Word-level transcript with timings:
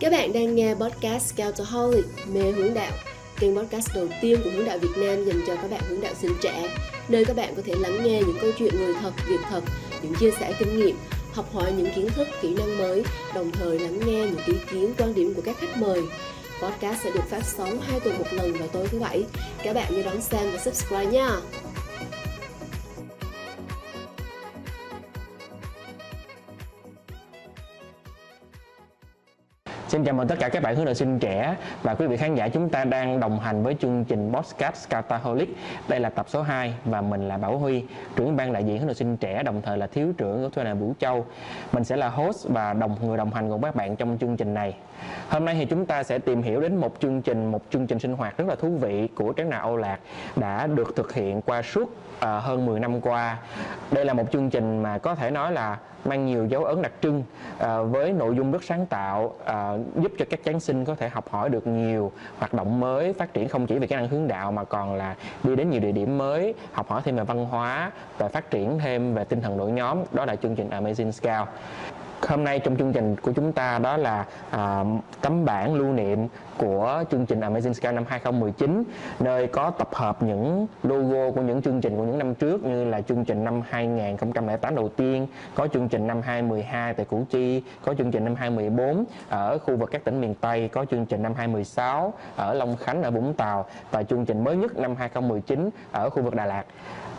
Các 0.00 0.12
bạn 0.12 0.32
đang 0.32 0.54
nghe 0.54 0.74
podcast 0.74 1.34
Scoutaholic 1.34 2.04
mê 2.32 2.40
hướng 2.40 2.74
đạo, 2.74 2.92
kênh 3.40 3.56
podcast 3.56 3.88
đầu 3.94 4.08
tiên 4.22 4.40
của 4.44 4.50
hướng 4.50 4.64
đạo 4.64 4.78
Việt 4.78 4.88
Nam 4.96 5.24
dành 5.24 5.40
cho 5.46 5.56
các 5.56 5.70
bạn 5.70 5.80
hướng 5.88 6.00
đạo 6.00 6.12
sinh 6.20 6.32
trẻ, 6.42 6.76
nơi 7.08 7.24
các 7.24 7.36
bạn 7.36 7.54
có 7.56 7.62
thể 7.64 7.74
lắng 7.78 8.04
nghe 8.04 8.20
những 8.20 8.36
câu 8.40 8.50
chuyện 8.58 8.76
người 8.76 8.94
thật, 9.00 9.12
việc 9.28 9.40
thật, 9.50 9.60
những 10.02 10.14
chia 10.14 10.30
sẻ 10.40 10.54
kinh 10.58 10.76
nghiệm, 10.76 10.96
học 11.32 11.54
hỏi 11.54 11.72
những 11.76 11.88
kiến 11.94 12.08
thức, 12.08 12.28
kỹ 12.42 12.54
năng 12.54 12.78
mới, 12.78 13.02
đồng 13.34 13.50
thời 13.52 13.78
lắng 13.78 14.00
nghe 14.06 14.18
những 14.18 14.44
ý 14.46 14.54
kiến, 14.70 14.94
quan 14.98 15.14
điểm 15.14 15.34
của 15.34 15.42
các 15.44 15.56
khách 15.58 15.76
mời. 15.76 16.02
Podcast 16.62 17.02
sẽ 17.04 17.10
được 17.10 17.24
phát 17.30 17.44
sóng 17.44 17.80
hai 17.80 18.00
tuần 18.00 18.18
một 18.18 18.32
lần 18.32 18.52
vào 18.52 18.68
tối 18.68 18.88
thứ 18.90 18.98
bảy. 18.98 19.24
Các 19.64 19.74
bạn 19.74 19.96
nhớ 19.96 20.02
đón 20.02 20.20
xem 20.20 20.50
và 20.52 20.58
subscribe 20.58 21.06
nha. 21.06 21.30
Xin 29.98 30.04
chào 30.04 30.14
mừng 30.14 30.28
tất 30.28 30.38
cả 30.38 30.48
các 30.48 30.62
bạn 30.62 30.76
hướng 30.76 30.84
đạo 30.84 30.94
sinh 30.94 31.18
trẻ 31.18 31.56
và 31.82 31.94
quý 31.94 32.06
vị 32.06 32.16
khán 32.16 32.34
giả 32.34 32.48
chúng 32.48 32.68
ta 32.68 32.84
đang 32.84 33.20
đồng 33.20 33.40
hành 33.40 33.62
với 33.62 33.76
chương 33.80 34.04
trình 34.04 34.32
Podcast 34.32 34.76
Scataholic. 34.76 35.56
Đây 35.88 36.00
là 36.00 36.10
tập 36.10 36.26
số 36.28 36.42
2 36.42 36.74
và 36.84 37.00
mình 37.00 37.28
là 37.28 37.36
Bảo 37.36 37.58
Huy, 37.58 37.84
trưởng 38.16 38.36
ban 38.36 38.52
đại 38.52 38.64
diện 38.64 38.78
hướng 38.78 38.86
đạo 38.86 38.94
sinh 38.94 39.16
trẻ 39.16 39.42
đồng 39.42 39.62
thời 39.62 39.78
là 39.78 39.86
thiếu 39.86 40.12
trưởng 40.18 40.42
của 40.42 40.48
Thuê 40.48 40.64
Nà 40.64 40.74
Vũ 40.74 40.94
Châu. 40.98 41.26
Mình 41.72 41.84
sẽ 41.84 41.96
là 41.96 42.08
host 42.08 42.48
và 42.48 42.72
đồng 42.72 42.96
người 43.02 43.16
đồng 43.16 43.30
hành 43.30 43.50
cùng 43.50 43.62
các 43.62 43.76
bạn 43.76 43.96
trong 43.96 44.18
chương 44.20 44.36
trình 44.36 44.54
này. 44.54 44.74
Hôm 45.28 45.44
nay 45.44 45.54
thì 45.54 45.64
chúng 45.64 45.86
ta 45.86 46.02
sẽ 46.02 46.18
tìm 46.18 46.42
hiểu 46.42 46.60
đến 46.60 46.76
một 46.76 46.94
chương 47.00 47.22
trình, 47.22 47.50
một 47.50 47.62
chương 47.70 47.86
trình 47.86 47.98
sinh 47.98 48.12
hoạt 48.12 48.38
rất 48.38 48.48
là 48.48 48.54
thú 48.54 48.76
vị 48.80 49.08
của 49.14 49.32
Tráng 49.36 49.50
Nào 49.50 49.60
Âu 49.60 49.76
Lạc 49.76 49.98
đã 50.36 50.66
được 50.66 50.96
thực 50.96 51.14
hiện 51.14 51.42
qua 51.42 51.62
suốt 51.62 51.94
à, 52.20 52.38
hơn 52.38 52.66
10 52.66 52.80
năm 52.80 53.00
qua. 53.00 53.38
Đây 53.90 54.04
là 54.04 54.12
một 54.12 54.24
chương 54.32 54.50
trình 54.50 54.82
mà 54.82 54.98
có 54.98 55.14
thể 55.14 55.30
nói 55.30 55.52
là 55.52 55.78
mang 56.04 56.26
nhiều 56.26 56.46
dấu 56.46 56.64
ấn 56.64 56.82
đặc 56.82 56.92
trưng 57.02 57.24
à, 57.58 57.80
với 57.80 58.12
nội 58.12 58.34
dung 58.36 58.52
rất 58.52 58.64
sáng 58.64 58.86
tạo 58.86 59.34
à, 59.44 59.72
giúp 59.96 60.12
cho 60.18 60.24
các 60.30 60.40
giáng 60.44 60.60
sinh 60.60 60.84
có 60.84 60.94
thể 60.94 61.08
học 61.08 61.28
hỏi 61.30 61.48
được 61.48 61.66
nhiều 61.66 62.12
hoạt 62.38 62.54
động 62.54 62.80
mới 62.80 63.12
phát 63.12 63.34
triển 63.34 63.48
không 63.48 63.66
chỉ 63.66 63.78
về 63.78 63.86
kỹ 63.86 63.96
năng 63.96 64.08
hướng 64.08 64.28
đạo 64.28 64.52
mà 64.52 64.64
còn 64.64 64.94
là 64.94 65.14
đi 65.42 65.56
đến 65.56 65.70
nhiều 65.70 65.80
địa 65.80 65.92
điểm 65.92 66.18
mới 66.18 66.54
học 66.72 66.88
hỏi 66.88 67.02
thêm 67.04 67.16
về 67.16 67.24
văn 67.24 67.46
hóa 67.46 67.90
và 68.18 68.28
phát 68.28 68.50
triển 68.50 68.78
thêm 68.78 69.14
về 69.14 69.24
tinh 69.24 69.40
thần 69.40 69.58
đội 69.58 69.70
nhóm 69.70 69.98
đó 70.12 70.24
là 70.24 70.36
chương 70.36 70.56
trình 70.56 70.70
Amazing 70.70 71.10
Scout 71.10 71.48
hôm 72.26 72.44
nay 72.44 72.58
trong 72.58 72.76
chương 72.76 72.92
trình 72.92 73.16
của 73.16 73.32
chúng 73.32 73.52
ta 73.52 73.78
đó 73.78 73.96
là 73.96 74.24
à, 74.50 74.84
tấm 75.20 75.44
bản 75.44 75.74
lưu 75.74 75.92
niệm 75.92 76.28
của 76.58 77.04
chương 77.10 77.26
trình 77.26 77.40
Amazing 77.40 77.72
Sky 77.72 77.88
năm 77.92 78.04
2019 78.08 78.84
nơi 79.20 79.46
có 79.46 79.70
tập 79.70 79.88
hợp 79.92 80.22
những 80.22 80.66
logo 80.82 81.30
của 81.30 81.40
những 81.40 81.62
chương 81.62 81.80
trình 81.80 81.96
của 81.96 82.04
những 82.04 82.18
năm 82.18 82.34
trước 82.34 82.64
như 82.64 82.84
là 82.84 83.00
chương 83.00 83.24
trình 83.24 83.44
năm 83.44 83.62
2008 83.68 84.74
đầu 84.74 84.88
tiên, 84.88 85.26
có 85.54 85.66
chương 85.66 85.88
trình 85.88 86.06
năm 86.06 86.20
2012 86.22 86.94
tại 86.94 87.06
Củ 87.06 87.26
Chi, 87.30 87.62
có 87.84 87.94
chương 87.94 88.10
trình 88.10 88.24
năm 88.24 88.34
2014 88.34 89.04
ở 89.28 89.58
khu 89.58 89.76
vực 89.76 89.90
các 89.92 90.04
tỉnh 90.04 90.20
miền 90.20 90.34
Tây, 90.34 90.68
có 90.68 90.84
chương 90.90 91.06
trình 91.06 91.22
năm 91.22 91.34
2016 91.36 92.12
ở 92.36 92.54
Long 92.54 92.76
Khánh 92.76 93.02
ở 93.02 93.10
Vũng 93.10 93.34
Tàu 93.34 93.66
và 93.90 94.02
chương 94.02 94.24
trình 94.24 94.44
mới 94.44 94.56
nhất 94.56 94.76
năm 94.76 94.96
2019 94.98 95.70
ở 95.92 96.10
khu 96.10 96.22
vực 96.22 96.34
Đà 96.34 96.46
Lạt 96.46 96.64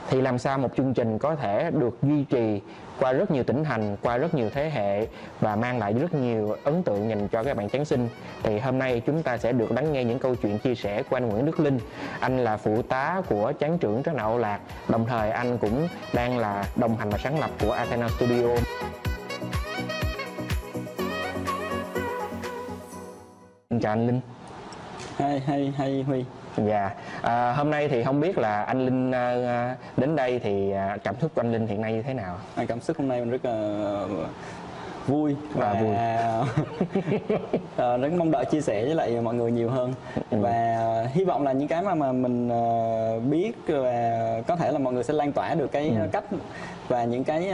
thì 0.10 0.22
làm 0.22 0.40
sao 0.40 0.58
một 0.58 0.70
chương 0.78 0.94
trình 0.94 1.20
có 1.20 1.36
thể 1.36 1.72
được 1.72 1.98
duy 2.04 2.24
trì 2.24 2.62
qua 3.00 3.14
rất 3.14 3.32
nhiều 3.32 3.44
tỉnh 3.44 3.64
thành, 3.64 3.98
qua 4.02 4.18
rất 4.18 4.34
nhiều 4.34 4.50
thế 4.54 4.70
hệ 4.70 5.08
và 5.40 5.56
mang 5.56 5.80
lại 5.80 5.94
rất 5.94 6.14
nhiều 6.14 6.56
ấn 6.64 6.84
tượng 6.84 7.10
dành 7.10 7.28
cho 7.28 7.44
các 7.44 7.58
bạn 7.58 7.70
Giáng 7.74 7.86
sinh. 7.86 8.10
Thì 8.44 8.60
hôm 8.60 8.80
nay 8.80 9.02
chúng 9.06 9.24
ta 9.24 9.38
sẽ 9.38 9.52
được 9.52 9.72
lắng 9.72 9.94
nghe 9.94 10.04
những 10.04 10.20
câu 10.20 10.36
chuyện 10.36 10.60
chia 10.60 10.76
sẻ 10.76 11.04
của 11.04 11.18
anh 11.18 11.30
Nguyễn 11.30 11.46
Đức 11.46 11.60
Linh. 11.60 11.80
Anh 12.20 12.44
là 12.44 12.58
phụ 12.58 12.82
tá 12.82 13.22
của 13.30 13.54
chán 13.60 13.78
trưởng 13.78 14.04
Trấn 14.04 14.18
Đạo 14.18 14.38
Lạc, 14.38 14.60
đồng 14.88 15.06
thời 15.06 15.32
anh 15.32 15.58
cũng 15.58 15.88
đang 16.14 16.38
là 16.38 16.66
đồng 16.76 16.98
hành 16.98 17.10
và 17.10 17.18
sáng 17.18 17.40
lập 17.40 17.50
của 17.62 17.72
Athena 17.72 18.10
Studio. 18.10 18.48
Xin 23.70 23.80
chào 23.80 23.94
anh 23.94 24.08
Linh. 24.08 24.22
Hay 25.18 25.40
hay 25.40 25.74
hay 25.78 26.04
Huy. 26.08 26.26
Dạ, 26.58 26.92
à, 27.22 27.54
hôm 27.54 27.70
nay 27.72 27.88
thì 27.90 28.04
không 28.04 28.20
biết 28.20 28.38
là 28.38 28.64
anh 28.64 28.86
Linh 28.86 29.12
à, 29.12 29.76
đến 29.98 30.16
đây 30.16 30.40
thì 30.40 30.72
à, 30.72 30.98
cảm 31.04 31.16
xúc 31.22 31.32
của 31.36 31.42
anh 31.42 31.52
Linh 31.52 31.68
hiện 31.68 31.82
nay 31.82 31.94
như 31.94 32.02
thế 32.02 32.14
nào? 32.14 32.36
À, 32.56 32.66
cảm 32.68 32.82
xúc 32.82 32.98
hôm 32.98 33.08
nay 33.08 33.20
mình 33.20 33.30
rất 33.30 33.46
là 33.46 34.06
vui 35.08 35.36
Và 35.54 35.74
và, 35.74 35.80
vui. 35.82 35.96
à, 37.78 37.98
rất 37.98 38.12
mong 38.18 38.32
đợi 38.32 38.46
chia 38.46 38.62
sẻ 38.62 38.86
với 38.86 38.96
lại 38.96 39.22
mọi 39.22 39.34
người 39.34 39.52
nhiều 39.52 39.70
hơn 39.70 39.94
Ừ. 40.32 40.38
và 40.42 40.78
hy 41.14 41.24
vọng 41.26 41.44
là 41.44 41.52
những 41.52 41.68
cái 41.68 41.82
mà 41.82 41.94
mà 41.96 42.12
mình 42.12 42.50
biết 43.30 43.52
và 43.68 44.42
có 44.48 44.56
thể 44.56 44.72
là 44.72 44.80
mọi 44.80 44.94
người 44.94 45.04
sẽ 45.04 45.14
lan 45.14 45.32
tỏa 45.32 45.54
được 45.56 45.72
cái 45.72 45.90
Ừ. 45.90 46.08
cách 46.12 46.24
và 46.88 47.04
những 47.04 47.24
cái 47.24 47.54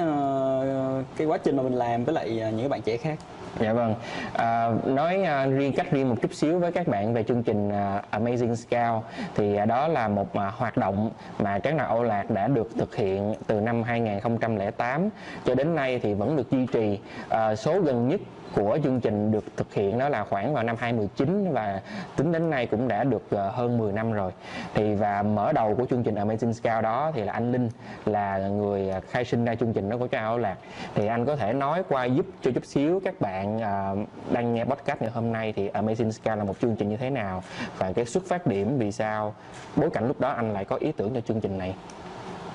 cái 1.18 1.28
quá 1.28 1.38
trình 1.38 1.58
mà 1.58 1.64
mình 1.64 1.74
làm 1.76 2.04
với 2.04 2.16
lại 2.16 2.30
những 2.58 2.70
bạn 2.70 2.82
trẻ 2.82 2.98
khác. 2.98 3.20
Dạ 3.60 3.74
vâng. 3.74 3.96
À, 4.34 4.70
nói 4.86 5.24
à, 5.24 5.46
riêng 5.46 5.74
cách 5.74 5.92
riêng 5.92 6.10
một 6.10 6.16
chút 6.22 6.34
xíu 6.34 6.60
với 6.60 6.72
các 6.72 6.88
bạn 6.88 7.14
về 7.14 7.24
chương 7.24 7.44
trình 7.44 7.70
à, 7.70 8.02
Amazing 8.12 8.56
Scout 8.56 9.04
thì 9.36 9.56
à, 9.56 9.66
đó 9.66 9.88
là 9.88 10.08
một 10.08 10.34
à, 10.34 10.52
hoạt 10.56 10.78
động 10.78 11.12
mà 11.40 11.60
các 11.60 11.76
Nào 11.76 11.88
Âu 11.88 12.04
Lạc 12.04 12.30
đã 12.30 12.48
được 12.48 12.70
thực 12.78 12.96
hiện 12.96 13.36
từ 13.48 13.62
năm 13.62 13.84
2008 13.84 15.10
cho 15.46 15.56
đến 15.56 15.76
nay 15.76 16.00
thì 16.04 16.14
vẫn 16.14 16.36
được 16.36 16.52
duy 16.52 16.66
trì. 16.66 17.00
À, 17.30 17.56
số 17.56 17.82
gần 17.82 18.08
nhất 18.08 18.22
của 18.56 18.80
chương 18.84 19.02
trình 19.02 19.32
được 19.32 19.44
thực 19.58 19.74
hiện 19.74 20.00
đó 20.00 20.10
là 20.10 20.24
khoảng 20.24 20.54
vào 20.54 20.64
năm 20.64 20.76
2019 20.80 21.52
và 21.54 21.82
tính 22.16 22.32
đến 22.32 22.50
nay 22.50 22.68
cũng 22.68 22.88
đã 22.88 23.04
được 23.04 23.24
ờ, 23.30 23.50
hơn 23.50 23.78
10 23.78 23.94
năm 23.94 24.12
rồi. 24.12 24.32
Thì 24.74 24.96
và 24.96 25.24
mở 25.24 25.52
đầu 25.54 25.76
của 25.76 25.86
chương 25.86 26.04
trình 26.04 26.16
Amazing 26.16 26.52
Scout 26.52 26.84
đó 26.84 27.12
thì 27.16 27.24
là 27.24 27.34
anh 27.34 27.52
Linh, 27.52 27.70
là 28.06 28.38
người 28.38 28.90
ờ, 28.90 29.00
khai 29.10 29.26
sinh 29.26 29.46
ra 29.46 29.56
chương 29.56 29.74
trình 29.74 29.90
đó 29.90 29.98
của 29.98 30.08
trao 30.08 30.30
Âu 30.30 30.38
Lạc. 30.38 30.58
Thì 30.96 31.08
anh 31.08 31.26
có 31.26 31.36
thể 31.36 31.54
nói 31.54 31.84
qua 31.90 32.06
giúp 32.06 32.26
cho 32.42 32.52
chút 32.52 32.66
xíu 32.66 33.02
các 33.04 33.22
bạn 33.22 33.60
ờ, 33.60 33.96
đang 34.32 34.54
nghe 34.54 34.66
podcast 34.66 35.02
ngày 35.02 35.12
hôm 35.12 35.32
nay 35.32 35.54
thì 35.56 35.70
Amazing 35.70 36.12
Scout 36.12 36.38
là 36.38 36.44
một 36.44 36.60
chương 36.60 36.76
trình 36.76 36.90
như 36.90 36.98
thế 36.98 37.10
nào 37.10 37.44
và 37.78 37.94
cái 37.94 38.06
xuất 38.06 38.24
phát 38.28 38.48
điểm 38.48 38.78
vì 38.78 38.92
sao 38.92 39.34
bối 39.76 39.90
cảnh 39.90 40.08
lúc 40.08 40.20
đó 40.20 40.30
anh 40.30 40.54
lại 40.54 40.66
có 40.66 40.76
ý 40.76 40.92
tưởng 40.92 41.14
cho 41.14 41.22
chương 41.22 41.42
trình 41.42 41.58
này. 41.58 41.76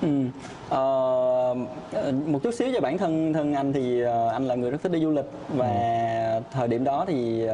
Ừ. 0.01 0.07
Ờ, 0.69 1.55
một 2.25 2.39
chút 2.43 2.53
xíu 2.53 2.71
về 2.73 2.79
bản 2.79 2.97
thân 2.97 3.33
thân 3.33 3.53
anh 3.53 3.73
thì 3.73 4.01
ờ, 4.01 4.27
anh 4.29 4.47
là 4.47 4.55
người 4.55 4.71
rất 4.71 4.81
thích 4.83 4.91
đi 4.91 4.99
du 4.99 5.09
lịch 5.11 5.25
và 5.55 5.71
thời 6.51 6.67
điểm 6.67 6.83
đó 6.83 7.05
thì 7.07 7.45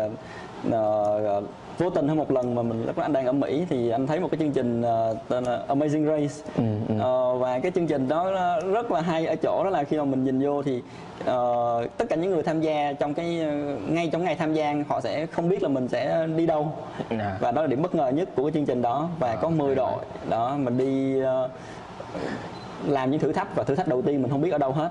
ờ, 0.71 1.41
vô 1.77 1.89
tình 1.89 2.07
hơn 2.07 2.17
một 2.17 2.31
lần 2.31 2.55
mà 2.55 2.61
mình 2.61 2.85
lúc 2.85 2.97
đó 2.97 3.03
anh 3.03 3.13
đang 3.13 3.25
ở 3.25 3.31
Mỹ 3.31 3.65
thì 3.69 3.89
anh 3.89 4.07
thấy 4.07 4.19
một 4.19 4.27
cái 4.31 4.37
chương 4.39 4.51
trình 4.51 4.81
ờ, 4.81 5.15
tên 5.27 5.43
là 5.43 5.59
Amazing 5.67 6.05
Race 6.07 6.51
Ừ, 6.57 6.63
ừ. 6.89 6.95
Ờ, 7.01 7.35
và 7.35 7.59
cái 7.59 7.71
chương 7.75 7.87
trình 7.87 8.07
đó 8.07 8.31
rất 8.73 8.91
là 8.91 9.01
hay 9.01 9.25
ở 9.25 9.35
chỗ 9.35 9.63
đó 9.63 9.69
là 9.69 9.83
khi 9.83 9.97
mà 9.97 10.03
mình 10.05 10.23
nhìn 10.23 10.39
vô 10.43 10.63
thì 10.63 10.81
ờ, 11.25 11.87
tất 11.97 12.05
cả 12.09 12.15
những 12.15 12.31
người 12.31 12.43
tham 12.43 12.61
gia 12.61 12.93
trong 12.93 13.13
cái 13.13 13.45
ngay 13.89 14.09
trong 14.11 14.23
ngày 14.23 14.35
tham 14.35 14.53
gia 14.53 14.75
họ 14.89 15.01
sẽ 15.01 15.25
không 15.25 15.49
biết 15.49 15.63
là 15.63 15.69
mình 15.69 15.87
sẽ 15.87 16.27
đi 16.37 16.45
đâu 16.45 16.71
À. 17.09 17.37
và 17.39 17.51
đó 17.51 17.61
là 17.61 17.67
điểm 17.67 17.81
bất 17.81 17.95
ngờ 17.95 18.09
nhất 18.09 18.29
của 18.35 18.43
cái 18.43 18.51
chương 18.51 18.65
trình 18.65 18.81
đó 18.81 19.09
và 19.19 19.35
có 19.35 19.49
10 19.49 19.75
đội 19.75 19.99
đó 20.29 20.55
mình 20.57 20.77
đi 20.77 21.21
ờ, 21.21 21.49
làm 22.87 23.11
những 23.11 23.19
thử 23.19 23.31
thách 23.33 23.55
và 23.55 23.63
thử 23.63 23.75
thách 23.75 23.87
đầu 23.87 24.01
tiên 24.01 24.21
mình 24.21 24.31
không 24.31 24.41
biết 24.41 24.49
ở 24.51 24.57
đâu 24.57 24.71
hết. 24.71 24.89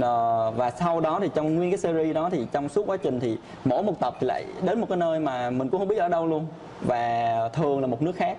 Ờ, 0.00 0.50
và 0.50 0.70
sau 0.70 1.00
đó 1.00 1.18
thì 1.22 1.30
trong 1.34 1.54
nguyên 1.54 1.70
cái 1.70 1.78
series 1.78 2.14
đó 2.14 2.28
thì 2.32 2.46
trong 2.52 2.68
suốt 2.68 2.86
quá 2.86 2.96
trình 2.96 3.20
thì 3.20 3.36
mỗi 3.64 3.82
một 3.82 4.00
tập 4.00 4.16
thì 4.20 4.26
lại 4.26 4.44
đến 4.62 4.80
một 4.80 4.86
cái 4.88 4.98
nơi 4.98 5.20
mà 5.20 5.50
mình 5.50 5.68
cũng 5.68 5.80
không 5.80 5.88
biết 5.88 5.96
ở 5.98 6.08
đâu 6.08 6.26
luôn 6.26 6.46
và 6.86 7.34
thường 7.52 7.80
là 7.80 7.86
một 7.86 8.02
nước 8.02 8.16
khác. 8.16 8.36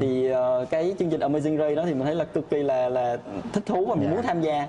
Thì 0.00 0.28
ờ, 0.30 0.66
cái 0.70 0.94
chương 0.98 1.10
trình 1.10 1.20
Amazing 1.20 1.58
Race 1.58 1.74
đó 1.74 1.82
thì 1.86 1.94
mình 1.94 2.04
thấy 2.04 2.14
là 2.14 2.24
cực 2.24 2.50
kỳ 2.50 2.62
là 2.62 2.88
là 2.88 3.16
thích 3.52 3.66
thú 3.66 3.84
và 3.86 3.94
mình 3.94 4.04
Dạ. 4.08 4.14
muốn 4.14 4.22
tham 4.22 4.40
gia 4.42 4.66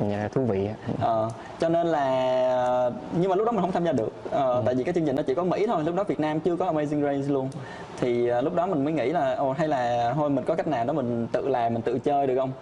Dạ, 0.00 0.28
thú 0.32 0.44
vị. 0.44 0.68
Ờ, 1.00 1.30
cho 1.60 1.68
nên 1.68 1.86
là 1.86 2.90
nhưng 3.20 3.30
mà 3.30 3.36
lúc 3.36 3.46
đó 3.46 3.52
mình 3.52 3.60
không 3.60 3.72
tham 3.72 3.84
gia 3.84 3.92
được. 3.92 4.12
Ờ, 4.30 4.62
tại 4.66 4.74
vì 4.74 4.84
cái 4.84 4.94
chương 4.94 5.06
trình 5.06 5.16
nó 5.16 5.22
chỉ 5.22 5.34
có 5.34 5.44
Mỹ 5.44 5.66
thôi 5.66 5.84
lúc 5.84 5.94
đó 5.94 6.04
Việt 6.04 6.20
Nam 6.20 6.40
chưa 6.40 6.56
có 6.56 6.72
Amazing 6.72 7.02
Race 7.02 7.32
luôn. 7.32 7.48
Thì 8.00 8.28
ờ, 8.28 8.40
lúc 8.40 8.54
đó 8.54 8.66
mình 8.66 8.84
mới 8.84 8.92
nghĩ 8.92 9.10
là 9.12 9.34
ồ 9.34 9.52
hay 9.52 9.68
là 9.68 10.12
thôi 10.14 10.30
mình 10.30 10.44
có 10.44 10.54
cách 10.54 10.66
nào 10.66 10.84
đó 10.84 10.92
mình 10.92 11.26
tự 11.32 11.48
làm 11.48 11.74
mình 11.74 11.82
tự 11.82 11.98
chơi 11.98 12.26
được 12.26 12.36
không? 12.36 12.52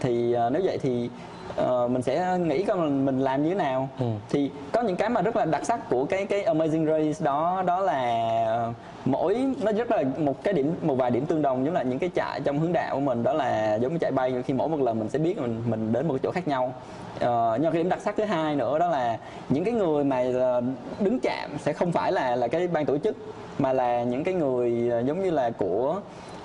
Thì 0.00 0.32
ờ, 0.32 0.50
nếu 0.50 0.62
vậy 0.64 0.78
thì 0.82 1.10
ờ, 1.56 1.88
mình 1.88 2.02
sẽ 2.02 2.38
nghĩ 2.38 2.62
coi 2.62 2.76
mình, 2.76 3.04
mình 3.06 3.20
làm 3.20 3.42
như 3.42 3.48
thế 3.48 3.54
nào 3.54 3.88
Ừ. 3.98 4.06
thì 4.30 4.50
có 4.72 4.82
những 4.82 4.96
cái 4.96 5.08
mà 5.08 5.22
rất 5.22 5.36
là 5.36 5.44
đặc 5.44 5.64
sắc 5.64 5.88
của 5.90 6.04
cái 6.04 6.26
cái 6.26 6.44
Amazing 6.44 6.86
Race 6.86 7.24
đó 7.24 7.62
đó 7.66 7.80
là 7.80 8.02
ờ, 8.46 8.72
mỗi 9.04 9.46
nó 9.62 9.72
rất 9.72 9.90
là 9.90 10.02
một 10.18 10.44
cái 10.44 10.54
điểm 10.54 10.74
một 10.82 10.94
vài 10.94 11.10
điểm 11.10 11.26
tương 11.26 11.42
đồng 11.42 11.64
giống 11.64 11.74
là 11.74 11.82
những 11.82 11.98
cái 11.98 12.10
trại 12.14 12.40
trong 12.40 12.58
hướng 12.58 12.72
đạo 12.72 12.94
của 12.94 13.00
mình 13.00 13.22
đó 13.22 13.32
là 13.32 13.74
giống 13.74 13.92
như 13.92 13.98
chạy 13.98 14.10
bay 14.12 14.34
khi 14.46 14.54
mỗi 14.54 14.68
một 14.68 14.80
lần 14.80 14.98
mình 14.98 15.08
sẽ 15.08 15.18
biết 15.18 15.38
mình 15.40 15.62
mình 15.68 15.92
đến 15.92 16.08
một 16.08 16.16
chỗ 16.22 16.30
khác 16.30 16.48
nhau 16.48 16.72
Ờ, 17.20 17.58
nhưng 17.60 17.72
cái 17.72 17.82
điểm 17.82 17.88
đặc 17.88 18.00
sắc 18.04 18.16
thứ 18.16 18.24
hai 18.24 18.56
nữa 18.56 18.78
đó 18.78 18.88
là 18.88 19.18
những 19.48 19.64
cái 19.64 19.74
người 19.74 20.04
mà 20.04 20.24
ờ, 20.34 20.62
đứng 21.00 21.18
chạm 21.20 21.50
sẽ 21.58 21.72
không 21.72 21.92
phải 21.92 22.12
là 22.12 22.36
là 22.36 22.48
cái 22.48 22.68
ban 22.68 22.86
tổ 22.86 22.98
chức 22.98 23.16
mà 23.58 23.72
là 23.72 24.02
những 24.02 24.24
cái 24.24 24.34
người 24.34 24.90
giống 25.06 25.22
như 25.22 25.30
là 25.30 25.50
của 25.50 26.00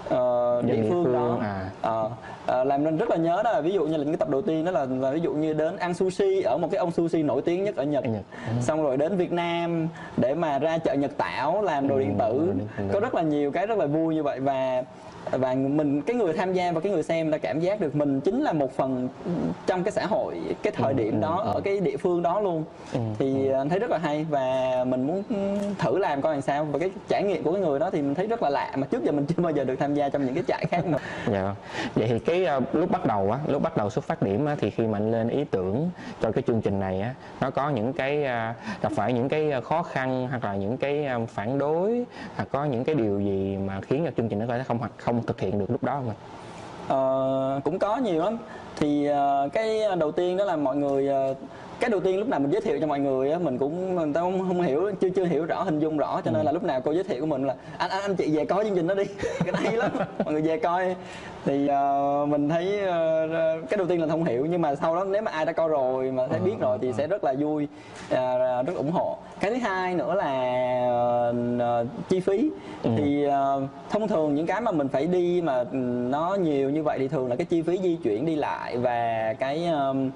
ờ, 0.09 0.61
Dân 0.65 0.67
địa 0.67 0.81
địa 0.81 0.89
phương, 0.89 1.03
phương, 1.03 1.13
đó 1.13 1.37
à. 1.41 1.69
Ờ, 1.81 2.09
ờ, 2.45 2.63
làm 2.63 2.83
nên 2.83 2.97
rất 2.97 3.09
là 3.09 3.15
nhớ 3.17 3.41
đó 3.43 3.51
là 3.51 3.61
ví 3.61 3.71
dụ 3.71 3.85
như 3.85 3.91
là 3.91 3.97
những 3.97 4.07
cái 4.07 4.17
tập 4.17 4.29
đầu 4.29 4.41
tiên 4.41 4.65
đó 4.65 4.71
là, 4.71 4.85
là 4.89 5.11
ví 5.11 5.19
dụ 5.21 5.33
như 5.33 5.53
đến 5.53 5.77
ăn 5.77 5.93
sushi 5.93 6.41
ở 6.41 6.57
một 6.57 6.67
cái 6.71 6.79
ông 6.79 6.91
sushi 6.91 7.23
nổi 7.23 7.41
tiếng 7.41 7.63
nhất 7.63 7.75
ở 7.75 7.83
Nhật, 7.83 8.05
Nhật. 8.05 8.21
xong 8.61 8.83
rồi 8.83 8.97
đến 8.97 9.17
Việt 9.17 9.31
Nam 9.31 9.87
để 10.17 10.33
mà 10.33 10.59
ra 10.59 10.77
chợ 10.77 10.93
Nhật 10.93 11.11
Tảo 11.17 11.61
làm 11.61 11.87
đồ 11.87 11.95
Ừ, 11.95 11.99
điện 11.99 12.15
tử. 12.19 12.53
có 12.93 12.99
rất 12.99 13.15
là 13.15 13.21
nhiều 13.21 13.51
cái 13.51 13.67
rất 13.67 13.77
là 13.77 13.85
vui 13.85 14.15
như 14.15 14.23
vậy 14.23 14.39
và 14.39 14.83
và 15.31 15.53
mình 15.55 16.01
cái 16.01 16.15
người 16.15 16.33
tham 16.33 16.53
gia 16.53 16.71
và 16.71 16.79
cái 16.79 16.91
người 16.91 17.03
xem 17.03 17.31
là 17.31 17.37
cảm 17.37 17.59
giác 17.59 17.81
được 17.81 17.95
mình 17.95 18.21
chính 18.21 18.41
là 18.41 18.53
một 18.53 18.71
phần 18.77 19.09
trong 19.67 19.83
cái 19.83 19.91
xã 19.91 20.05
hội 20.05 20.39
cái 20.63 20.73
thời 20.75 20.93
điểm 20.93 21.21
đó 21.21 21.41
ở 21.53 21.61
cái 21.61 21.79
địa 21.79 21.97
phương 21.97 22.21
đó 22.21 22.41
luôn. 22.41 22.63
Thì 23.19 23.49
anh 23.49 23.69
thấy 23.69 23.79
rất 23.79 23.89
là 23.91 23.97
hay 23.97 24.25
và 24.29 24.83
mình 24.87 25.07
muốn 25.07 25.23
thử 25.79 25.97
làm 25.97 26.21
coi 26.21 26.33
làm 26.33 26.41
sao. 26.41 26.65
Và 26.71 26.79
cái 26.79 26.91
trải 27.07 27.23
nghiệm 27.23 27.43
của 27.43 27.51
cái 27.51 27.61
người 27.61 27.79
đó 27.79 27.89
thì 27.89 28.01
mình 28.01 28.15
thấy 28.15 28.27
rất 28.27 28.43
là 28.43 28.49
lạ 28.49 28.71
mà 28.75 28.87
trước 28.87 29.03
giờ 29.03 29.11
mình 29.11 29.25
chưa 29.25 29.43
bao 29.43 29.51
giờ 29.51 29.63
được 29.63 29.75
tham 29.79 29.93
gia 29.93 30.09
trong 30.09 30.25
những 30.25 30.33
cái 30.33 30.43
trại 30.47 30.65
khác 30.71 30.85
mà 30.87 30.97
Dạ. 31.31 31.55
Vậy 31.95 32.07
thì 32.07 32.19
cái 32.19 32.45
ờ, 32.45 32.61
lúc 32.73 32.91
bắt 32.91 33.05
đầu 33.05 33.31
á, 33.31 33.39
lúc 33.47 33.61
bắt 33.61 33.77
đầu 33.77 33.89
xuất 33.89 34.03
phát 34.03 34.21
điểm 34.21 34.45
á, 34.45 34.55
thì 34.59 34.69
khi 34.69 34.87
mà 34.87 34.97
anh 34.97 35.11
lên 35.11 35.29
ý 35.29 35.43
tưởng 35.43 35.89
cho 36.21 36.31
cái 36.31 36.43
chương 36.47 36.61
trình 36.61 36.79
này 36.79 37.01
á, 37.01 37.13
nó 37.41 37.49
có 37.49 37.69
những 37.69 37.93
cái 37.93 38.23
ờ, 38.25 38.53
gặp 38.81 38.91
phải 38.95 39.13
những 39.13 39.29
cái 39.29 39.51
khó 39.63 39.83
khăn 39.83 40.27
hoặc 40.29 40.43
là 40.43 40.55
những 40.55 40.77
cái 40.77 41.05
ờ, 41.05 41.19
phản 41.27 41.57
đối 41.57 42.05
hoặc 42.35 42.47
có 42.51 42.65
những 42.65 42.83
cái 42.83 42.95
điều 42.95 43.19
gì 43.19 43.57
mà 43.65 43.81
khiến 43.81 44.05
cho 44.05 44.11
chương 44.17 44.29
trình 44.29 44.39
nó 44.39 44.45
có 44.47 44.57
thể 44.57 44.63
không 44.63 44.79
không 45.09 45.23
thực 45.25 45.39
hiện 45.39 45.59
được 45.59 45.65
lúc 45.69 45.83
đó 45.83 45.93
không 45.93 46.09
ạ? 46.09 46.15
Ờ, 46.87 47.61
cũng 47.63 47.79
có 47.79 47.97
nhiều 47.97 48.19
lắm 48.19 48.37
thì 48.75 49.05
ờ, 49.05 49.49
cái 49.53 49.81
ờ, 49.81 49.95
đầu 49.95 50.11
tiên 50.11 50.37
đó 50.37 50.45
là 50.45 50.55
mọi 50.55 50.75
người 50.75 51.07
ờ, 51.07 51.33
cái 51.79 51.89
đầu 51.89 51.99
tiên 51.99 52.19
lúc 52.19 52.27
nào 52.27 52.39
mình 52.39 52.51
giới 52.51 52.61
thiệu 52.61 52.77
cho 52.81 52.87
mọi 52.87 52.99
người 52.99 53.31
á 53.31 53.39
mình 53.39 53.57
cũng 53.57 53.95
người 53.95 54.13
ta 54.13 54.21
không, 54.21 54.39
không 54.39 54.61
hiểu 54.61 54.91
chưa 55.01 55.09
chưa 55.09 55.25
hiểu 55.25 55.45
rõ 55.45 55.63
hình 55.63 55.79
dung 55.79 55.97
rõ 55.97 56.21
cho 56.25 56.31
nên 56.31 56.45
là 56.45 56.51
lúc 56.51 56.63
nào 56.63 56.81
cô 56.81 56.91
giới 56.91 57.03
thiệu 57.03 57.21
của 57.21 57.25
mình 57.25 57.47
là 57.47 57.55
anh 57.77 57.89
anh 57.89 58.01
anh 58.01 58.15
chị 58.15 58.37
về 58.37 58.45
coi 58.45 58.63
chương 58.65 58.75
trình 58.75 58.87
đó 58.87 58.95
đi. 58.95 59.03
Cái 59.45 59.53
hay 59.63 59.77
lắm 59.77 59.91
mọi 60.25 60.33
người 60.33 60.41
về 60.41 60.57
coi. 60.57 60.95
Thì 61.45 61.67
ờ, 61.67 62.25
mình 62.29 62.49
thấy 62.49 62.79
ờ, 62.79 63.27
cái 63.69 63.77
đầu 63.77 63.87
tiên 63.87 64.01
là 64.01 64.07
không 64.07 64.23
hiểu 64.23 64.45
nhưng 64.45 64.61
mà 64.61 64.75
sau 64.75 64.95
đó 64.95 65.03
nếu 65.03 65.21
mà 65.21 65.31
ai 65.31 65.45
đã 65.45 65.51
coi 65.51 65.69
rồi 65.69 66.11
mà 66.11 66.27
thấy 66.27 66.39
biết 66.39 66.55
rồi 66.59 66.77
thì 66.81 66.93
sẽ 66.93 67.07
rất 67.07 67.23
là 67.23 67.33
vui 67.39 67.67
ờ, 68.09 68.63
rất 68.63 68.73
ủng 68.75 68.91
hộ. 68.91 69.17
Cái 69.39 69.51
thứ 69.51 69.57
hai 69.57 69.95
nữa 69.95 70.15
là 70.15 70.31
ờ, 71.59 71.85
chi 72.09 72.19
phí. 72.19 72.49
Thì 72.83 73.23
ờ, 73.23 73.61
thông 73.89 74.07
thường 74.07 74.35
những 74.35 74.45
cái 74.45 74.61
mà 74.61 74.71
mình 74.71 74.87
phải 74.87 75.07
đi 75.07 75.41
mà 75.41 75.57
ừ, 75.57 75.77
nó 76.09 76.35
nhiều 76.35 76.69
như 76.69 76.83
vậy 76.83 76.99
thì 76.99 77.07
thường 77.07 77.29
là 77.29 77.35
cái 77.35 77.45
chi 77.45 77.61
phí 77.61 77.79
di 77.83 77.95
chuyển 78.03 78.25
đi 78.25 78.35
lại 78.35 78.77
và 78.77 79.33
cái 79.39 79.65
ờm, 79.65 80.11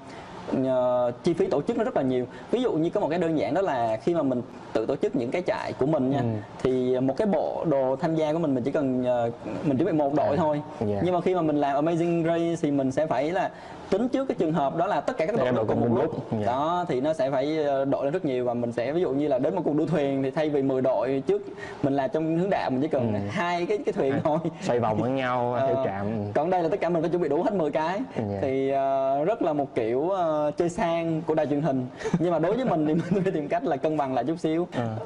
ờ, 0.66 1.12
chi 1.24 1.32
phí 1.34 1.46
tổ 1.46 1.62
chức 1.62 1.76
nó 1.78 1.84
rất 1.84 1.96
là 1.96 2.02
nhiều 2.02 2.26
ví 2.50 2.62
dụ 2.62 2.72
như 2.72 2.90
có 2.90 3.00
một 3.00 3.08
cái 3.08 3.18
đơn 3.18 3.38
giản 3.38 3.54
đó 3.54 3.60
là 3.60 3.96
khi 4.02 4.14
mà 4.14 4.22
mình 4.22 4.42
tự 4.72 4.86
tổ 4.86 4.96
chức 4.96 5.16
những 5.16 5.30
cái 5.30 5.42
trại 5.46 5.72
của 5.72 5.86
mình 5.86 6.10
nha 6.10 6.18
Ừ. 6.18 6.26
thì 6.62 7.00
một 7.00 7.16
cái 7.16 7.26
bộ 7.26 7.64
đồ 7.68 7.96
tham 7.96 8.14
gia 8.14 8.32
của 8.32 8.38
mình 8.38 8.54
mình 8.54 8.64
chỉ 8.64 8.70
cần 8.70 9.04
ờ, 9.04 9.30
mình 9.64 9.76
chuẩn 9.78 9.86
bị 9.86 9.92
một 9.92 10.14
đội 10.14 10.28
À, 10.28 10.36
thôi 10.36 10.62
dạ. 10.86 11.00
nhưng 11.04 11.14
mà 11.14 11.20
khi 11.20 11.34
mà 11.34 11.42
mình 11.42 11.56
làm 11.56 11.84
Amazing 11.84 12.24
Race 12.26 12.56
thì 12.62 12.70
mình 12.70 12.92
sẽ 12.92 13.06
phải 13.06 13.30
là 13.30 13.50
tính 13.90 14.08
trước 14.08 14.24
cái 14.28 14.34
trường 14.38 14.52
hợp 14.52 14.76
đó 14.76 14.86
là 14.86 15.00
tất 15.00 15.16
cả 15.16 15.26
các 15.26 15.36
đội 15.36 15.52
đội 15.52 15.64
cùng 15.66 15.80
một 15.80 15.86
lúc 15.90 16.02
lúc, 16.02 16.26
dạ. 16.40 16.46
đó 16.46 16.84
thì 16.88 17.00
nó 17.00 17.12
sẽ 17.12 17.30
phải 17.30 17.56
ờ, 17.64 17.84
đội 17.84 18.04
lên 18.04 18.12
rất 18.12 18.24
nhiều 18.24 18.44
và 18.44 18.54
mình 18.54 18.72
sẽ 18.72 18.92
ví 18.92 19.00
dụ 19.00 19.10
như 19.10 19.28
là 19.28 19.38
đến 19.38 19.54
một 19.54 19.62
cuộc 19.64 19.76
đua 19.76 19.86
thuyền 19.86 20.22
thì 20.22 20.30
thay 20.30 20.48
vì 20.50 20.62
10 20.62 20.82
đội 20.82 21.22
trước 21.26 21.42
mình 21.82 21.92
là 21.96 22.08
trong 22.08 22.38
hướng 22.38 22.50
đạo 22.50 22.70
mình 22.70 22.80
chỉ 22.82 22.88
cần 22.88 23.14
Ừ. 23.14 23.20
hai 23.30 23.66
cái 23.66 23.78
cái 23.78 23.92
thuyền 23.92 24.14
thôi 24.24 24.38
Xoay 24.62 24.80
vòng 24.80 24.96
với 24.98 25.10
nhau 25.10 25.54
Ờ, 25.60 25.66
theo 25.66 25.84
trạm. 25.84 26.06
còn 26.34 26.50
đây 26.50 26.62
là 26.62 26.68
tất 26.68 26.80
cả 26.80 26.88
mình 26.88 27.02
phải 27.02 27.10
chuẩn 27.10 27.22
bị 27.22 27.28
đủ 27.28 27.42
hết 27.42 27.52
10 27.52 27.70
cái 27.70 28.00
Dạ. 28.16 28.22
thì 28.42 28.70
ờ, 28.70 29.24
rất 29.24 29.42
là 29.42 29.52
một 29.52 29.74
kiểu 29.74 30.10
ờ, 30.10 30.50
chơi 30.56 30.68
sang 30.68 31.22
của 31.26 31.34
đài 31.34 31.46
truyền 31.46 31.62
hình 31.62 31.86
nhưng 32.18 32.32
mà 32.32 32.38
đối 32.38 32.56
với 32.56 32.64
mình 32.64 32.86
thì 32.86 32.94
mình 32.94 33.22
phải 33.22 33.32
tìm 33.32 33.48
cách 33.48 33.64
là 33.64 33.76
cân 33.76 33.96
bằng 33.96 34.14
lại 34.14 34.24
chút 34.24 34.40
xíu 34.40 34.68
Ờ. 34.76 34.96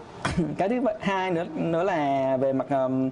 cái 0.59 0.69
thứ 0.69 0.81
hai 1.01 1.31
nữa 1.31 1.45
nữa 1.57 1.83
là 1.83 2.37
về 2.41 2.53
mặt 2.53 2.67
ờm, 2.71 3.11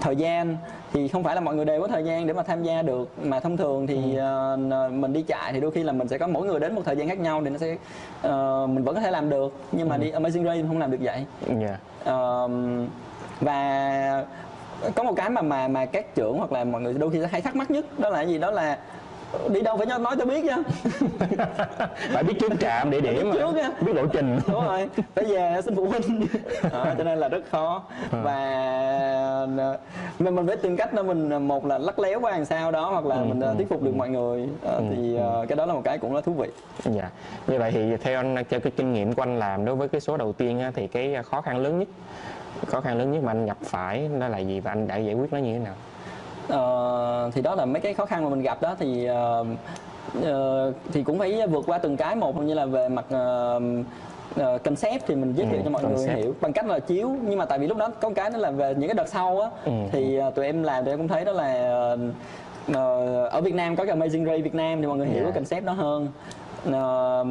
thời 0.00 0.16
gian. 0.16 0.56
Thì 0.92 1.08
không 1.08 1.24
phải 1.24 1.34
là 1.34 1.40
mọi 1.40 1.54
người 1.54 1.64
đều 1.64 1.80
có 1.80 1.88
thời 1.88 2.04
gian 2.04 2.26
để 2.26 2.32
mà 2.32 2.42
tham 2.42 2.62
gia 2.62 2.82
được 2.82 3.10
mà 3.22 3.40
thông 3.40 3.56
thường 3.56 3.86
thì 3.86 4.16
ờ, 4.16 4.56
mình 4.92 5.12
đi 5.12 5.22
chạy 5.22 5.52
thì 5.52 5.60
đôi 5.60 5.70
khi 5.70 5.82
là 5.82 5.92
mình 5.92 6.08
sẽ 6.08 6.18
có 6.18 6.26
mỗi 6.26 6.46
người 6.46 6.60
đến 6.60 6.74
một 6.74 6.82
thời 6.84 6.96
gian 6.96 7.08
khác 7.08 7.18
nhau 7.18 7.40
thì 7.44 7.50
nó 7.50 7.58
sẽ 7.58 7.76
ờ, 8.22 8.66
mình 8.70 8.84
vẫn 8.84 8.94
có 8.94 9.00
thể 9.00 9.10
làm 9.10 9.30
được. 9.30 9.52
Nhưng 9.72 9.88
mà 9.88 9.96
đi 9.96 10.10
Amazing 10.10 10.44
Race 10.44 10.62
không 10.68 10.78
làm 10.78 10.90
được 10.90 10.98
vậy. 11.00 11.24
Dạ. 11.60 11.78
Ờm, 12.04 12.86
và 13.40 14.24
có 14.94 15.02
một 15.02 15.12
cái 15.16 15.30
mà 15.30 15.42
mà 15.42 15.68
mà 15.68 15.86
các 15.86 16.14
trưởng 16.14 16.38
hoặc 16.38 16.52
là 16.52 16.64
mọi 16.64 16.80
người 16.80 16.94
đôi 16.94 17.10
khi 17.10 17.20
hay 17.30 17.40
thắc 17.40 17.56
mắc 17.56 17.70
nhất 17.70 17.98
đó 17.98 18.08
là 18.08 18.22
gì? 18.22 18.38
Đó 18.38 18.50
là 18.50 18.78
đi 19.48 19.60
đâu 19.60 19.76
phải 19.76 19.86
nói 19.98 20.16
cho 20.18 20.24
biết 20.24 20.44
chứ 20.44 20.62
Phải 22.12 22.22
biết 22.22 22.34
trước 22.40 22.52
trạm 22.60 22.90
địa 22.90 23.00
điểm, 23.00 23.30
biết 23.30 23.38
trước 23.38 23.56
á. 23.62 23.70
biết 23.80 23.92
lộ 23.94 24.06
trình. 24.06 24.38
đúng 24.48 24.64
rồi. 24.64 24.88
Phải 25.14 25.24
về 25.24 25.60
xin 25.64 25.76
phụ 25.76 25.86
huynh. 25.88 26.26
Đó, 26.72 26.86
cho 26.98 27.04
nên 27.04 27.18
là 27.18 27.28
rất 27.28 27.42
khó. 27.50 27.82
Và 28.10 29.46
mình 30.18 30.34
mình 30.34 30.46
phải 30.46 30.56
tìm 30.56 30.76
cách 30.76 30.92
đó 30.94 31.02
mình 31.02 31.48
một 31.48 31.66
là 31.66 31.78
lắc 31.78 31.98
léo 31.98 32.20
qua 32.20 32.30
làm 32.30 32.44
sao 32.44 32.70
đó 32.70 32.90
hoặc 32.90 33.06
là 33.06 33.16
mình 33.16 33.40
ờ, 33.40 33.54
thuyết 33.54 33.68
phục 33.68 33.82
được 33.82 33.96
mọi 33.96 34.08
người. 34.08 34.48
Ờ, 34.62 34.82
thì 34.90 35.16
ờ, 35.16 35.46
cái 35.48 35.56
đó 35.56 35.66
là 35.66 35.74
một 35.74 35.82
cái 35.84 35.98
cũng 35.98 36.14
là 36.14 36.20
thú 36.20 36.32
vị. 36.32 36.48
Dạ. 36.84 37.10
Như 37.46 37.58
vậy 37.58 37.70
thì 37.74 37.96
theo 37.96 38.18
anh 38.20 38.36
theo 38.48 38.60
cái 38.60 38.72
kinh 38.76 38.92
nghiệm 38.92 39.12
của 39.12 39.22
anh 39.22 39.38
làm 39.38 39.64
đối 39.64 39.76
với 39.76 39.88
cái 39.88 40.00
số 40.00 40.16
đầu 40.16 40.32
tiên 40.32 40.60
á, 40.60 40.72
thì 40.74 40.86
cái 40.86 41.16
khó 41.24 41.40
khăn 41.40 41.58
lớn 41.58 41.78
nhất 41.78 41.88
khó 42.66 42.80
khăn 42.80 42.98
lớn 42.98 43.12
nhất 43.12 43.22
mà 43.22 43.30
anh 43.32 43.46
gặp 43.46 43.56
phải 43.62 44.08
đó 44.20 44.28
là 44.28 44.38
gì? 44.38 44.60
Và 44.60 44.70
anh 44.72 44.88
đã 44.88 44.96
giải 44.96 45.14
quyết 45.14 45.32
nó 45.32 45.38
như 45.38 45.52
thế 45.52 45.58
nào? 45.58 45.74
Ờ, 46.48 47.30
thì 47.34 47.42
đó 47.42 47.54
là 47.54 47.64
mấy 47.64 47.80
cái 47.80 47.94
khó 47.94 48.06
khăn 48.06 48.24
mà 48.24 48.30
mình 48.30 48.42
gặp 48.42 48.62
đó 48.62 48.74
thì 48.78 49.04
ờ, 49.06 49.44
ờ, 50.24 50.72
thì 50.92 51.02
cũng 51.02 51.18
phải 51.18 51.46
vượt 51.46 51.64
qua 51.66 51.78
từng 51.78 51.96
cái 51.96 52.16
một 52.16 52.36
như 52.42 52.54
là 52.54 52.64
về 52.66 52.88
mặt 52.88 53.04
ờ, 53.10 53.60
ờ, 54.36 54.58
concept 54.58 55.06
thì 55.06 55.14
mình 55.14 55.32
giới 55.36 55.46
thiệu 55.46 55.56
Ừ, 55.58 55.62
cho 55.64 55.70
mọi 55.70 55.82
người 55.84 55.92
concept. 55.96 56.16
hiểu 56.18 56.34
bằng 56.40 56.52
cách 56.52 56.66
là 56.66 56.78
chiếu 56.78 57.10
nhưng 57.22 57.38
mà 57.38 57.44
tại 57.44 57.58
vì 57.58 57.66
lúc 57.66 57.78
đó 57.78 57.88
có 58.00 58.10
cái 58.16 58.30
đó 58.30 58.38
là 58.38 58.50
về 58.50 58.74
những 58.74 58.88
cái 58.88 58.94
đợt 58.94 59.08
sau 59.08 59.40
á 59.40 59.50
Ừ, 59.64 59.72
thì 59.92 60.16
ờ, 60.16 60.30
tụi 60.30 60.44
em 60.46 60.62
làm 60.62 60.84
tụi 60.84 60.92
em 60.92 60.98
cũng 60.98 61.08
thấy 61.08 61.24
đó 61.24 61.32
là 61.32 61.54
ờ, 61.70 61.98
ờ, 62.74 63.26
ở 63.28 63.40
Việt 63.40 63.54
Nam 63.54 63.76
có 63.76 63.84
cái 63.84 63.96
Amazing 63.96 64.26
Ray 64.26 64.42
Việt 64.42 64.54
Nam 64.54 64.80
thì 64.80 64.86
mọi 64.86 64.96
người 64.96 65.06
hiểu 65.06 65.16
Dạ. 65.16 65.22
cái 65.24 65.32
concept 65.32 65.64
đó 65.64 65.72
hơn 65.72 66.08
Ờ, 66.72 67.24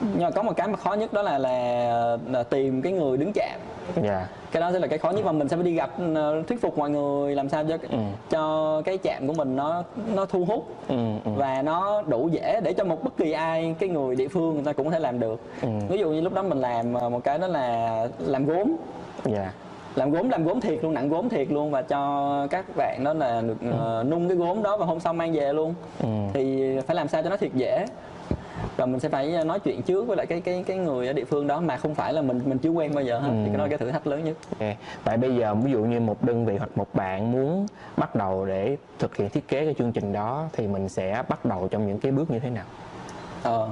nhưng 0.00 0.22
mà 0.22 0.30
có 0.30 0.42
một 0.42 0.52
cái 0.56 0.68
mà 0.68 0.76
khó 0.76 0.92
nhất 0.94 1.12
đó 1.12 1.22
là 1.22 1.38
là, 1.38 2.16
là 2.30 2.42
tìm 2.42 2.82
cái 2.82 2.92
người 2.92 3.16
đứng 3.16 3.32
chạm 3.34 3.60
Dạ. 4.02 4.26
Cái 4.52 4.60
đó 4.60 4.72
sẽ 4.72 4.78
là 4.78 4.86
cái 4.86 4.98
khó 4.98 5.10
nhất 5.10 5.24
và 5.24 5.32
mình 5.32 5.48
sẽ 5.48 5.56
phải 5.56 5.64
đi 5.64 5.74
gặp 5.74 5.90
ờ, 6.14 6.42
thuyết 6.48 6.60
phục 6.60 6.78
mọi 6.78 6.90
người 6.90 7.34
làm 7.34 7.48
sao 7.48 7.64
cho 7.68 7.76
Ừ. 7.90 7.98
cho 8.30 8.82
cái 8.84 8.98
chạm 8.98 9.26
của 9.26 9.32
mình 9.32 9.56
nó 9.56 9.82
nó 10.14 10.24
thu 10.26 10.44
hút 10.44 10.66
Ừ, 10.88 10.96
ừ. 11.24 11.30
và 11.36 11.62
nó 11.62 12.02
đủ 12.02 12.28
dễ 12.32 12.60
để 12.64 12.72
cho 12.72 12.84
một 12.84 13.04
bất 13.04 13.16
kỳ 13.16 13.32
ai 13.32 13.74
cái 13.78 13.88
người 13.88 14.16
địa 14.16 14.28
phương 14.28 14.54
người 14.54 14.64
ta 14.64 14.72
cũng 14.72 14.86
có 14.86 14.92
thể 14.92 14.98
làm 14.98 15.20
được 15.20 15.40
Ừ. 15.62 15.68
ví 15.88 15.98
dụ 15.98 16.10
như 16.10 16.20
lúc 16.20 16.32
đó 16.34 16.42
mình 16.42 16.58
làm 16.60 16.94
ờ, 16.94 17.08
một 17.08 17.24
cái 17.24 17.38
đó 17.38 17.46
là 17.46 18.08
làm 18.18 18.46
gốm 18.46 18.76
Dạ. 19.24 19.52
làm 19.94 20.10
gốm 20.10 20.28
làm 20.28 20.44
gốm 20.44 20.60
thiệt 20.60 20.78
luôn 20.84 20.94
nặng 20.94 21.08
gốm 21.08 21.28
thiệt 21.28 21.50
luôn 21.50 21.70
và 21.70 21.82
cho 21.82 22.46
các 22.50 22.64
bạn 22.76 23.04
đó 23.04 23.12
là 23.12 23.40
được 23.40 23.56
ờ, 23.78 24.04
nung 24.08 24.28
cái 24.28 24.36
gốm 24.36 24.62
đó 24.62 24.76
và 24.76 24.86
hôm 24.86 25.00
sau 25.00 25.12
mang 25.12 25.32
về 25.32 25.52
luôn 25.52 25.74
Ừ. 26.02 26.08
thì 26.32 26.62
phải 26.86 26.96
làm 26.96 27.08
sao 27.08 27.22
cho 27.22 27.30
nó 27.30 27.36
thiệt 27.36 27.50
dễ 27.54 27.86
và 28.76 28.86
mình 28.86 29.00
sẽ 29.00 29.08
phải 29.08 29.44
nói 29.44 29.60
chuyện 29.60 29.82
trước 29.82 30.06
với 30.06 30.16
lại 30.16 30.26
cái 30.26 30.40
cái 30.40 30.64
cái 30.66 30.76
người 30.76 31.06
ở 31.06 31.12
địa 31.12 31.24
phương 31.24 31.46
đó 31.46 31.60
mà 31.60 31.76
không 31.76 31.94
phải 31.94 32.12
là 32.12 32.22
mình 32.22 32.40
mình 32.44 32.58
chưa 32.58 32.70
quen 32.70 32.94
bao 32.94 33.04
giờ 33.04 33.18
hết 33.18 33.30
thì 33.32 33.46
cái 33.46 33.56
đó 33.58 33.64
là 33.64 33.68
cái 33.68 33.78
thử 33.78 33.90
thách 33.90 34.06
lớn 34.06 34.24
nhất 34.24 34.36
Ok. 34.60 34.76
Vậy 35.04 35.16
bây 35.16 35.36
giờ 35.36 35.54
ví 35.54 35.72
dụ 35.72 35.78
như 35.78 36.00
một 36.00 36.24
đơn 36.24 36.46
vị 36.46 36.56
hoặc 36.56 36.70
một 36.74 36.94
bạn 36.94 37.32
muốn 37.32 37.66
bắt 37.96 38.14
đầu 38.14 38.46
để 38.46 38.76
thực 38.98 39.16
hiện 39.16 39.28
thiết 39.28 39.48
kế 39.48 39.64
cái 39.64 39.74
chương 39.78 39.92
trình 39.92 40.12
đó 40.12 40.48
thì 40.52 40.66
mình 40.66 40.88
sẽ 40.88 41.22
bắt 41.28 41.44
đầu 41.44 41.68
trong 41.70 41.86
những 41.86 41.98
cái 42.00 42.12
bước 42.12 42.30
như 42.30 42.38
thế 42.38 42.50
nào? 42.50 42.64
Ờ, 43.42 43.68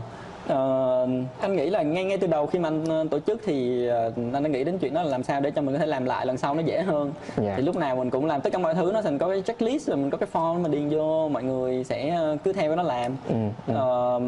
ờ, 0.51 1.07
anh 1.41 1.57
nghĩ 1.57 1.71
là 1.71 1.83
ngay 1.83 2.05
ngay 2.05 2.19
từ 2.19 2.27
đầu 2.27 2.47
khi 2.47 2.59
mà 2.59 2.69
anh 2.69 2.85
ờ, 2.89 3.05
tổ 3.11 3.19
chức 3.21 3.41
thì 3.45 3.87
ờ, 3.87 4.13
anh 4.17 4.43
đã 4.43 4.49
nghĩ 4.49 4.65
đến 4.65 4.79
chuyện 4.79 4.95
đó 4.95 5.03
là 5.03 5.09
làm 5.09 5.23
sao 5.23 5.41
để 5.41 5.51
cho 5.51 5.63
mình 5.63 5.75
có 5.75 5.79
thể 5.79 5.87
làm 5.87 6.05
lại 6.05 6.27
lần 6.27 6.37
sau 6.39 6.55
nó 6.55 6.63
dễ 6.63 6.83
hơn 6.83 7.13
Dạ. 7.37 7.55
thì 7.57 7.63
lúc 7.63 7.77
nào 7.77 7.97
mình 7.97 8.11
cũng 8.11 8.27
làm 8.27 8.41
tất 8.41 8.51
cả 8.53 8.59
mọi 8.59 8.75
thứ 8.75 8.91
nó 8.95 9.03
thành 9.03 9.19
có 9.19 9.29
cái 9.29 9.43
checklist 9.47 9.89
rồi 9.89 9.97
mình 9.97 10.11
có 10.11 10.19
cái 10.19 10.29
form 10.33 10.59
mà 10.61 10.69
điền 10.69 10.89
vô 10.89 11.29
mọi 11.29 11.43
người 11.43 11.85
sẽ 11.85 12.09
ờ, 12.09 12.37
cứ 12.45 12.53
theo 12.53 12.69
cái 12.71 12.77
nó 12.77 12.83
làm 12.83 13.17
Ừ, 13.29 13.35
ừ. 13.67 13.75
Ờ, 13.77 14.21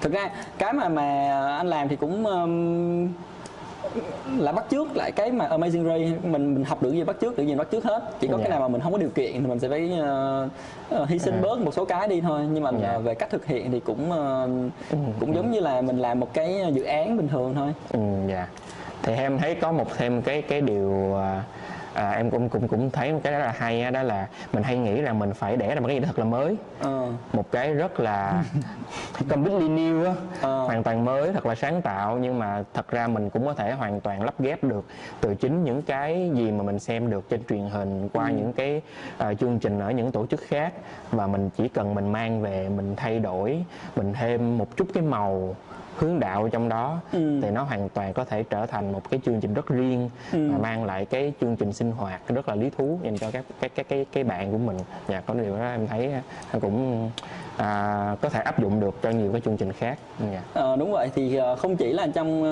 thực 0.00 0.12
ra 0.12 0.30
cái 0.58 0.72
mà 0.72 0.88
mà 0.88 1.30
anh 1.56 1.66
làm 1.66 1.88
thì 1.88 1.96
cũng 1.96 2.26
ờm, 2.26 3.08
là 4.38 4.52
bắt 4.52 4.64
chước 4.70 4.96
lại 4.96 5.12
cái 5.12 5.32
mà 5.32 5.48
Amazing 5.48 5.86
Ray 5.88 6.12
mình 6.22 6.54
mình 6.54 6.64
học 6.64 6.82
được 6.82 6.92
gì 6.92 7.04
bắt 7.04 7.16
chước 7.20 7.36
được 7.36 7.44
gì 7.44 7.54
bắt 7.54 7.68
chước 7.72 7.84
hết 7.84 8.02
chỉ 8.20 8.26
có 8.28 8.36
Dạ. 8.36 8.42
cái 8.42 8.50
nào 8.50 8.60
mà 8.60 8.68
mình 8.68 8.80
không 8.80 8.92
có 8.92 8.98
điều 8.98 9.08
kiện 9.10 9.32
thì 9.32 9.40
mình 9.40 9.58
sẽ 9.58 9.68
phải 9.68 9.90
ờ, 10.90 11.04
hy 11.08 11.18
sinh 11.18 11.34
À. 11.34 11.40
bớt 11.42 11.58
một 11.60 11.74
số 11.74 11.84
cái 11.84 12.08
đi 12.08 12.20
thôi 12.20 12.40
nhưng 12.52 12.62
mà 12.62 12.70
Dạ. 12.82 12.88
ờ, 12.92 12.98
về 12.98 13.14
cách 13.14 13.30
thực 13.30 13.46
hiện 13.46 13.72
thì 13.72 13.80
cũng 13.80 14.10
Ừ, 14.90 14.96
cũng 15.20 15.34
giống 15.34 15.50
như 15.50 15.60
là 15.60 15.80
mình 15.80 15.98
làm 15.98 16.20
một 16.20 16.34
cái 16.34 16.64
dự 16.72 16.82
án 16.82 17.16
bình 17.16 17.28
thường 17.28 17.54
thôi 17.54 17.72
Ừ, 17.92 18.00
dạ. 18.28 18.46
Thì 19.02 19.14
em 19.14 19.38
thấy 19.38 19.54
có 19.54 19.72
một 19.72 19.86
thêm 19.96 20.22
cái 20.22 20.42
cái 20.42 20.60
điều 20.60 21.14
à, 21.16 21.42
à, 21.94 22.10
em 22.10 22.30
cũng 22.30 22.48
cũng 22.48 22.68
cũng 22.68 22.90
thấy 22.90 23.12
một 23.12 23.20
cái 23.24 23.32
rất 23.32 23.38
là 23.38 23.54
hay 23.58 23.90
đó 23.90 24.02
là 24.02 24.28
mình 24.52 24.62
hay 24.62 24.78
nghĩ 24.78 25.00
rằng 25.00 25.18
mình 25.18 25.34
phải 25.34 25.56
đẻ 25.56 25.74
ra 25.74 25.80
một 25.80 25.86
cái 25.86 25.96
gì 25.96 26.00
đó 26.00 26.06
thật 26.06 26.18
là 26.18 26.24
mới. 26.24 26.56
Ờ, 26.80 27.12
một 27.32 27.50
cái 27.50 27.74
rất 27.74 28.00
là 28.00 28.44
completely 29.28 29.68
new 29.68 30.04
á. 30.04 30.14
Ờ. 30.40 30.64
hoàn 30.64 30.82
toàn 30.82 31.04
mới 31.04 31.32
thật 31.32 31.46
là 31.46 31.54
sáng 31.54 31.82
tạo 31.82 32.18
nhưng 32.18 32.38
mà 32.38 32.64
thật 32.74 32.88
ra 32.90 33.06
mình 33.08 33.30
cũng 33.30 33.46
có 33.46 33.54
thể 33.54 33.72
hoàn 33.72 34.00
toàn 34.00 34.22
lắp 34.22 34.34
ghép 34.40 34.64
được 34.64 34.84
từ 35.20 35.34
chính 35.34 35.64
những 35.64 35.82
cái 35.82 36.30
gì 36.34 36.50
mà 36.50 36.62
mình 36.62 36.78
xem 36.78 37.10
được 37.10 37.28
trên 37.28 37.44
truyền 37.44 37.68
hình 37.68 38.08
qua 38.12 38.30
những 38.30 38.52
cái 38.52 38.82
ờ, 39.18 39.34
chương 39.34 39.58
trình 39.58 39.78
ở 39.78 39.90
những 39.90 40.12
tổ 40.12 40.26
chức 40.26 40.40
khác. 40.40 40.72
Và 41.10 41.26
mình 41.26 41.50
chỉ 41.56 41.68
cần 41.68 41.94
mình 41.94 42.12
mang 42.12 42.42
về 42.42 42.68
mình 42.68 42.96
thay 42.96 43.18
đổi 43.18 43.64
mình 43.96 44.12
thêm 44.12 44.58
một 44.58 44.76
chút 44.76 44.88
cái 44.94 45.02
màu 45.02 45.56
hướng 45.96 46.20
đạo 46.20 46.48
trong 46.52 46.68
đó 46.68 47.00
Ừ. 47.12 47.40
thì 47.42 47.50
nó 47.50 47.62
hoàn 47.62 47.88
toàn 47.88 48.12
có 48.12 48.24
thể 48.24 48.42
trở 48.42 48.66
thành 48.66 48.92
một 48.92 49.10
cái 49.10 49.20
chương 49.24 49.40
trình 49.40 49.54
rất 49.54 49.68
riêng 49.68 50.10
Ừ. 50.32 50.48
và 50.52 50.58
mang 50.58 50.84
lại 50.84 51.04
cái 51.04 51.32
chương 51.40 51.56
trình 51.56 51.72
sinh 51.72 51.90
hoạt 51.92 52.20
rất 52.28 52.48
là 52.48 52.54
lý 52.54 52.70
thú 52.78 52.98
dành 53.02 53.18
cho 53.18 53.30
các 53.30 53.44
các 53.60 53.72
các 53.74 53.86
cái 53.88 54.06
cái 54.12 54.24
bạn 54.24 54.52
của 54.52 54.58
mình. 54.58 54.76
Và 55.06 55.20
có 55.20 55.34
điều 55.34 55.56
đó 55.58 55.64
em 55.64 55.86
thấy 55.86 56.12
à, 56.12 56.22
cũng 56.60 57.10
à, 57.56 58.16
có 58.20 58.28
thể 58.28 58.40
áp 58.40 58.60
dụng 58.60 58.80
được 58.80 58.94
cho 59.02 59.10
nhiều 59.10 59.32
cái 59.32 59.40
chương 59.40 59.56
trình 59.56 59.72
khác. 59.72 59.98
Dạ. 60.32 60.42
Ờ, 60.54 60.76
đúng 60.76 60.92
vậy 60.92 61.10
thì 61.14 61.36
ờ, 61.36 61.56
không 61.56 61.76
chỉ 61.76 61.92
là 61.92 62.06
trong 62.14 62.42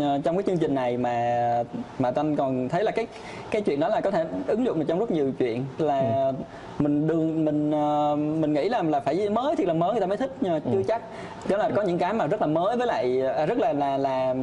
ờ, 0.00 0.20
trong 0.24 0.36
cái 0.36 0.42
chương 0.46 0.58
trình 0.58 0.74
này 0.74 0.96
mà 0.96 1.62
mà 1.98 2.10
Tân 2.10 2.36
còn 2.36 2.68
thấy 2.68 2.84
là 2.84 2.90
cái 2.90 3.06
cái 3.50 3.62
chuyện 3.62 3.80
đó 3.80 3.88
là 3.88 4.00
có 4.00 4.10
thể 4.10 4.26
ứng 4.46 4.64
dụng 4.64 4.78
được 4.78 4.84
trong 4.88 4.98
rất 4.98 5.10
nhiều 5.10 5.32
chuyện. 5.38 5.64
Là 5.78 6.32
mình 6.78 7.06
đường 7.06 7.44
mình 7.44 7.70
ờ, 7.70 8.16
mình 8.16 8.52
nghĩ 8.54 8.68
là 8.68 8.82
là 8.82 9.00
phải 9.00 9.28
mới 9.30 9.56
thì 9.56 9.64
là 9.64 9.74
mới 9.74 9.92
người 9.92 10.00
ta 10.00 10.06
mới 10.06 10.16
thích 10.16 10.30
nhưng 10.40 10.52
mà 10.52 10.60
chưa 10.72 10.82
chắc. 10.88 11.02
Đó 11.48 11.56
là 11.56 11.70
có 11.76 11.82
những 11.82 11.98
cái 11.98 12.12
mà 12.12 12.26
rất 12.26 12.40
là 12.40 12.46
mới 12.46 12.76
với 12.76 12.86
lại 12.86 13.22
à, 13.36 13.46
rất 13.46 13.58
là 13.58 13.72
là 13.72 13.96
là 13.96 14.34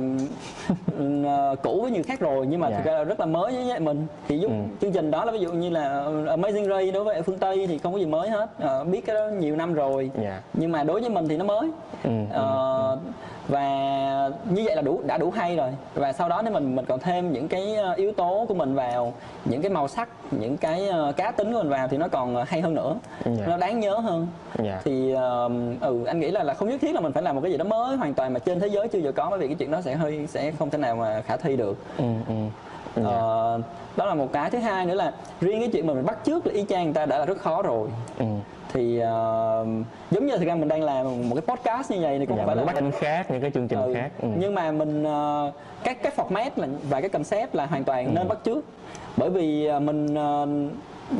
ờ, 1.25 1.55
cũ 1.63 1.79
với 1.81 1.91
nhiều 1.91 2.03
khác 2.07 2.19
rồi 2.19 2.45
nhưng 2.49 2.59
mà 2.59 2.69
Dạ. 2.69 2.77
thực 2.77 2.85
ra 2.85 2.91
là 2.97 3.03
rất 3.03 3.19
là 3.19 3.25
mới 3.25 3.53
với 3.65 3.79
mình. 3.79 4.07
Thì 4.27 4.37
giúp 4.39 4.47
Ừ. 4.51 4.55
chương 4.81 4.91
trình 4.91 5.11
đó 5.11 5.25
là 5.25 5.31
ví 5.31 5.39
dụ 5.39 5.51
như 5.51 5.69
là 5.69 6.03
Amazing 6.25 6.69
Ray 6.69 6.91
đối 6.91 7.03
với 7.03 7.21
phương 7.21 7.37
Tây 7.37 7.67
thì 7.67 7.77
không 7.77 7.93
có 7.93 7.99
gì 7.99 8.05
mới 8.05 8.29
hết. 8.29 8.47
Ờ, 8.59 8.83
biết 8.83 9.05
cái 9.05 9.15
đó 9.15 9.27
nhiều 9.39 9.55
năm 9.55 9.73
rồi. 9.73 10.11
Dạ. 10.23 10.41
Nhưng 10.53 10.71
mà 10.71 10.83
đối 10.83 11.01
với 11.01 11.09
mình 11.09 11.27
thì 11.27 11.37
nó 11.37 11.45
mới. 11.45 11.69
Ừ, 12.03 12.09
Ờ, 12.33 12.97
và 13.47 13.65
như 14.49 14.61
vậy 14.65 14.75
là 14.75 14.81
đủ 14.81 15.01
đã 15.05 15.17
đủ 15.17 15.31
hay 15.31 15.55
rồi. 15.55 15.69
Và 15.93 16.13
sau 16.13 16.29
đó 16.29 16.41
nếu 16.41 16.53
mình 16.53 16.75
mình 16.75 16.85
còn 16.85 16.99
thêm 16.99 17.31
những 17.31 17.47
cái 17.47 17.75
ờ, 17.75 17.93
yếu 17.93 18.11
tố 18.11 18.45
của 18.47 18.53
mình 18.53 18.75
vào 18.75 19.13
những 19.45 19.61
cái 19.61 19.71
màu 19.71 19.87
sắc 19.87 20.09
những 20.31 20.57
cái 20.57 20.87
ờ, 20.87 21.11
cá 21.11 21.31
tính 21.31 21.53
của 21.53 21.59
mình 21.59 21.69
vào 21.69 21.87
thì 21.87 21.97
nó 21.97 22.07
còn 22.07 22.45
hay 22.47 22.61
hơn 22.61 22.73
nữa. 22.73 22.95
Dạ. 23.25 23.45
nó 23.47 23.57
đáng 23.57 23.79
nhớ 23.79 23.95
hơn. 23.95 24.27
Dạ. 24.63 24.81
Thì 24.83 25.13
ờ, 25.13 25.49
ừ 25.81 26.05
anh 26.05 26.19
nghĩ 26.19 26.31
là 26.31 26.43
là 26.43 26.53
không 26.53 26.69
nhất 26.69 26.81
thiết 26.81 26.95
là 26.95 27.01
mình 27.01 27.13
phải 27.13 27.23
làm 27.23 27.35
một 27.35 27.41
cái 27.41 27.51
gì 27.51 27.57
đó 27.57 27.65
mới 27.65 27.97
hoàn 27.97 28.13
toàn 28.13 28.33
mà 28.33 28.39
trên 28.39 28.59
thế 28.59 28.67
giới 28.67 28.87
chưa 28.87 28.99
giờ 28.99 29.11
có 29.11 29.27
bởi 29.29 29.39
vì 29.39 29.47
cái 29.47 29.55
chuyện 29.55 29.71
đó 29.71 29.81
sẽ 29.81 29.95
hơi 29.95 30.27
sẽ 30.27 30.51
không 30.59 30.69
thể 30.69 30.77
nào 30.77 30.95
mà 30.95 31.21
khả 31.21 31.37
thi 31.37 31.55
được. 31.55 31.77
Ừ, 31.97 32.03
ừ. 32.27 32.33
dạ. 32.95 33.03
Ờ, 33.03 33.61
đó 33.95 34.05
là 34.05 34.13
một 34.13 34.27
cái. 34.33 34.49
Thứ 34.49 34.57
hai 34.57 34.85
nữa 34.85 34.95
là 34.95 35.13
riêng 35.41 35.59
cái 35.59 35.69
chuyện 35.73 35.87
mà 35.87 35.93
mình 35.93 36.05
bắt 36.05 36.17
chước 36.25 36.47
là 36.47 36.53
y 36.53 36.65
chang 36.69 36.83
người 36.83 36.93
ta 36.93 37.05
đã 37.05 37.17
là 37.17 37.25
rất 37.25 37.37
khó 37.37 37.61
rồi. 37.61 37.89
Ừ. 38.19 38.25
thì 38.73 38.99
ờ, 38.99 39.65
giống 40.11 40.25
như 40.25 40.37
thực 40.37 40.45
ra 40.47 40.55
mình 40.55 40.67
đang 40.67 40.83
làm 40.83 41.29
một 41.29 41.35
cái 41.35 41.55
podcast 41.55 41.91
như 41.91 41.97
vậy 42.01 42.19
thì 42.19 42.25
cũng 42.25 42.37
dạ 42.37 42.45
phải 42.45 42.55
mình 42.55 42.65
là 42.65 42.73
bắt 42.73 42.79
kênh 42.79 42.91
khác 42.91 43.31
những 43.31 43.41
cái 43.41 43.51
chương 43.53 43.67
trình 43.67 43.79
Ừ. 43.81 43.93
khác 43.93 44.09
ừ. 44.21 44.27
nhưng 44.39 44.55
mà 44.55 44.71
mình 44.71 45.03
ờ, 45.03 45.51
các 45.83 46.03
cái 46.03 46.11
format 46.15 46.49
là 46.55 46.67
và 46.89 47.01
cái 47.01 47.09
concept 47.09 47.55
là 47.55 47.65
hoàn 47.65 47.83
toàn 47.83 48.05
Ừ. 48.05 48.11
nên 48.15 48.27
bắt 48.27 48.37
chước 48.45 48.63
bởi 49.17 49.29
vì 49.29 49.65
ờ, 49.65 49.79
mình 49.79 50.15
ờ, 50.15 50.47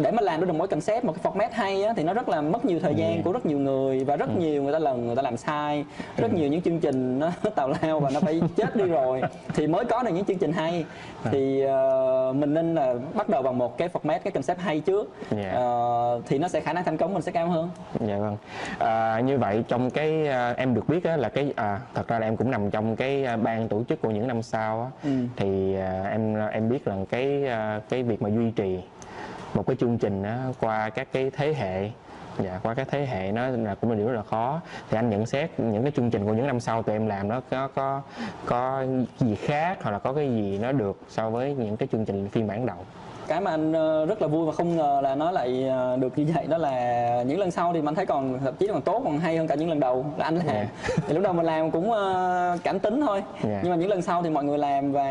để 0.01 0.11
mà 0.11 0.21
làm 0.21 0.41
được 0.41 0.51
một 0.53 0.57
cái 0.59 0.67
concept 0.67 1.05
một 1.05 1.15
cái 1.23 1.33
format 1.33 1.49
hay 1.51 1.83
á, 1.83 1.93
thì 1.97 2.03
nó 2.03 2.13
rất 2.13 2.29
là 2.29 2.41
mất 2.41 2.65
nhiều 2.65 2.79
thời 2.79 2.95
gian 2.95 3.15
Ừ. 3.15 3.21
của 3.25 3.31
rất 3.31 3.45
nhiều 3.45 3.59
người 3.59 4.03
và 4.03 4.15
rất 4.15 4.29
nhiều 4.37 4.63
người 4.63 4.73
ta 4.73 4.79
lần 4.79 5.07
người 5.07 5.15
ta 5.15 5.21
làm 5.21 5.37
sai. 5.37 5.85
Rất 6.17 6.33
nhiều 6.33 6.47
những 6.49 6.61
chương 6.61 6.79
trình 6.79 7.19
nó 7.19 7.31
tào 7.55 7.73
lao 7.81 7.99
và 7.99 8.09
nó 8.13 8.19
phải 8.19 8.41
chết 8.55 8.75
đi 8.75 8.85
rồi. 8.85 9.21
Thì 9.53 9.67
mới 9.67 9.85
có 9.85 10.03
được 10.03 10.11
những 10.13 10.25
chương 10.25 10.37
trình 10.37 10.51
hay. 10.51 10.85
Thì 11.31 11.61
ờ, 11.61 12.33
mình 12.35 12.53
nên 12.53 12.75
là 12.75 12.95
bắt 13.13 13.29
đầu 13.29 13.41
bằng 13.41 13.57
một 13.57 13.77
cái 13.77 13.87
format 13.93 14.19
cái 14.23 14.31
concept 14.31 14.59
hay 14.59 14.79
trước. 14.79 15.13
Dạ. 15.31 15.51
Ờ, 15.55 16.21
thì 16.27 16.37
nó 16.37 16.47
sẽ 16.47 16.59
khả 16.59 16.73
năng 16.73 16.83
thành 16.83 16.97
công 16.97 17.13
mình 17.13 17.21
sẽ 17.21 17.31
cao 17.31 17.47
hơn. 17.49 17.69
Dạ 18.07 18.17
vâng. 18.17 18.37
À, 18.79 19.19
như 19.25 19.37
vậy 19.37 19.63
trong 19.67 19.89
cái 19.89 20.27
à, 20.27 20.53
em 20.57 20.73
được 20.73 20.89
biết 20.89 21.03
á, 21.03 21.17
là 21.17 21.29
cái 21.29 21.53
à, 21.55 21.79
thật 21.93 22.07
ra 22.07 22.19
là 22.19 22.27
em 22.27 22.37
cũng 22.37 22.51
nằm 22.51 22.71
trong 22.71 22.95
cái 22.95 23.23
à, 23.25 23.37
ban 23.37 23.67
tổ 23.67 23.83
chức 23.89 24.01
của 24.01 24.09
những 24.09 24.27
năm 24.27 24.41
sau 24.41 24.81
á, 24.81 24.87
Ừ. 25.03 25.09
thì 25.35 25.75
à, 25.75 26.03
em 26.11 26.35
em 26.51 26.69
biết 26.69 26.87
là 26.87 26.95
cái 27.09 27.47
à, 27.47 27.81
cái 27.89 28.03
việc 28.03 28.21
mà 28.21 28.29
duy 28.29 28.51
trì 28.51 28.79
một 29.53 29.67
cái 29.67 29.75
chương 29.75 29.97
trình 29.97 30.23
á, 30.23 30.45
qua 30.59 30.89
các 30.89 31.07
cái 31.11 31.31
thế 31.37 31.53
hệ 31.53 31.89
dạ 32.39 32.59
qua 32.63 32.73
các 32.73 32.87
thế 32.91 33.05
hệ 33.05 33.31
nó 33.31 33.47
là 33.47 33.75
cũng 33.75 33.89
là 33.89 33.97
điều 33.97 34.07
rất 34.07 34.15
là 34.15 34.23
khó. 34.23 34.61
Thì 34.89 34.97
anh 34.97 35.09
nhận 35.09 35.25
xét 35.25 35.59
những 35.59 35.83
cái 35.83 35.91
chương 35.91 36.11
trình 36.11 36.25
của 36.25 36.33
những 36.33 36.47
năm 36.47 36.59
sau 36.59 36.83
tụi 36.83 36.95
em 36.95 37.07
làm 37.07 37.27
nó 37.27 37.41
có 37.49 37.67
có 37.75 38.01
có 38.45 38.85
gì 39.19 39.35
khác 39.35 39.77
hoặc 39.81 39.91
là 39.91 39.99
có 39.99 40.13
cái 40.13 40.29
gì 40.29 40.57
nó 40.57 40.71
được 40.71 40.99
so 41.09 41.29
với 41.29 41.55
những 41.55 41.77
cái 41.77 41.87
chương 41.91 42.05
trình 42.05 42.29
phiên 42.29 42.47
bản 42.47 42.65
đầu? 42.65 42.77
Cái 43.31 43.41
mà 43.41 43.51
anh 43.51 43.73
ờ, 43.73 44.05
rất 44.05 44.21
là 44.21 44.27
vui 44.27 44.45
và 44.45 44.51
không 44.51 44.77
ngờ 44.77 44.99
là 45.03 45.15
nó 45.15 45.31
lại 45.31 45.67
ờ, 45.67 45.97
được 45.97 46.17
như 46.17 46.25
vậy 46.35 46.47
đó 46.47 46.57
là 46.57 47.23
những 47.27 47.39
lần 47.39 47.51
sau 47.51 47.73
thì 47.73 47.81
mình 47.81 47.95
thấy 47.95 48.05
còn 48.05 48.39
thậm 48.43 48.53
chí 48.59 48.67
còn 48.67 48.81
tốt 48.81 49.01
còn 49.05 49.19
hay 49.19 49.37
hơn 49.37 49.47
cả 49.47 49.55
những 49.55 49.69
lần 49.69 49.79
đầu 49.79 50.05
là 50.17 50.25
anh 50.25 50.35
làm 50.35 50.45
Dạ. 50.47 50.65
thì 51.07 51.13
lúc 51.13 51.23
đầu 51.23 51.33
mình 51.33 51.45
làm 51.45 51.71
cũng 51.71 51.91
ờ, 51.91 52.57
cảm 52.63 52.79
tính 52.79 53.01
thôi 53.01 53.23
Dạ. 53.43 53.59
nhưng 53.63 53.69
mà 53.71 53.75
những 53.75 53.89
lần 53.89 54.01
sau 54.01 54.23
thì 54.23 54.29
mọi 54.29 54.43
người 54.43 54.57
làm 54.57 54.91
và 54.91 55.05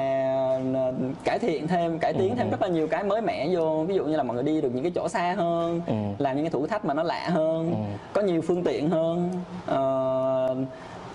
cải 1.25 1.39
thiện 1.39 1.69
thêm 1.69 1.99
cải 1.99 2.13
tiến 2.13 2.29
Ừ, 2.31 2.35
thêm 2.39 2.47
ừ. 2.47 2.51
rất 2.51 2.63
là 2.63 2.69
nhiều 2.69 2.87
cái 2.89 3.05
mới 3.05 3.21
mẻ 3.21 3.49
vô 3.53 3.85
ví 3.89 3.95
dụ 3.95 4.05
như 4.05 4.17
là 4.17 4.23
mọi 4.23 4.35
người 4.35 4.45
đi 4.45 4.61
được 4.61 4.71
những 4.75 4.83
cái 4.83 4.93
chỗ 4.95 5.09
xa 5.09 5.35
hơn 5.39 5.81
Ừ. 5.87 5.95
làm 6.19 6.37
những 6.37 6.45
cái 6.45 6.51
thử 6.51 6.67
thách 6.67 6.85
mà 6.85 6.95
nó 6.95 7.03
lạ 7.03 7.29
hơn 7.29 7.71
Ừ. 7.71 7.77
có 8.13 8.21
nhiều 8.23 8.41
phương 8.47 8.65
tiện 8.65 8.91
hơn 8.91 9.29
Ờ, 9.67 10.55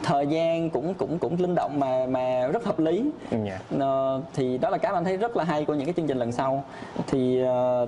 thời 0.04 0.28
gian 0.28 0.70
cũng 0.70 0.94
cũng 0.94 1.20
cũng 1.20 1.36
linh 1.40 1.56
động 1.56 1.80
mà 1.80 2.06
mà 2.10 2.48
rất 2.48 2.66
hợp 2.66 2.80
lý. 2.80 3.06
Dạ. 3.46 3.60
Ờ, 3.80 4.22
thì 4.34 4.58
đó 4.58 4.70
là 4.70 4.78
cái 4.78 4.92
mà 4.92 4.98
anh 4.98 5.04
thấy 5.04 5.18
rất 5.18 5.38
là 5.38 5.44
hay 5.44 5.66
của 5.66 5.74
những 5.74 5.86
cái 5.86 5.94
chương 5.98 6.08
trình 6.08 6.18
lần 6.18 6.32
sau. 6.32 6.64
Thì 7.08 7.42
ờ, 7.42 7.88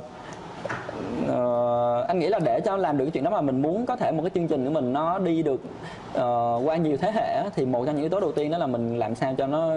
ờ, 1.27 2.05
anh 2.07 2.19
nghĩ 2.19 2.27
là 2.27 2.39
để 2.39 2.59
cho 2.59 2.77
làm 2.77 2.97
được 2.97 3.05
cái 3.05 3.11
chuyện 3.11 3.23
đó 3.23 3.31
mà 3.31 3.41
mình 3.41 3.61
muốn 3.61 3.85
có 3.85 3.95
thể 3.95 4.11
một 4.11 4.23
cái 4.23 4.31
chương 4.35 4.47
trình 4.47 4.65
của 4.65 4.71
mình 4.71 4.93
nó 4.93 5.19
đi 5.19 5.43
được 5.43 5.61
ờ, 6.13 6.61
qua 6.65 6.75
nhiều 6.75 6.97
thế 6.97 7.11
hệ 7.11 7.49
thì 7.55 7.65
một 7.65 7.85
trong 7.85 7.95
những 7.95 8.03
yếu 8.03 8.09
tố 8.09 8.19
đầu 8.19 8.31
tiên 8.31 8.51
đó 8.51 8.57
là 8.57 8.67
mình 8.67 8.99
làm 8.99 9.15
sao 9.15 9.35
cho 9.37 9.47
nó 9.47 9.71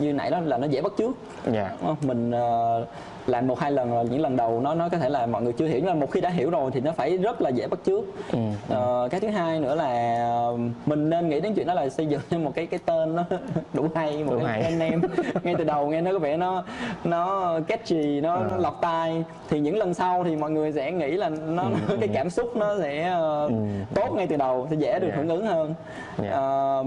như 0.00 0.12
nãy 0.12 0.30
đó 0.30 0.40
là 0.40 0.58
nó 0.58 0.66
dễ 0.66 0.80
bắt 0.80 0.92
chước. 0.98 1.10
Dạ. 1.52 1.70
Đúng 1.80 1.86
không? 1.88 1.96
mình 2.08 2.30
ờ, 2.30 2.84
làm 3.26 3.46
một 3.46 3.58
hai 3.60 3.72
lần 3.72 3.90
rồi 3.90 4.04
những 4.10 4.20
lần 4.20 4.36
đầu 4.36 4.60
nó 4.60 4.74
nó 4.74 4.88
có 4.88 4.98
thể 4.98 5.08
là 5.08 5.26
mọi 5.26 5.42
người 5.42 5.52
chưa 5.52 5.66
hiểu 5.66 5.78
nhưng 5.78 5.86
mà 5.86 5.94
một 5.94 6.10
khi 6.10 6.20
đã 6.20 6.30
hiểu 6.30 6.50
rồi 6.50 6.70
thì 6.74 6.80
nó 6.80 6.92
phải 6.92 7.16
rất 7.16 7.42
là 7.42 7.50
dễ 7.50 7.66
bắt 7.66 7.78
chước 7.86 8.04
ừ. 8.32 8.38
Ờ, 8.68 9.08
cái 9.10 9.20
thứ 9.20 9.28
hai 9.28 9.60
nữa 9.60 9.74
là 9.74 10.16
ờ, 10.30 10.56
mình 10.86 11.10
nên 11.10 11.28
nghĩ 11.28 11.40
đến 11.40 11.54
chuyện 11.54 11.66
đó 11.66 11.74
là 11.74 11.88
xây 11.88 12.06
dựng 12.06 12.44
một 12.44 12.52
cái 12.54 12.66
cái 12.66 12.80
tên 12.86 13.16
nó 13.16 13.24
đủ 13.72 13.86
hay 13.94 14.24
một 14.24 14.32
Đủ 14.32 14.40
cái 14.46 14.62
tên 14.62 14.78
em 14.80 15.02
ngay 15.42 15.54
từ 15.58 15.64
đầu 15.64 15.86
nghe 15.88 16.00
nó 16.00 16.12
có 16.12 16.18
vẻ 16.18 16.36
nó 16.36 16.62
nó 17.04 17.52
catchy 17.68 18.20
nó, 18.20 18.36
nó 18.36 18.50
Ờ. 18.50 18.58
lọt 18.60 18.74
tai 18.80 19.24
thì 19.50 19.60
những 19.60 19.76
lần 19.76 19.94
sau 19.94 20.24
thì 20.24 20.36
mọi 20.36 20.50
người 20.50 20.72
sẽ 20.72 20.92
nghĩ 20.92 21.10
là 21.10 21.28
nó 21.28 21.62
Ừ, 21.88 21.96
cái 22.00 22.08
cảm 22.14 22.30
xúc 22.30 22.56
nó 22.56 22.78
sẽ 22.80 23.02
ờ, 23.02 23.46
Ừ. 23.46 23.52
tốt 23.94 24.08
ngay 24.14 24.26
từ 24.26 24.36
đầu 24.36 24.66
sẽ 24.70 24.76
dễ 24.76 24.98
được 24.98 25.08
Dạ. 25.10 25.16
hưởng 25.16 25.28
ứng 25.28 25.46
hơn 25.46 25.74
Dạ. 26.22 26.30
Ờ, 26.30 26.84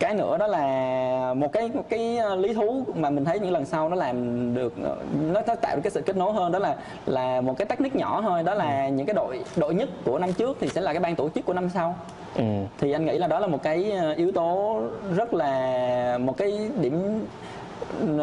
cái 0.00 0.14
nữa 0.14 0.38
đó 0.38 0.46
là 0.46 1.34
một 1.34 1.52
cái 1.52 1.70
một 1.74 1.84
cái 1.88 2.16
ờ, 2.16 2.36
lý 2.36 2.54
thú 2.54 2.84
mà 2.94 3.10
mình 3.10 3.24
thấy 3.24 3.40
những 3.40 3.52
lần 3.52 3.64
sau 3.66 3.88
nó 3.88 3.96
làm 3.96 4.54
được 4.54 4.72
ờ, 4.82 4.96
nó, 5.32 5.40
nó 5.46 5.54
tạo 5.54 5.76
được 5.76 5.82
cái 5.84 5.90
sự 5.90 6.00
kết 6.00 6.16
nối 6.16 6.32
hơn 6.32 6.52
đó 6.52 6.58
là 6.58 6.76
là 7.06 7.40
một 7.40 7.58
cái 7.58 7.66
technique 7.66 8.00
nhỏ 8.00 8.22
thôi. 8.22 8.42
Đó 8.42 8.54
là 8.54 8.88
những 8.88 9.06
cái 9.06 9.14
đội 9.14 9.40
đội 9.56 9.74
nhất 9.74 9.88
của 10.04 10.18
năm 10.18 10.32
trước 10.32 10.56
thì 10.60 10.68
sẽ 10.68 10.80
là 10.80 10.92
cái 10.92 11.00
ban 11.00 11.16
tổ 11.16 11.28
chức 11.28 11.44
của 11.44 11.52
năm 11.52 11.68
sau. 11.74 11.94
Ừ. 12.36 12.44
thì 12.78 12.92
anh 12.92 13.06
nghĩ 13.06 13.18
là 13.18 13.26
đó 13.26 13.40
là 13.40 13.46
một 13.46 13.62
cái 13.62 13.90
ờ, 13.90 14.12
yếu 14.12 14.32
tố 14.32 14.80
rất 15.16 15.34
là 15.34 16.18
một 16.18 16.36
cái 16.36 16.58
điểm 16.80 17.24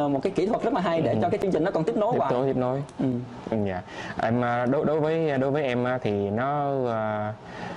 một 0.09 0.19
cái 0.23 0.31
kỹ 0.35 0.45
thuật 0.45 0.63
rất 0.63 0.73
là 0.73 0.81
hay 0.81 1.01
để 1.01 1.11
Ừ. 1.13 1.19
cho 1.21 1.29
cái 1.29 1.39
chương 1.41 1.51
trình 1.51 1.63
nó 1.63 1.71
còn 1.71 1.83
tiếp 1.83 1.95
nối 1.97 2.13
tiếp 2.13 2.25
nối 2.31 2.47
tiếp 2.47 2.55
nối 2.59 2.83
ừ. 2.99 3.05
Ừ, 3.51 3.57
dạ 3.67 3.81
em 4.21 4.43
à, 4.43 4.65
đối 4.65 4.85
đối 4.85 4.99
với 4.99 5.37
đối 5.37 5.51
với 5.51 5.63
em 5.63 5.83
á, 5.83 5.97
thì 6.01 6.29
nó 6.29 6.71
à, 6.91 7.33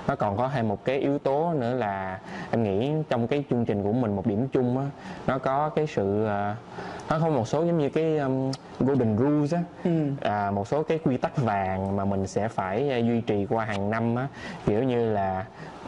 nó 0.07 0.15
còn 0.15 0.37
có 0.37 0.49
thêm 0.53 0.67
một 0.67 0.85
cái 0.85 0.97
yếu 0.97 1.19
tố 1.19 1.53
nữa 1.59 1.73
là 1.73 2.19
em 2.51 2.63
nghĩ 2.63 2.91
trong 3.09 3.27
cái 3.27 3.43
chương 3.49 3.65
trình 3.65 3.83
của 3.83 3.91
mình 3.91 4.15
một 4.15 4.25
điểm 4.27 4.47
chung 4.47 4.77
á 4.77 4.83
nó 5.27 5.37
có 5.37 5.69
cái 5.69 5.87
sự 5.87 6.25
à, 6.25 6.55
nó 7.09 7.19
có 7.19 7.29
một 7.29 7.47
số 7.47 7.63
giống 7.65 7.77
như 7.77 7.89
cái 7.89 8.17
um, 8.17 8.51
golden 8.79 9.17
rules 9.17 9.53
á 9.53 9.59
Ừ. 9.83 9.91
à, 10.21 10.51
một 10.51 10.67
số 10.67 10.83
cái 10.83 10.99
quy 11.03 11.17
tắc 11.17 11.37
vàng 11.37 11.95
mà 11.95 12.05
mình 12.05 12.27
sẽ 12.27 12.47
phải 12.47 12.89
à, 12.91 12.97
duy 12.97 13.21
trì 13.21 13.45
qua 13.49 13.65
hàng 13.65 13.89
năm 13.89 14.15
á 14.15 14.27
kiểu 14.65 14.83
như 14.83 15.11
là 15.13 15.45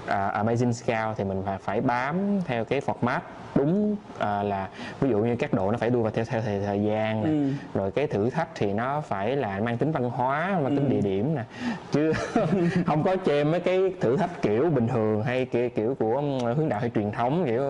à, 0.08 0.44
Amazing 0.44 0.72
Scout 0.72 1.18
thì 1.18 1.24
mình 1.24 1.44
phải 1.46 1.58
phải 1.58 1.82
bám 1.82 2.42
theo 2.46 2.66
cái 2.66 2.82
format 2.82 3.20
đúng 3.66 3.96
à, 4.20 4.44
là 4.44 4.70
ví 5.00 5.10
dụ 5.10 5.18
như 5.20 5.36
các 5.36 5.54
đội 5.54 5.72
nó 5.72 5.78
phải 5.78 5.90
đua 5.90 6.02
vào 6.02 6.12
theo 6.12 6.26
theo 6.26 6.42
thời, 6.42 6.60
thời 6.66 6.84
gian 6.84 7.24
nè 7.24 7.30
Ừ. 7.30 7.50
rồi 7.80 7.92
cái 7.92 8.08
thử 8.08 8.30
thách 8.30 8.48
thì 8.56 8.74
nó 8.74 9.02
phải 9.02 9.36
là 9.36 9.60
mang 9.60 9.78
tính 9.78 9.92
văn 9.92 10.10
hóa 10.10 10.60
mang 10.64 10.76
tính 10.76 10.86
Ừ. 10.86 10.92
địa 10.92 11.02
điểm 11.02 11.36
nè 11.36 11.44
chứ 11.92 12.12
không 12.86 13.04
có 13.04 13.16
chêm 13.26 13.52
mấy 13.52 13.60
cái 13.60 13.80
thử 14.02 14.18
thách 14.18 14.42
kiểu 14.42 14.70
bình 14.70 14.88
thường 14.88 15.24
hay 15.24 15.46
kiểu 15.46 15.70
kiểu 15.70 15.96
của 16.00 16.22
hướng 16.58 16.70
đạo 16.70 16.80
hay 16.80 16.92
truyền 16.96 17.12
thống 17.12 17.44
kiểu 17.48 17.64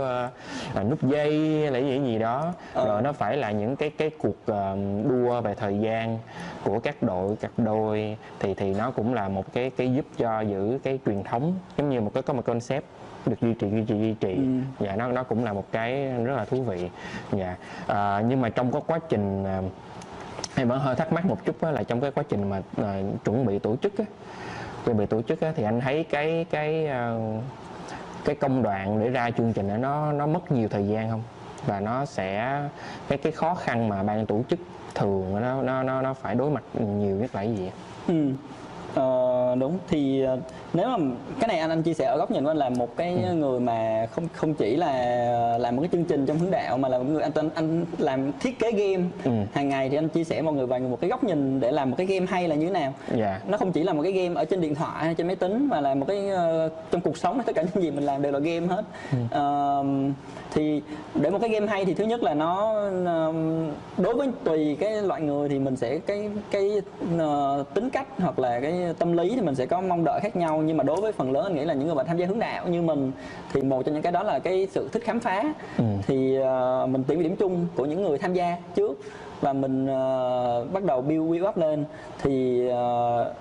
uh, 0.80 0.90
nút 0.90 1.04
dây 1.04 1.60
hay 1.62 1.72
là 1.72 1.80
gì 1.80 2.02
gì 2.06 2.20
đó 2.20 2.54
Ờ. 2.74 2.86
rồi 2.88 3.02
nó 3.02 3.14
phải 3.14 3.38
là 3.38 3.52
những 3.52 3.76
cái 3.76 3.90
cái 3.90 4.10
cuộc 4.18 4.46
um, 4.46 5.10
đua 5.10 5.42
về 5.42 5.56
thời 5.56 5.80
gian 5.80 6.18
của 6.64 6.80
các 6.80 7.04
đội 7.04 7.36
các 7.42 7.52
đôi 7.58 8.18
thì 8.40 8.54
thì 8.54 8.74
nó 8.74 8.92
cũng 8.92 9.14
là 9.14 9.28
một 9.30 9.54
cái 9.54 9.70
cái 9.78 9.94
giúp 9.94 10.06
cho 10.18 10.42
giữ 10.42 10.80
cái 10.84 11.00
truyền 11.06 11.24
thống 11.24 11.54
giống 11.78 11.90
như 11.90 12.02
một 12.02 12.12
cái 12.14 12.24
có 12.24 12.34
một 12.34 12.46
concept 12.46 12.84
được 13.26 13.42
duy 13.42 13.54
trì 13.54 13.70
duy 13.70 13.84
trì 13.88 13.98
duy 14.00 14.14
trì 14.20 14.36
Ừ. 14.36 14.44
dạ 14.86 14.96
nó 14.96 15.08
nó 15.08 15.24
cũng 15.24 15.44
là 15.44 15.54
một 15.54 15.66
cái 15.72 16.06
rất 16.26 16.36
là 16.36 16.46
thú 16.46 16.62
vị 16.64 16.90
dạ 17.32 17.56
à, 17.88 18.22
nhưng 18.28 18.42
mà 18.42 18.50
trong 18.50 18.72
cái 18.72 18.82
quá 18.88 19.00
trình 19.10 19.44
à, 19.46 19.62
em 20.56 20.68
vẫn 20.68 20.80
hơi 20.80 20.96
thắc 20.96 21.14
mắc 21.14 21.26
một 21.26 21.46
chút 21.46 21.62
á, 21.62 21.72
là 21.72 21.84
trong 21.84 22.02
cái 22.02 22.12
quá 22.12 22.24
trình 22.30 22.50
mà 22.50 22.62
à, 22.78 23.02
chuẩn 23.26 23.46
bị 23.46 23.60
tổ 23.60 23.76
chức 23.76 23.98
á, 23.98 24.06
chuẩn 24.86 24.98
bị 24.98 25.06
tổ 25.06 25.22
chức 25.22 25.42
á, 25.42 25.54
thì 25.56 25.64
anh 25.64 25.82
thấy 25.82 26.04
cái 26.04 26.46
cái 26.50 26.88
à, 26.88 27.16
cái 28.26 28.36
công 28.36 28.64
đoạn 28.64 29.00
để 29.00 29.10
ra 29.10 29.32
chương 29.32 29.54
trình 29.54 29.70
á, 29.70 29.78
nó 29.78 30.12
nó 30.12 30.28
mất 30.28 30.52
nhiều 30.52 30.68
thời 30.70 30.88
gian 30.88 31.10
không 31.10 31.24
và 31.68 31.80
nó 31.80 32.06
sẽ 32.06 32.62
cái 33.08 33.18
cái 33.18 33.32
khó 33.32 33.56
khăn 33.56 33.90
mà 33.90 34.04
ban 34.04 34.26
tổ 34.26 34.42
chức 34.50 34.60
thường 34.96 35.42
nó 35.42 35.62
nó 35.62 35.84
nó 35.84 36.02
nó 36.02 36.14
phải 36.14 36.36
đối 36.36 36.50
mặt 36.52 36.64
nhiều 36.74 37.16
nhất 37.16 37.36
là 37.36 37.42
cái 37.42 37.56
gì? 37.56 37.72
Ừ. 38.08 38.32
Ờ, 38.96 39.56
đúng 39.60 39.78
thì 39.88 40.22
ờ, 40.22 40.38
nếu 40.74 40.88
mà 40.90 40.98
cái 41.40 41.48
này 41.48 41.60
anh 41.60 41.70
anh 41.70 41.84
chia 41.84 41.94
sẻ 41.94 42.06
ở 42.06 42.18
góc 42.18 42.32
nhìn 42.32 42.44
của 42.44 42.50
anh 42.50 42.58
là 42.58 42.70
một 42.70 42.98
cái 42.98 43.16
Ừ. 43.30 43.34
người 43.34 43.60
mà 43.60 44.08
không 44.12 44.28
không 44.34 44.54
chỉ 44.54 44.76
là 44.76 45.58
làm 45.60 45.76
một 45.76 45.82
cái 45.82 45.90
chương 45.92 46.04
trình 46.06 46.26
trong 46.26 46.40
hướng 46.40 46.52
đạo 46.52 46.78
mà 46.78 46.90
là 46.90 46.98
một 46.98 47.04
người 47.08 47.22
anh 47.22 47.32
anh, 47.36 47.50
anh 47.56 47.86
làm 47.98 48.32
thiết 48.40 48.60
kế 48.60 48.72
game 48.72 49.04
Ừ. 49.24 49.32
hàng 49.54 49.70
ngày 49.70 49.90
thì 49.90 49.98
anh 49.98 50.10
chia 50.10 50.24
sẻ 50.24 50.42
mọi 50.42 50.54
người 50.54 50.66
vào 50.66 50.80
một 50.80 50.98
cái 51.02 51.10
góc 51.10 51.24
nhìn 51.24 51.60
để 51.60 51.72
làm 51.72 51.90
một 51.90 51.96
cái 51.98 52.06
game 52.08 52.26
hay 52.30 52.48
là 52.48 52.56
như 52.56 52.66
thế 52.66 52.72
nào 52.72 52.94
dạ 53.18 53.40
nó 53.48 53.58
không 53.58 53.72
chỉ 53.72 53.84
là 53.84 53.94
một 53.94 54.04
cái 54.04 54.12
game 54.12 54.36
ở 54.36 54.46
trên 54.46 54.62
điện 54.62 54.76
thoại 54.76 55.06
hay 55.06 55.16
trên 55.16 55.28
máy 55.28 55.36
tính 55.36 55.68
mà 55.72 55.82
là 55.82 55.96
một 55.96 56.06
cái 56.08 56.30
ờ, 56.30 56.70
trong 56.92 57.02
cuộc 57.02 57.18
sống 57.18 57.42
tất 57.46 57.56
cả 57.56 57.64
những 57.74 57.84
gì 57.84 57.92
mình 57.92 58.04
làm 58.06 58.22
đều 58.22 58.32
là 58.32 58.40
game 58.40 58.68
hết 58.68 58.84
Ừ. 59.12 59.18
Ờ, 59.32 59.84
thì 60.54 60.82
để 61.16 61.30
một 61.30 61.38
cái 61.42 61.50
game 61.50 61.68
hay 61.68 61.86
thì 61.86 61.94
thứ 61.94 62.04
nhất 62.06 62.24
là 62.24 62.34
nó 62.34 62.74
ờ, 63.06 63.34
đối 63.98 64.16
với 64.16 64.28
tùy 64.44 64.78
cái 64.80 65.02
loại 65.02 65.22
người 65.22 65.50
thì 65.50 65.60
mình 65.60 65.76
sẽ 65.76 65.98
cái 65.98 66.30
cái 66.52 66.82
ờ, 67.20 67.64
tính 67.74 67.90
cách 67.90 68.08
hoặc 68.18 68.40
là 68.40 68.60
cái 68.60 68.74
tâm 69.00 69.14
lý 69.18 69.30
thì 69.36 69.42
mình 69.42 69.56
sẽ 69.56 69.66
có 69.66 69.82
mong 69.82 70.04
đợi 70.06 70.20
khác 70.24 70.36
nhau 70.36 70.62
nhưng 70.66 70.78
mà 70.78 70.84
đối 70.84 71.02
với 71.02 71.12
phần 71.12 71.32
lớn 71.32 71.44
anh 71.44 71.56
nghĩ 71.56 71.66
là 71.66 71.74
những 71.74 71.86
người 71.86 71.96
bạn 71.96 72.06
tham 72.06 72.18
gia 72.18 72.26
hướng 72.26 72.40
đạo 72.40 72.68
như 72.68 72.82
mình 72.82 73.12
thì 73.54 73.62
một 73.62 73.84
trong 73.86 73.94
những 73.94 74.04
cái 74.04 74.12
đó 74.12 74.24
là 74.24 74.40
cái 74.40 74.68
sự 74.72 74.90
thích 74.92 75.04
khám 75.06 75.20
phá 75.20 75.44
Ừ. 75.78 75.84
thì 76.08 76.36
ờ, 76.36 76.88
mình 76.92 77.04
tìm 77.04 77.24
điểm 77.24 77.36
chung 77.36 77.68
của 77.76 77.86
những 77.86 78.02
người 78.04 78.18
tham 78.18 78.34
gia 78.34 78.58
trước 78.76 79.00
và 79.42 79.54
mình 79.54 79.88
ờ, 79.88 80.66
bắt 80.74 80.84
đầu 80.84 81.02
build 81.02 81.30
build 81.32 81.46
up 81.48 81.58
lên 81.58 81.86
thì 82.22 82.68
ờ, 82.68 83.34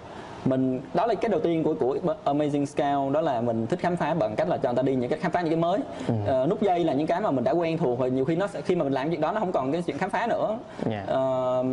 mình 0.45 0.81
đó 0.95 1.07
là 1.07 1.15
cái 1.15 1.29
đầu 1.29 1.41
tiên 1.41 1.65
của 1.65 1.75
của 1.75 2.15
Amazing 2.25 2.65
Scout 2.65 3.13
đó 3.13 3.21
là 3.21 3.41
mình 3.41 3.67
thích 3.67 3.79
khám 3.79 3.97
phá 3.97 4.15
bằng 4.15 4.37
cách 4.37 4.49
là 4.49 4.57
cho 4.57 4.69
người 4.69 4.77
ta 4.77 4.83
đi 4.83 4.95
những 4.95 5.11
cái 5.11 5.19
khám 5.19 5.33
phá 5.33 5.41
những 5.41 5.51
cái 5.51 5.61
mới. 5.61 5.81
Ờ, 6.27 6.47
nút 6.51 6.63
dây 6.63 6.85
là 6.85 6.93
những 6.93 7.07
cái 7.07 7.21
mà 7.21 7.31
mình 7.31 7.45
đã 7.45 7.53
quen 7.53 7.79
thuộc 7.79 8.01
rồi 8.01 8.11
nhiều 8.11 8.25
khi 8.25 8.37
nó 8.37 8.47
sẽ, 8.47 8.61
khi 8.61 8.75
mà 8.75 8.85
mình 8.85 8.93
làm 8.93 9.11
chuyện 9.11 9.21
đó 9.21 9.33
nó 9.33 9.41
không 9.41 9.53
còn 9.53 9.73
cái 9.73 9.83
chuyện 9.83 9.99
khám 9.99 10.11
phá 10.11 10.27
nữa. 10.27 10.59
Dạ. 10.91 11.05
Ờ, 11.07 11.65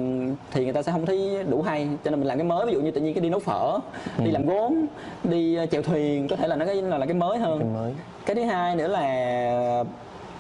thì 0.52 0.64
người 0.64 0.74
ta 0.74 0.82
sẽ 0.82 0.92
không 0.92 1.06
thấy 1.06 1.44
đủ 1.50 1.62
hay 1.62 1.88
cho 2.04 2.12
nên 2.12 2.20
mình 2.20 2.28
làm 2.28 2.38
cái 2.38 2.48
mới 2.48 2.66
ví 2.66 2.74
dụ 2.74 2.82
như 2.82 2.92
tự 2.92 3.02
nhiên 3.02 3.14
cái 3.14 3.22
đi 3.22 3.30
nấu 3.30 3.40
phở 3.40 3.80
đi 4.18 4.32
làm 4.32 4.46
gốm 4.46 4.86
đi 5.24 5.56
ờ, 5.56 5.66
chèo 5.66 5.82
thuyền 5.82 6.28
có 6.28 6.36
thể 6.36 6.48
là 6.48 6.56
nó 6.56 6.66
cái 6.66 6.76
là, 6.82 6.98
là 6.98 7.06
cái 7.06 7.16
mới 7.16 7.38
hơn. 7.38 7.60
Cái 7.60 7.70
mới. 7.70 7.94
Cái 8.26 8.36
thứ 8.36 8.44
hai 8.44 8.76
nữa 8.76 8.88
là 8.88 9.84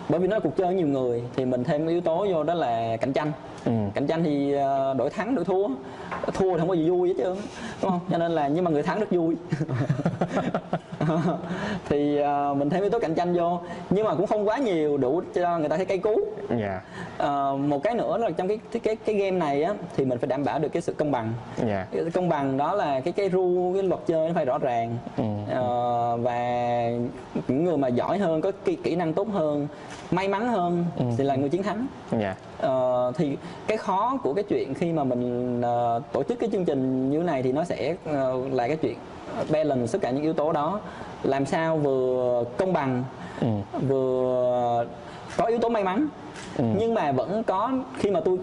bởi 0.10 0.20
vì 0.20 0.28
nó 0.28 0.36
là 0.36 0.39
cuộc 0.39 0.58
chơi 0.58 0.74
nhiều 0.74 0.88
người 0.88 1.24
thì 1.36 1.46
mình 1.46 1.63
thêm 1.63 1.88
yếu 1.88 2.01
tố 2.01 2.28
vô 2.32 2.44
đó 2.44 2.54
là 2.54 2.98
cạnh 2.98 3.13
tranh. 3.13 3.32
Ừ. 3.66 3.72
cạnh 3.94 4.08
tranh 4.08 4.24
thì 4.24 4.54
ờ, 4.54 4.94
đổi 4.94 5.10
thắng 5.10 5.36
đổi 5.36 5.46
thua. 5.46 5.68
Thua 6.34 6.54
thì 6.54 6.60
không 6.60 6.68
có 6.68 6.74
gì 6.74 6.89
vui 6.89 7.08
hết 7.08 7.16
trơn 7.18 7.36
đúng 7.82 7.92
không? 7.92 8.00
Cho 8.12 8.18
nên 8.18 8.32
là 8.32 8.48
nhưng 8.48 8.63
mà 8.63 8.72
người 8.72 8.84
thắng 8.84 9.00
rất 9.00 9.12
vui. 9.12 9.36
Thì 11.89 12.18
ờ, 12.18 12.54
mình 12.58 12.70
thêm 12.70 12.82
yếu 12.82 12.89
tố 12.89 13.00
cạnh 13.00 13.16
tranh 13.16 13.34
vô. 13.34 13.60
Nhưng 13.89 14.06
mà 14.06 14.16
cũng 14.16 14.28
không 14.28 14.48
quá 14.48 14.58
nhiều 14.58 14.98
đủ 14.98 15.22
cho 15.34 15.58
người 15.60 15.70
ta 15.70 15.78
thấy 15.78 15.86
cây 15.86 15.98
cú. 15.98 16.20
Dạ. 16.60 16.82
Ờ, 17.18 17.58
một 17.58 17.84
cái 17.84 17.96
nữa 17.96 18.18
là 18.18 18.32
trong 18.32 18.48
cái 18.48 18.60
cái 18.84 18.96
cái, 18.96 19.16
game 19.16 19.32
này 19.32 19.63
á 19.63 19.74
thì 19.98 20.06
mình 20.06 20.20
phải 20.20 20.28
đảm 20.28 20.44
bảo 20.44 20.60
được 20.60 20.70
cái 20.70 20.82
sự 20.82 20.94
công 20.94 21.12
bằng. 21.12 21.34
Dạ. 21.68 21.86
Cái 21.92 22.04
công 22.13 22.30
bằng 22.30 22.58
đó 22.58 22.75
là 22.75 23.00
cái 23.00 23.13
cái 23.13 23.30
rule 23.30 23.80
cái 23.80 23.84
luật 23.84 24.01
chơi 24.08 24.28
nó 24.28 24.34
phải 24.34 24.46
rõ 24.46 24.58
ràng. 24.58 24.98
Ừ. 25.18 25.24
Ờ, 25.54 26.18
và 26.18 26.82
những 27.48 27.63
người 27.63 27.78
mà 27.78 27.88
giỏi 27.88 28.18
hơn 28.18 28.42
có 28.42 28.51
kỹ, 28.66 28.78
kỹ 28.84 28.96
năng 28.96 29.13
tốt 29.13 29.28
hơn 29.34 29.68
may 30.12 30.28
mắn 30.28 30.48
hơn 30.48 30.86
Ừ. 30.98 31.06
thì 31.18 31.24
là 31.24 31.36
người 31.36 31.50
chiến 31.50 31.63
thắng 31.63 31.88
dạ 32.20 32.36
Ờ, 32.62 33.12
thì 33.16 33.38
cái 33.68 33.78
khó 33.78 34.18
của 34.24 34.34
cái 34.34 34.44
chuyện 34.44 34.74
khi 34.74 34.94
mà 34.94 35.04
mình 35.04 35.62
ờ, 35.62 36.01
tổ 36.12 36.24
chức 36.24 36.39
cái 36.39 36.50
chương 36.51 36.66
trình 36.66 37.10
như 37.10 37.18
này 37.20 37.44
thì 37.44 37.51
nó 37.51 37.63
sẽ 37.63 37.96
ờ, 38.06 38.38
là 38.51 38.68
cái 38.68 38.78
chuyện 38.78 38.96
balance 39.51 39.92
tất 39.92 40.00
cả 40.01 40.12
những 40.12 40.24
yếu 40.24 40.34
tố 40.34 40.51
đó 40.51 40.80
làm 41.24 41.46
sao 41.46 41.78
vừa 41.78 42.44
công 42.58 42.74
bằng 42.74 43.04
ừ. 43.42 43.48
vừa 43.88 44.86
có 45.38 45.46
yếu 45.46 45.60
tố 45.60 45.70
may 45.70 45.84
mắn 45.84 46.08
Ừ. 46.58 46.63
nhưng 46.80 46.94
mà 46.94 47.12
vẫn 47.12 47.44
có 47.44 47.72
khi 47.98 48.10
mà 48.12 48.20
tôi 48.25 48.38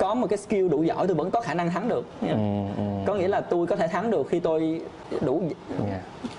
có 0.00 0.14
một 0.14 0.26
cái 0.30 0.38
skill 0.38 0.68
đủ 0.68 0.82
giỏi 0.82 1.06
tôi 1.06 1.16
vẫn 1.16 1.30
có 1.30 1.40
khả 1.40 1.54
năng 1.54 1.70
thắng 1.70 1.88
được. 1.88 2.06
Ừ. 2.20 2.28
Ừ. 2.76 2.82
có 3.06 3.14
nghĩa 3.14 3.28
là 3.28 3.40
tôi 3.40 3.66
có 3.66 3.76
thể 3.76 3.88
thắng 3.88 4.10
được 4.10 4.28
khi 4.30 4.40
tôi 4.40 4.80
đủ 5.20 5.42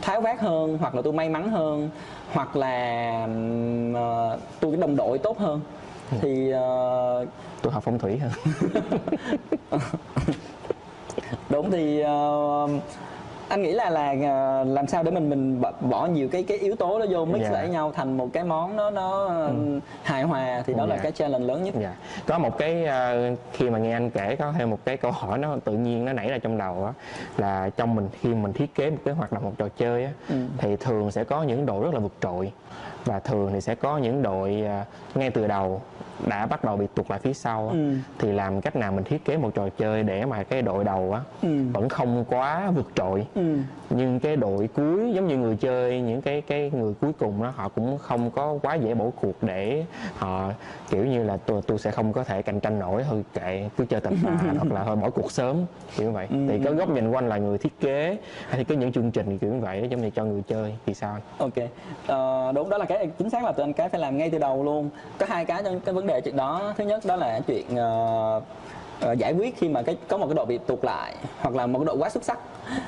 tháo 0.02 0.22
vát 0.22 0.40
hơn 0.40 0.78
hoặc 0.82 0.96
là 0.96 1.02
tôi 1.02 1.14
may 1.14 1.30
mắn 1.30 1.50
hơn 1.52 1.90
hoặc 2.32 2.56
là 2.56 3.28
ờ, 3.94 4.40
tôi 4.60 4.76
đồng 4.76 4.96
đội 4.96 5.18
tốt 5.18 5.40
hơn. 5.40 5.62
Thì 6.22 6.52
ờ, 6.52 7.26
tôi 7.62 7.74
học 7.74 7.84
phong 7.86 8.00
thủy 8.00 8.18
hơn. 8.18 8.32
Đúng 11.50 11.72
thì 11.72 12.00
ờ, 12.00 12.68
anh 13.52 13.62
nghĩ 13.62 13.72
là 13.72 13.90
là 13.90 14.16
ờ, 14.24 14.64
làm 14.64 14.88
sao 14.88 15.04
để 15.04 15.12
mình 15.12 15.30
mình 15.30 15.62
bỏ- 15.62 15.72
bỏ 15.82 16.06
nhiều 16.06 16.28
cái 16.32 16.44
cái 16.44 16.58
yếu 16.58 16.76
tố 16.76 17.00
đó 17.00 17.06
vô 17.10 17.26
mix 17.26 17.42
Dạ. 17.44 17.50
lại 17.52 17.70
nhau 17.70 17.92
thành 17.96 18.18
một 18.18 18.28
cái 18.34 18.44
món 18.44 18.76
nó 18.76 18.90
nó 18.90 19.30
hài 20.04 20.24
hòa 20.24 20.64
thì 20.66 20.74
đó 20.74 20.86
là 20.86 20.96
Dạ. 20.96 21.04
cái 21.04 21.12
challenge 21.12 21.46
lớn 21.46 21.64
nhất 21.64 21.74
dạ 21.82 21.96
có 22.28 22.38
một 22.40 22.58
cái 22.58 22.86
ờ, 22.86 23.36
khi 23.54 23.70
mà 23.70 23.80
nghe 23.80 23.92
anh 23.94 24.10
kể 24.10 24.36
có 24.36 24.54
thêm 24.58 24.70
một 24.70 24.78
cái 24.86 24.98
câu 24.98 25.12
hỏi 25.12 25.38
nó 25.38 25.56
tự 25.64 25.74
nhiên 25.74 26.06
nó 26.06 26.14
nảy 26.14 26.30
ra 26.30 26.38
trong 26.38 26.58
đầu 26.58 26.86
á 26.86 26.94
là 27.38 27.70
trong 27.78 27.96
mình 27.96 28.10
khi 28.22 28.30
mình 28.34 28.54
thiết 28.54 28.76
kế 28.76 28.90
một 28.90 28.98
cái 29.06 29.14
hoạt 29.14 29.32
động 29.32 29.44
một 29.44 29.54
trò 29.58 29.68
chơi 29.78 30.04
á 30.06 30.12
Ừ. 30.30 30.36
thì 30.58 30.76
thường 30.76 31.12
sẽ 31.12 31.24
có 31.24 31.44
những 31.44 31.66
đội 31.66 31.84
rất 31.84 31.94
là 31.94 32.00
vượt 32.00 32.14
trội 32.22 32.52
và 33.06 33.20
thường 33.20 33.50
thì 33.54 33.62
sẽ 33.62 33.76
có 33.76 33.98
những 33.98 34.22
đội 34.22 34.62
ờ, 34.68 34.84
ngay 35.16 35.30
từ 35.30 35.48
đầu 35.48 35.82
đã 36.28 36.46
bắt 36.46 36.64
đầu 36.64 36.78
bị 36.78 36.86
tụt 36.96 37.10
lại 37.10 37.20
phía 37.20 37.34
sau 37.34 37.68
á. 37.68 37.74
Ừ. 37.74 37.94
thì 38.20 38.32
làm 38.32 38.62
cách 38.62 38.76
nào 38.76 38.92
mình 38.92 39.04
thiết 39.04 39.26
kế 39.26 39.38
một 39.38 39.52
trò 39.54 39.70
chơi 39.78 40.04
để 40.04 40.26
mà 40.26 40.44
cái 40.44 40.62
đội 40.62 40.84
đầu 40.84 41.12
á 41.14 41.22
Ừ. 41.42 41.50
vẫn 41.74 41.90
không 41.90 42.26
quá 42.30 42.72
vượt 42.76 42.88
trội 42.96 43.26
Ừ. 43.36 43.58
nhưng 43.90 44.20
cái 44.20 44.36
đội 44.36 44.70
cuối 44.74 45.12
giống 45.14 45.28
như 45.28 45.38
người 45.38 45.56
chơi 45.56 46.02
những 46.02 46.22
cái 46.22 46.42
cái 46.42 46.72
người 46.74 46.94
cuối 47.02 47.12
cùng 47.20 47.44
đó 47.44 47.54
họ 47.56 47.70
cũng 47.70 47.98
không 47.98 48.32
có 48.32 48.58
quá 48.64 48.76
dễ 48.76 48.94
bỏ 48.94 49.06
cuộc 49.22 49.36
để 49.44 49.86
họ 50.18 50.52
kiểu 50.90 51.06
như 51.06 51.24
là 51.24 51.38
tôi 51.46 51.62
tôi 51.68 51.78
sẽ 51.78 51.92
không 51.92 52.14
có 52.14 52.24
thể 52.24 52.42
cạnh 52.42 52.60
tranh 52.60 52.80
nổi 52.80 53.04
thôi 53.10 53.24
kệ 53.34 53.70
cứ 53.78 53.86
chơi 53.86 54.02
tầm 54.02 54.14
tà 54.24 54.32
hoặc 54.58 54.72
là 54.72 54.84
thôi 54.84 54.96
bỏ 54.96 55.10
cuộc 55.10 55.32
sớm 55.32 55.66
kiểu 55.98 56.08
như 56.08 56.14
vậy 56.14 56.28
Ừ, 56.30 56.36
thì 56.50 56.60
có 56.66 56.72
góc 56.72 56.90
nhìn 56.90 57.12
của 57.12 57.18
anh 57.18 57.30
là 57.30 57.38
người 57.38 57.58
thiết 57.58 57.80
kế 57.80 58.18
hay 58.48 58.58
thiết 58.58 58.68
kế 58.68 58.76
những 58.76 58.92
chương 58.92 59.12
trình 59.12 59.38
kiểu 59.38 59.54
như 59.54 59.60
vậy 59.60 59.88
giống 59.90 60.02
như 60.02 60.10
cho 60.10 60.26
người 60.26 60.42
chơi 60.48 60.76
thì 60.86 60.94
sao? 60.94 61.18
Ok, 61.38 61.54
Ờ, 62.08 62.52
đúng 62.56 62.70
đó 62.70 62.78
là 62.78 62.86
cái 62.86 63.08
chính 63.18 63.30
xác 63.30 63.44
là 63.44 63.52
tụi 63.52 63.64
anh 63.64 63.74
cái 63.74 63.90
phải 63.90 64.00
làm 64.02 64.18
ngay 64.18 64.30
từ 64.30 64.38
đầu 64.38 64.64
luôn. 64.64 64.90
Có 65.18 65.26
hai 65.30 65.46
cái 65.46 65.62
trong 65.64 65.80
cái 65.80 65.94
vấn 65.94 66.08
đề 66.08 66.11
chuyện 66.20 66.36
đó. 66.36 66.74
Thứ 66.78 66.84
nhất 66.84 67.06
đó 67.06 67.16
là 67.16 67.40
chuyện 67.48 67.76
ờ, 67.76 68.42
giải 69.18 69.34
quyết 69.34 69.58
khi 69.58 69.70
mà 69.70 69.82
cái 69.82 69.98
có 70.08 70.18
một 70.18 70.26
cái 70.28 70.36
đội 70.36 70.46
bị 70.46 70.58
tụt 70.58 70.80
lại 70.84 71.16
hoặc 71.42 71.56
là 71.56 71.68
một 71.68 71.80
cái 71.80 71.86
đội 71.86 71.98
quá 71.98 72.10
xuất 72.10 72.24
sắc. 72.24 72.40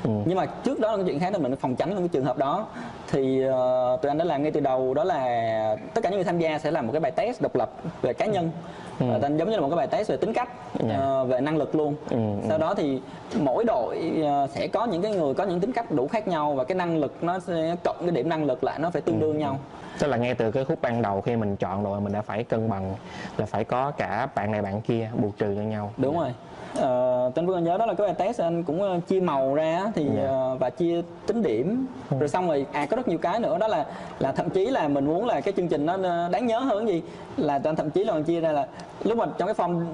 Ừ. 0.04 0.10
Nhưng 0.26 0.38
mà 0.38 0.46
trước 0.46 0.80
đó 0.80 0.92
là 0.92 0.98
cái 0.98 1.06
chuyện 1.06 1.20
khác 1.20 1.34
là 1.34 1.40
mình 1.40 1.56
phòng 1.56 1.76
tránh 1.76 1.96
cái 1.96 2.08
trường 2.08 2.26
hợp 2.26 2.38
đó. 2.38 2.66
Thì 3.12 3.44
ờ, 3.44 3.98
tụi 4.02 4.10
anh 4.10 4.18
đã 4.18 4.26
làm 4.26 4.44
ngay 4.44 4.52
từ 4.52 4.60
đầu 4.60 4.94
đó 4.94 5.04
là 5.04 5.76
tất 5.94 6.02
cả 6.04 6.10
những 6.10 6.18
người 6.18 6.24
tham 6.24 6.40
gia 6.40 6.60
sẽ 6.60 6.72
làm 6.72 6.88
một 6.88 6.94
cái 6.94 7.00
bài 7.00 7.12
test 7.12 7.42
độc 7.42 7.56
lập 7.56 7.70
về 8.02 8.14
cá 8.14 8.26
nhân. 8.26 8.52
Ừ. 9.00 9.06
Ờ, 9.22 9.30
giống 9.38 9.50
như 9.50 9.56
là 9.56 9.62
một 9.62 9.70
cái 9.70 9.78
bài 9.78 9.88
test 9.88 10.10
về 10.10 10.18
tính 10.18 10.34
cách, 10.34 10.50
ờ, 10.90 11.26
về 11.26 11.42
năng 11.42 11.58
lực 11.58 11.76
luôn. 11.76 11.96
Ừ, 12.10 12.18
ừ. 12.18 12.48
Sau 12.50 12.58
đó 12.58 12.74
thì 12.76 13.02
mỗi 13.40 13.64
đội 13.64 14.14
ờ, 14.24 14.48
sẽ 14.54 14.68
có 14.68 14.86
những 14.86 15.02
cái 15.02 15.12
người 15.12 15.34
có 15.34 15.44
những 15.44 15.60
tính 15.60 15.72
cách 15.72 15.92
đủ 15.92 16.08
khác 16.08 16.28
nhau 16.28 16.54
và 16.54 16.64
cái 16.64 16.76
năng 16.76 16.98
lực 16.98 17.14
nó 17.22 17.40
sẽ 17.40 17.76
cộng 17.84 17.98
cái 18.02 18.12
điểm 18.12 18.30
năng 18.30 18.46
lực 18.46 18.64
lại 18.64 18.80
nó 18.80 18.90
phải 18.90 19.02
tương 19.02 19.20
đương 19.20 19.38
nhau 19.38 19.60
tức 20.00 20.08
là 20.08 20.18
ngay 20.18 20.36
từ 20.36 20.52
cái 20.52 20.66
khúc 20.66 20.82
ban 20.82 21.02
đầu 21.02 21.22
khi 21.22 21.36
mình 21.36 21.56
chọn 21.56 21.84
rồi, 21.84 22.02
mình 22.02 22.14
đã 22.14 22.22
phải 22.22 22.44
cân 22.44 22.70
bằng, 22.70 22.96
là 23.38 23.46
phải 23.46 23.64
có 23.64 23.92
cả 23.92 24.28
bạn 24.36 24.52
này, 24.52 24.62
bạn 24.62 24.82
kia 24.82 25.10
bù 25.16 25.32
trừ 25.38 25.56
cho 25.56 25.62
nhau. 25.62 25.94
Đúng 25.98 26.20
rồi 26.20 26.34
ờ, 26.76 27.32
tên 27.36 27.46
Vương 27.46 27.64
nhớ 27.64 27.78
đó 27.78 27.86
là 27.86 27.94
cái 27.94 28.08
bài 28.08 28.16
test 28.18 28.42
anh 28.42 28.64
cũng 28.64 28.82
ờ, 28.82 29.00
chia 29.08 29.20
màu 29.20 29.56
ra 29.56 29.82
thì 29.96 30.08
ờ, 30.28 30.56
và 30.60 30.70
chia 30.70 31.02
tính 31.28 31.42
điểm. 31.44 31.86
Rồi 32.20 32.30
xong 32.30 32.48
rồi 32.48 32.66
à 32.72 32.86
có 32.86 32.98
rất 32.98 33.08
nhiều 33.08 33.18
cái 33.18 33.40
nữa 33.40 33.58
đó 33.58 33.68
là 33.68 33.86
là 34.20 34.32
thậm 34.32 34.50
chí 34.50 34.66
là 34.66 34.88
mình 34.88 35.06
muốn 35.06 35.26
là 35.26 35.42
cái 35.42 35.54
chương 35.58 35.68
trình 35.68 35.86
nó 35.86 35.98
đáng 36.32 36.48
nhớ 36.48 36.60
hơn 36.60 36.86
cái 36.88 36.96
gì 36.96 37.02
là 37.38 37.60
anh 37.64 37.76
thậm 37.76 37.90
chí 37.90 38.04
là 38.04 38.14
còn 38.14 38.24
chia 38.24 38.40
ra 38.40 38.52
là 38.52 38.68
lúc 39.04 39.18
mà 39.18 39.26
trong 39.38 39.48
cái 39.48 39.56
form 39.68 39.86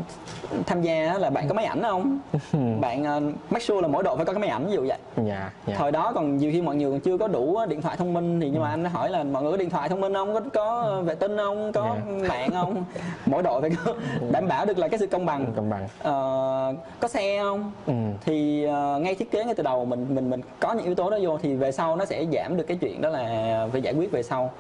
tham 0.66 0.82
gia 0.82 1.08
á, 1.12 1.18
là 1.18 1.30
bạn 1.30 1.48
có 1.48 1.54
máy 1.54 1.66
ảnh 1.66 1.82
không? 1.82 2.20
Bạn 2.82 3.04
ờ, 3.04 3.20
make 3.50 3.66
sure 3.66 3.82
là 3.82 3.88
mỗi 3.88 4.04
đội 4.04 4.16
phải 4.18 4.26
có 4.26 4.34
cái 4.34 4.40
máy 4.40 4.50
ảnh 4.50 4.66
ví 4.68 4.74
dụ 4.74 4.86
vậy. 4.88 4.98
Dạ 5.28 5.52
dạ. 5.68 5.76
Thời 5.78 5.92
đó 5.92 6.12
còn 6.16 6.38
nhiều 6.38 6.52
khi 6.52 6.62
mọi 6.62 6.76
người 6.76 6.92
còn 6.92 7.00
chưa 7.00 7.18
có 7.18 7.28
đủ 7.28 7.60
điện 7.70 7.82
thoại 7.82 7.98
thông 7.98 8.14
minh 8.14 8.40
thì 8.40 8.50
nhưng 8.50 8.62
mà 8.62 8.70
anh 8.70 8.84
đã 8.84 8.90
hỏi 8.90 9.10
là 9.10 9.24
mọi 9.24 9.44
người 9.44 9.52
có 9.52 9.58
điện 9.58 9.70
thoại 9.70 9.90
thông 9.90 10.02
minh 10.02 10.14
không? 10.14 10.34
Có 10.34 10.42
có 10.54 11.02
vệ 11.06 11.16
tinh 11.16 11.38
không? 11.38 11.72
Có 11.72 11.96
Dạ. 12.22 12.28
mạng 12.30 12.50
không? 12.52 12.84
Mỗi 13.26 13.44
đội 13.44 13.62
phải 13.62 13.70
có 13.86 13.94
đảm 14.32 14.48
bảo 14.48 14.66
được 14.66 14.78
là 14.78 14.88
cái 14.88 15.00
sự 15.00 15.08
công 15.08 15.26
bằng. 15.26 15.46
Công 15.56 15.70
bằng. 15.70 15.88
Ờ, 16.04 16.69
có 17.00 17.08
xe 17.08 17.40
không 17.42 17.72
ừ. 17.86 17.94
thì 18.26 18.64
ờ, 18.64 19.00
ngay 19.02 19.16
thiết 19.16 19.32
kế 19.32 19.46
ngay 19.46 19.56
từ 19.56 19.64
đầu 19.64 19.86
mình 19.86 20.06
mình 20.16 20.30
mình 20.30 20.42
có 20.60 20.74
những 20.74 20.86
yếu 20.86 20.96
tố 20.96 21.10
đó 21.10 21.18
vô 21.22 21.38
thì 21.42 21.56
về 21.56 21.72
sau 21.72 21.96
nó 21.96 22.06
sẽ 22.06 22.26
giảm 22.34 22.58
được 22.58 22.64
cái 22.68 22.78
chuyện 22.82 23.02
đó 23.02 23.10
là 23.10 23.68
phải 23.72 23.82
giải 23.82 23.94
quyết 23.94 24.12
về 24.12 24.24
sau 24.24 24.52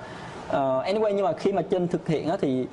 Ờ, 0.51 0.83
anyway 0.85 1.11
nhưng 1.13 1.25
mà 1.25 1.33
khi 1.33 1.51
mà 1.53 1.61
trên 1.61 1.87
thực 1.87 2.07
hiện 2.07 2.29
á 2.29 2.37
thì 2.41 2.65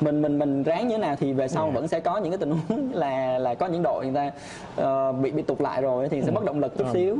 mình 0.00 0.22
mình 0.22 0.38
mình 0.38 0.62
ráng 0.62 0.88
như 0.88 0.96
thế 0.96 1.02
nào 1.02 1.16
thì 1.20 1.32
về 1.32 1.48
sau 1.48 1.66
Dạ. 1.66 1.72
vẫn 1.74 1.88
sẽ 1.88 2.00
có 2.00 2.18
những 2.18 2.30
cái 2.30 2.38
tình 2.38 2.50
huống 2.68 2.90
là 2.94 3.38
là 3.38 3.54
có 3.54 3.66
những 3.66 3.82
đội 3.82 4.04
người 4.06 4.14
ta 4.14 4.30
ờ, 4.76 5.12
bị 5.12 5.30
bị 5.30 5.42
tụt 5.42 5.60
lại 5.60 5.82
rồi 5.82 6.08
thì 6.08 6.22
sẽ 6.22 6.30
mất 6.30 6.44
động 6.44 6.60
lực 6.60 6.78
chút 6.78 6.84
Ừ. 6.84 6.90
xíu 6.94 7.16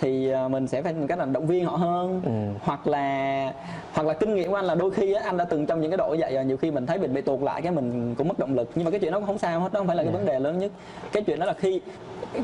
thì 0.00 0.28
ờ, 0.28 0.48
mình 0.48 0.66
sẽ 0.68 0.82
phải 0.82 0.92
tìm 0.92 1.06
cách 1.06 1.18
là 1.18 1.24
động 1.24 1.46
viên 1.46 1.64
họ 1.64 1.76
hơn 1.76 2.20
Ừ. 2.24 2.30
hoặc 2.62 2.86
là 2.86 3.52
hoặc 3.92 4.06
là 4.06 4.14
kinh 4.14 4.34
nghiệm 4.34 4.50
của 4.50 4.54
anh 4.56 4.64
là 4.64 4.74
đôi 4.74 4.90
khi 4.90 5.12
á, 5.12 5.22
anh 5.24 5.36
đã 5.36 5.44
từng 5.44 5.66
trong 5.66 5.80
những 5.80 5.90
cái 5.90 5.96
đội 5.98 6.16
vậy 6.16 6.34
rồi 6.34 6.44
nhiều 6.44 6.56
khi 6.56 6.70
mình 6.70 6.86
thấy 6.86 6.98
mình 6.98 7.14
bị 7.14 7.20
tụt 7.20 7.42
lại 7.42 7.62
cái 7.62 7.72
mình 7.72 8.14
cũng 8.18 8.28
mất 8.28 8.38
động 8.38 8.54
lực 8.54 8.70
nhưng 8.74 8.84
mà 8.84 8.90
cái 8.90 9.00
chuyện 9.00 9.12
đó 9.12 9.18
cũng 9.18 9.26
không 9.26 9.38
sao 9.38 9.60
hết 9.60 9.72
đó 9.72 9.80
không 9.80 9.86
phải 9.86 9.96
là 9.96 10.02
cái 10.02 10.12
Dạ. 10.12 10.18
vấn 10.18 10.26
đề 10.26 10.38
lớn 10.40 10.58
nhất 10.58 10.70
cái 11.12 11.22
chuyện 11.22 11.38
đó 11.40 11.46
là 11.46 11.52
khi 11.52 11.80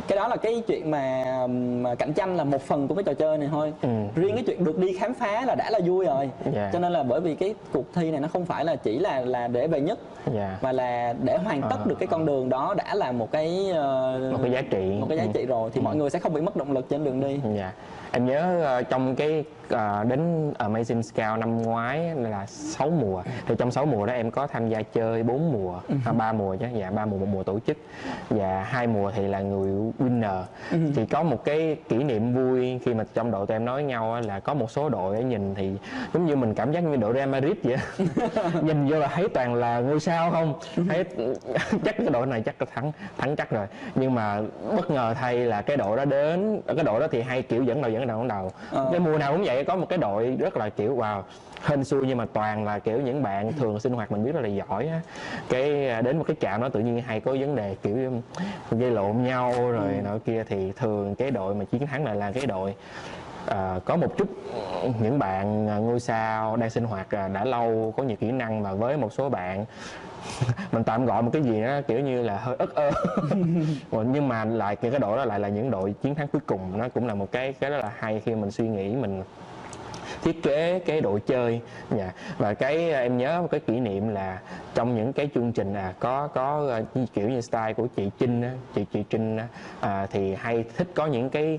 cái 0.08 0.16
đó 0.16 0.28
là 0.28 0.36
cái 0.36 0.62
chuyện 0.66 0.90
mà, 0.90 1.24
mà 1.82 1.94
cạnh 1.94 2.12
tranh 2.12 2.36
là 2.36 2.44
một 2.44 2.62
phần 2.62 2.88
của 2.88 2.94
cái 2.94 3.04
trò 3.04 3.14
chơi 3.14 3.38
này 3.38 3.48
thôi 3.50 3.72
Ừ. 3.82 3.88
riêng 4.14 4.34
cái 4.34 4.44
chuyện 4.46 4.64
được 4.64 4.78
đi 4.78 4.92
khám 4.98 5.14
phá 5.14 5.44
là 5.46 5.54
đã 5.54 5.70
là 5.70 5.78
vui 5.86 6.04
rồi 6.06 6.30
Dạ. 6.54 6.70
cho 6.72 6.78
nên 6.78 6.92
là 6.92 7.02
bởi 7.02 7.20
vì 7.20 7.34
cái 7.34 7.54
cuộc 7.72 7.84
thi 7.94 8.10
này 8.10 8.20
nó 8.20 8.28
không 8.28 8.44
phải 8.46 8.64
là 8.64 8.76
chỉ 8.76 8.98
là 8.98 9.20
là 9.20 9.48
để 9.48 9.66
về 9.66 9.80
nhất 9.80 9.98
dạ 10.34 10.58
và 10.60 10.72
là 10.72 11.14
để 11.22 11.36
hoàn 11.36 11.62
tất 11.62 11.76
Ờ, 11.78 11.84
được 11.86 11.96
cái 11.98 12.06
con 12.06 12.26
đường 12.26 12.48
đó 12.48 12.74
đã 12.76 12.94
là 12.94 13.12
một 13.12 13.32
cái 13.32 13.70
ờ, 13.74 14.18
một 14.32 14.38
cái 14.42 14.50
giá 14.52 14.62
trị 14.62 14.92
một 15.00 15.06
cái 15.08 15.18
giá 15.18 15.24
Ừ. 15.24 15.30
trị 15.34 15.46
rồi 15.46 15.70
thì 15.74 15.80
mọi 15.80 15.96
người 15.96 16.10
sẽ 16.10 16.18
không 16.18 16.34
bị 16.34 16.40
mất 16.40 16.56
động 16.56 16.72
lực 16.72 16.88
trên 16.88 17.04
đường 17.04 17.20
đi 17.20 17.40
Dạ. 17.56 17.72
Em 18.14 18.26
nhớ 18.26 18.60
ờ, 18.64 18.82
trong 18.82 19.16
cái 19.16 19.44
ờ, 19.68 20.04
đến 20.04 20.52
Amazing 20.58 21.02
Scout 21.02 21.40
năm 21.40 21.62
ngoái 21.62 22.14
là 22.14 22.46
6 22.46 22.90
mùa. 22.90 23.22
Thì 23.46 23.54
trong 23.58 23.70
6 23.70 23.86
mùa 23.86 24.06
đó 24.06 24.12
em 24.12 24.30
có 24.30 24.46
tham 24.46 24.68
gia 24.68 24.82
chơi 24.82 25.22
4 25.22 25.52
mùa, 25.52 25.80
à, 26.04 26.12
3 26.12 26.32
mùa 26.32 26.56
chứ, 26.56 26.66
dạ 26.74 26.90
3 26.90 27.06
mùa 27.06 27.18
một 27.18 27.26
mùa 27.32 27.42
tổ 27.42 27.58
chức. 27.66 27.76
Và 28.30 28.62
hai 28.62 28.86
mùa 28.86 29.12
thì 29.16 29.28
là 29.28 29.40
người 29.40 29.92
winner. 29.98 30.42
Thì 30.70 31.06
có 31.06 31.22
một 31.22 31.44
cái 31.44 31.76
kỷ 31.88 31.96
niệm 31.96 32.34
vui 32.34 32.80
khi 32.84 32.94
mà 32.94 33.04
trong 33.14 33.30
đội 33.30 33.46
tụi 33.46 33.54
em 33.54 33.64
nói 33.64 33.82
nhau 33.82 34.20
là 34.20 34.40
có 34.40 34.54
một 34.54 34.70
số 34.70 34.88
đội 34.88 35.24
nhìn 35.24 35.54
thì 35.54 35.72
giống 36.14 36.26
như 36.26 36.36
mình 36.36 36.54
cảm 36.54 36.72
giác 36.72 36.80
như 36.80 36.96
đội 36.96 37.14
Real 37.14 37.28
Madrid 37.28 37.56
vậy. 37.62 37.76
nhìn 38.62 38.88
vô 38.88 38.98
là 38.98 39.08
thấy 39.08 39.28
toàn 39.28 39.54
là 39.54 39.80
ngôi 39.80 40.00
sao 40.00 40.30
không? 40.30 40.54
Thấy 40.88 41.04
chắc 41.84 41.96
cái 41.98 42.10
đội 42.12 42.26
này 42.26 42.42
chắc 42.42 42.54
là 42.62 42.66
thắng 42.74 42.92
thắng 43.18 43.36
chắc 43.36 43.50
rồi. 43.50 43.66
Nhưng 43.94 44.14
mà 44.14 44.40
bất 44.76 44.90
ngờ 44.90 45.14
thay 45.20 45.36
là 45.36 45.62
cái 45.62 45.76
đội 45.76 45.96
đó 45.96 46.04
đến 46.04 46.60
cái 46.66 46.84
đội 46.84 47.00
đó 47.00 47.06
thì 47.10 47.22
hay 47.22 47.42
kiểu 47.42 47.62
dẫn 47.62 47.82
đầu 47.82 47.90
dẫn 47.90 48.01
đầu 48.06 48.22
dẫn 48.22 48.28
đầu. 48.28 48.50
Ờ. 48.70 48.88
cái 48.90 49.00
mùa 49.00 49.18
nào 49.18 49.32
cũng 49.32 49.42
vậy 49.44 49.64
có 49.64 49.76
một 49.76 49.86
cái 49.88 49.98
đội 49.98 50.36
rất 50.38 50.56
là 50.56 50.68
kiểu 50.68 50.94
vào 50.94 51.24
hên 51.64 51.84
xui 51.84 52.06
nhưng 52.06 52.18
mà 52.18 52.26
toàn 52.32 52.64
là 52.64 52.78
kiểu 52.78 53.00
những 53.00 53.22
bạn 53.22 53.52
thường 53.52 53.80
sinh 53.80 53.92
hoạt 53.92 54.12
mình 54.12 54.24
biết 54.24 54.32
rất 54.34 54.40
là 54.40 54.48
giỏi 54.48 54.88
á. 54.88 55.00
Cái 55.48 55.88
à, 55.88 56.02
đến 56.02 56.18
một 56.18 56.24
cái 56.26 56.36
trạm 56.40 56.60
đó 56.60 56.68
tự 56.68 56.80
nhiên 56.80 57.02
hay 57.02 57.20
có 57.20 57.36
vấn 57.40 57.54
đề 57.54 57.76
kiểu 57.82 57.96
gây 58.70 58.90
lộn 58.90 59.22
nhau 59.22 59.52
rồi 59.72 59.88
nọ 60.04 60.18
kia 60.24 60.44
thì 60.48 60.72
thường 60.72 61.14
cái 61.14 61.30
đội 61.30 61.54
mà 61.54 61.64
chiến 61.64 61.86
thắng 61.86 62.04
lại 62.04 62.16
là 62.16 62.32
cái 62.32 62.46
đội 62.46 62.74
à, 63.46 63.80
có 63.84 63.96
một 63.96 64.18
chút 64.18 64.28
những 65.00 65.18
bạn 65.18 65.68
à, 65.68 65.76
ngôi 65.76 66.00
sao 66.00 66.56
đang 66.56 66.70
sinh 66.70 66.84
hoạt 66.84 67.14
à, 67.14 67.28
đã 67.28 67.44
lâu 67.44 67.94
có 67.96 68.02
nhiều 68.02 68.16
kỹ 68.16 68.32
năng 68.32 68.62
mà 68.62 68.72
với 68.72 68.96
một 68.96 69.12
số 69.12 69.28
bạn 69.28 69.64
mình 70.72 70.84
tạm 70.84 71.06
gọi 71.06 71.22
một 71.22 71.30
cái 71.32 71.42
gì 71.42 71.62
đó 71.62 71.80
kiểu 71.88 72.00
như 72.00 72.22
là 72.22 72.38
hơi 72.38 72.56
ức 72.58 72.74
ơ. 72.74 72.90
Nhưng 74.04 74.28
mà 74.28 74.44
lại 74.44 74.76
cái 74.76 74.90
đội 74.90 75.16
đó 75.16 75.24
lại 75.24 75.40
là 75.40 75.48
những 75.48 75.70
đội 75.70 75.94
chiến 76.02 76.14
thắng 76.14 76.28
cuối 76.28 76.40
cùng. 76.46 76.78
Nó 76.78 76.88
cũng 76.88 77.06
là 77.06 77.14
một 77.14 77.32
cái 77.32 77.52
cái 77.52 77.70
rất 77.70 77.78
là 77.78 77.92
hay 77.98 78.20
khi 78.24 78.34
mình 78.34 78.50
suy 78.50 78.68
nghĩ 78.68 78.96
mình 78.96 79.22
thiết 80.22 80.42
kế 80.42 80.78
cái 80.78 81.00
đội 81.00 81.20
chơi. 81.20 81.60
Dạ. 81.96 82.12
và 82.38 82.54
cái 82.54 82.92
em 82.92 83.18
nhớ 83.18 83.42
một 83.42 83.48
cái 83.50 83.60
kỷ 83.60 83.80
niệm 83.80 84.08
là 84.08 84.38
trong 84.74 84.96
những 84.96 85.12
cái 85.12 85.28
chương 85.34 85.52
trình 85.52 85.74
à 85.74 85.94
có 85.98 86.28
có 86.28 86.80
như 86.94 87.06
kiểu 87.14 87.28
như 87.28 87.40
style 87.40 87.72
của 87.72 87.86
chị 87.96 88.10
Trinh 88.18 88.42
á, 88.42 88.50
chị 88.74 88.86
chị 88.92 89.04
Trinh 89.10 89.36
á, 89.36 89.48
à, 89.80 90.06
thì 90.10 90.34
hay 90.34 90.64
thích 90.76 90.88
có 90.94 91.06
những 91.06 91.30
cái 91.30 91.58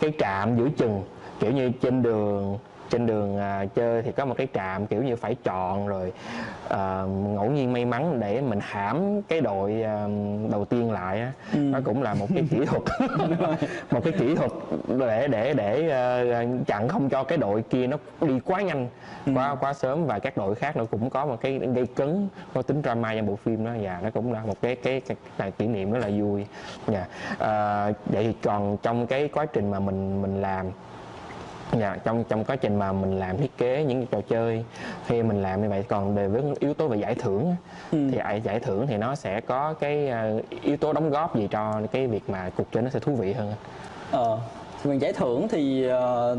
cái 0.00 0.12
trạm 0.18 0.56
giữa 0.58 0.68
chừng 0.76 1.02
kiểu 1.40 1.52
như 1.52 1.70
trên 1.82 2.02
đường 2.02 2.58
trên 2.90 3.06
đường 3.06 3.38
à, 3.38 3.64
chơi 3.74 4.02
thì 4.02 4.12
có 4.12 4.24
một 4.24 4.34
cái 4.36 4.46
trạm 4.54 4.86
kiểu 4.86 5.02
như 5.02 5.16
phải 5.16 5.36
chọn 5.44 5.88
rồi 5.88 6.12
à, 6.68 7.04
ngẫu 7.06 7.50
nhiên 7.50 7.72
may 7.72 7.84
mắn 7.84 8.20
để 8.20 8.40
mình 8.40 8.58
hãm 8.62 9.22
cái 9.22 9.40
đội 9.40 9.82
à, 9.82 10.06
đầu 10.50 10.64
tiên 10.64 10.92
lại 10.92 11.20
á. 11.20 11.32
Nó 11.52 11.80
cũng 11.84 12.02
là 12.02 12.14
một 12.14 12.26
cái 12.34 12.44
kỹ 12.50 12.64
thuật. 12.66 12.82
Một 13.90 14.00
cái 14.04 14.12
kỹ 14.18 14.34
thuật 14.34 14.50
để 14.98 15.28
để 15.28 15.54
để 15.54 15.88
ờ, 15.88 16.46
chặn 16.66 16.88
không 16.88 17.08
cho 17.08 17.24
cái 17.24 17.38
đội 17.38 17.62
kia 17.62 17.86
nó 17.86 17.96
đi 18.20 18.40
quá 18.40 18.62
nhanh 18.62 18.88
quá 19.34 19.54
quá 19.54 19.72
sớm. 19.72 20.06
Và 20.06 20.18
các 20.18 20.36
đội 20.36 20.54
khác 20.54 20.76
nó 20.76 20.84
cũng 20.84 21.10
có 21.10 21.26
một 21.26 21.40
cái 21.40 21.58
gây 21.58 21.86
cấn 21.86 22.28
có 22.54 22.62
tính 22.62 22.82
drama 22.82 23.14
trong 23.14 23.26
bộ 23.26 23.36
phim 23.36 23.64
đó. 23.64 23.72
Và 23.82 24.00
nó 24.02 24.10
cũng 24.10 24.32
là 24.32 24.44
một 24.44 24.56
cái 24.62 24.76
cái, 24.76 25.00
cái, 25.00 25.16
cái 25.38 25.50
kỷ 25.50 25.66
niệm 25.66 25.92
rất 25.92 25.98
là 25.98 26.10
vui. 26.18 26.46
Dạ 26.88 27.06
à, 27.38 27.84
vậy 28.06 28.24
thì 28.24 28.32
còn 28.42 28.76
trong 28.82 29.06
cái 29.06 29.28
quá 29.28 29.46
trình 29.46 29.70
mà 29.70 29.80
mình 29.80 30.22
mình 30.22 30.42
làm 30.42 30.66
Dạ, 31.78 31.96
trong 32.04 32.24
trong 32.24 32.44
quá 32.44 32.56
trình 32.56 32.78
mà 32.78 32.92
mình 32.92 33.18
làm 33.18 33.36
thiết 33.36 33.58
kế 33.58 33.84
những 33.84 34.06
trò 34.06 34.18
chơi 34.28 34.64
khi 35.06 35.22
mình 35.22 35.42
làm 35.42 35.62
như 35.62 35.68
vậy 35.68 35.84
còn 35.88 36.14
về 36.14 36.28
với 36.28 36.42
yếu 36.60 36.74
tố 36.74 36.88
về 36.88 36.96
giải 36.98 37.14
thưởng 37.14 37.50
á, 37.50 37.56
thì 37.90 38.18
giải 38.44 38.60
thưởng 38.60 38.86
thì 38.86 38.96
nó 38.96 39.14
sẽ 39.14 39.40
có 39.40 39.74
cái 39.80 40.08
ờ, 40.08 40.40
yếu 40.62 40.76
tố 40.76 40.92
đóng 40.92 41.10
góp 41.10 41.36
gì 41.36 41.48
cho 41.50 41.80
cái 41.92 42.06
việc 42.06 42.30
mà 42.30 42.50
cuộc 42.56 42.66
chơi 42.72 42.82
nó 42.82 42.90
sẽ 42.90 43.00
thú 43.00 43.14
vị 43.14 43.32
hơn 43.32 43.54
Ờ, 44.10 44.38
về 44.84 44.96
giải 44.98 45.12
thưởng 45.12 45.48
thì 45.50 45.88
ờ, 45.88 46.36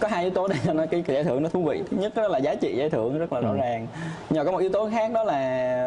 có 0.00 0.08
hai 0.08 0.22
yếu 0.24 0.30
tố 0.30 0.48
để 0.48 0.56
cho 0.66 0.72
nó 0.72 0.86
cái, 0.90 1.02
cái 1.06 1.14
giải 1.14 1.24
thưởng 1.24 1.42
nó 1.42 1.48
thú 1.48 1.62
vị 1.62 1.82
thứ 1.90 1.96
nhất 1.96 2.12
đó 2.14 2.28
là 2.28 2.38
giá 2.38 2.54
trị 2.54 2.76
giải 2.76 2.90
thưởng 2.90 3.18
rất 3.18 3.32
là 3.32 3.40
rõ 3.40 3.52
ràng 3.54 3.86
nhờ 4.30 4.44
có 4.44 4.52
một 4.52 4.58
yếu 4.58 4.70
tố 4.70 4.88
khác 4.90 5.12
đó 5.12 5.24
là 5.24 5.34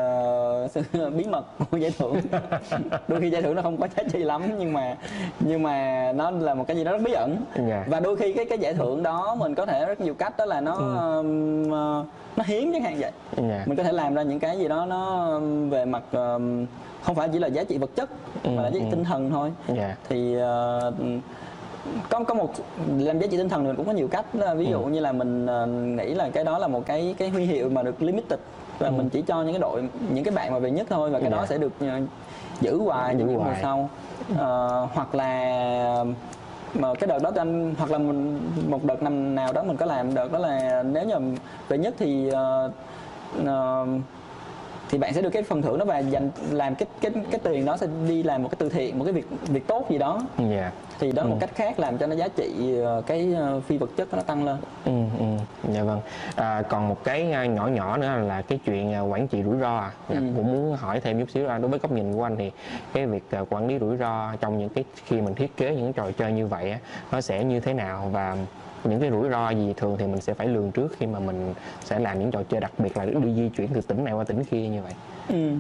ờ, 0.10 0.68
sự 0.72 0.82
bí 1.18 1.24
mật 1.26 1.46
của 1.72 1.78
giải 1.78 1.92
thưởng 2.00 2.16
đôi 3.08 3.22
khi 3.22 3.30
giải 3.30 3.42
thưởng 3.42 3.56
nó 3.56 3.62
không 3.62 3.78
có 3.78 3.88
giá 3.98 4.04
trị 4.14 4.20
lắm 4.24 4.42
nhưng 4.60 4.74
mà 4.74 4.96
nhưng 5.40 5.64
mà 5.64 6.12
nó 6.16 6.32
là 6.32 6.54
một 6.54 6.68
cái 6.68 6.78
gì 6.78 6.84
đó 6.84 6.92
rất 6.92 7.02
bí 7.06 7.12
ẩn 7.14 7.36
Dạ. 7.70 7.86
và 7.88 8.00
đôi 8.00 8.16
khi 8.16 8.34
cái 8.34 8.46
cái 8.46 8.58
giải 8.58 8.74
thưởng 8.74 9.04
đó 9.04 9.36
mình 9.40 9.56
có 9.56 9.66
thể 9.66 9.86
rất 9.86 10.02
nhiều 10.02 10.14
cách 10.14 10.38
đó 10.38 10.46
là 10.46 10.62
nó 10.62 10.74
ừm, 11.18 11.72
ờ, 11.72 12.06
nó 12.36 12.44
hiếm 12.48 12.72
chẳng 12.74 12.84
hạn 12.84 12.98
vậy 13.00 13.12
Dạ. 13.38 13.64
mình 13.66 13.78
có 13.78 13.84
thể 13.84 13.92
làm 13.92 14.14
ra 14.14 14.22
những 14.22 14.40
cái 14.40 14.58
gì 14.58 14.68
đó 14.68 14.86
nó 14.86 15.40
về 15.70 15.86
mặt 15.86 16.04
không 17.04 17.16
phải 17.16 17.30
chỉ 17.34 17.40
là 17.40 17.48
giá 17.48 17.64
trị 17.64 17.78
vật 17.78 17.90
chất 17.96 18.10
mà 18.44 18.62
là 18.62 18.70
giá 18.70 18.80
trị 18.80 18.80
ừ. 18.86 18.92
tinh 18.92 19.04
thần 19.04 19.30
thôi 19.32 19.52
Dạ. 19.76 19.96
thì 20.10 20.36
ờ, 20.38 20.94
có 22.10 22.24
có 22.28 22.34
một 22.34 22.54
làm 22.98 23.20
giá 23.20 23.28
trị 23.28 23.38
tinh 23.38 23.50
thần 23.50 23.64
mình 23.64 23.76
cũng 23.76 23.86
có 23.86 23.92
nhiều 23.92 24.08
cách. 24.08 24.36
Đó 24.36 24.46
là 24.46 24.54
ví 24.54 24.66
dụ 24.66 24.80
như 24.82 25.00
là 25.00 25.12
mình 25.12 25.46
ờ, 25.46 25.66
nghĩ 25.68 26.14
là 26.14 26.30
cái 26.30 26.44
đó 26.44 26.58
là 26.60 26.68
một 26.68 26.86
cái 26.86 27.16
cái 27.18 27.30
huy 27.30 27.46
hiệu 27.46 27.70
mà 27.70 27.84
được 27.84 28.02
limited. 28.02 28.40
Và 28.80 28.90
mình 28.90 29.10
chỉ 29.10 29.22
cho 29.22 29.42
những 29.44 29.54
cái 29.54 29.60
đội 29.60 29.84
những 30.14 30.24
cái 30.24 30.34
bạn 30.34 30.52
mà 30.54 30.60
về 30.60 30.72
nhất 30.72 30.88
thôi 30.90 31.10
và 31.10 31.20
cái 31.20 31.30
đó 31.30 31.38
Dạ. 31.40 31.46
sẽ 31.46 31.58
được 31.58 31.72
ờ, 31.80 31.88
giữ 32.62 32.78
hoài 32.78 33.14
Giữ 33.14 33.18
những 33.20 33.28
cái 33.28 33.38
mùa 33.38 33.44
hoài. 33.44 33.60
sau. 33.62 33.90
Ờ, 34.38 34.88
hoặc 34.94 35.16
là 35.16 36.06
mà 36.74 36.94
cái 36.94 37.08
đợt 37.08 37.20
đó 37.24 37.32
anh 37.36 37.76
hoặc 37.78 37.92
là 37.92 37.98
mình 37.98 38.40
một 38.70 38.84
đợt 38.84 39.04
năm 39.04 39.36
nào 39.36 39.54
đó 39.54 39.64
mình 39.64 39.78
có 39.78 39.86
làm 39.86 40.14
đợt 40.14 40.32
đó 40.32 40.40
là 40.40 40.84
nếu 40.84 41.04
như 41.06 41.16
về 41.70 41.78
nhất 41.78 41.94
thì 41.98 42.30
ờ, 42.30 42.72
ờ, 43.46 43.86
thì 44.94 45.00
bạn 45.00 45.14
sẽ 45.14 45.22
được 45.22 45.30
cái 45.30 45.44
phần 45.44 45.62
thưởng 45.62 45.78
đó 45.80 45.86
và 45.86 46.00
dành 46.00 46.30
làm 46.52 46.76
cái 46.76 46.88
cái 47.02 47.12
cái 47.32 47.40
tiền 47.44 47.66
đó 47.66 47.78
sẽ 47.78 47.88
đi 48.08 48.24
làm 48.24 48.44
một 48.44 48.50
cái 48.50 48.56
từ 48.60 48.70
thiện 48.70 49.00
một 49.00 49.04
cái 49.06 49.14
việc 49.14 49.26
việc 49.48 49.68
tốt 49.68 49.86
gì 49.90 49.98
đó 49.98 50.22
Dạ. 50.52 50.72
thì 51.00 51.12
đó 51.12 51.24
là 51.24 51.30
một 51.30 51.38
cách 51.40 51.50
khác 51.56 51.80
làm 51.80 51.98
cho 51.98 52.08
nó 52.08 52.16
giá 52.16 52.28
trị 52.28 52.76
ờ, 52.84 53.02
cái 53.08 53.34
ờ, 53.34 53.60
phi 53.60 53.78
vật 53.78 53.90
chất 53.98 54.14
nó 54.14 54.22
tăng 54.22 54.46
lên 54.46 54.58
Ừ, 54.86 54.92
ừ, 55.20 55.26
dạ 55.74 55.84
vâng. 55.84 56.02
À, 56.36 56.62
còn 56.70 56.88
một 56.90 57.04
cái 57.04 57.32
à, 57.32 57.46
nhỏ 57.46 57.68
nhỏ 57.68 57.98
nữa 57.98 58.16
là 58.28 58.42
cái 58.42 58.60
chuyện 58.66 58.94
à, 58.94 59.02
quản 59.02 59.28
trị 59.28 59.44
rủi 59.44 59.58
ro. 59.60 59.78
À. 59.78 59.92
Dạ, 60.10 60.16
Cũng 60.16 60.52
muốn 60.54 60.78
hỏi 60.78 61.00
thêm 61.00 61.20
chút 61.20 61.30
xíu 61.30 61.46
là 61.48 61.58
đối 61.58 61.70
với 61.70 61.80
góc 61.80 61.92
nhìn 61.92 62.14
của 62.16 62.24
anh 62.24 62.36
thì 62.38 62.52
cái 62.94 63.06
việc 63.06 63.24
à, 63.32 63.42
quản 63.50 63.68
lý 63.68 63.80
rủi 63.80 63.98
ro 63.98 64.32
trong 64.42 64.58
những 64.60 64.70
cái 64.70 64.84
khi 65.06 65.22
mình 65.22 65.36
thiết 65.36 65.58
kế 65.58 65.76
những 65.76 65.94
trò 65.94 66.12
chơi 66.18 66.32
như 66.32 66.48
vậy 66.48 66.76
nó 67.12 67.22
sẽ 67.22 67.44
như 67.44 67.60
thế 67.60 67.74
nào 67.74 68.10
và 68.12 68.38
những 68.90 69.00
cái 69.02 69.10
rủi 69.12 69.30
ro 69.30 69.50
gì 69.50 69.74
thường 69.78 69.96
thì 70.00 70.06
mình 70.08 70.22
sẽ 70.22 70.34
phải 70.34 70.48
lường 70.48 70.72
trước 70.72 70.88
khi 70.98 71.06
mà 71.06 71.20
mình 71.20 71.54
sẽ 71.84 72.00
làm 72.00 72.20
những 72.20 72.32
trò 72.32 72.44
chơi 72.50 72.62
đặc 72.62 72.72
biệt 72.78 72.98
là 72.98 73.06
đi 73.06 73.34
di 73.36 73.50
chuyển 73.50 73.68
từ 73.74 73.82
tỉnh 73.82 74.04
này 74.04 74.14
qua 74.14 74.24
tỉnh 74.24 74.44
kia 74.44 74.68
như 74.68 74.82
vậy. 74.82 74.94
Ừ. 75.30 75.52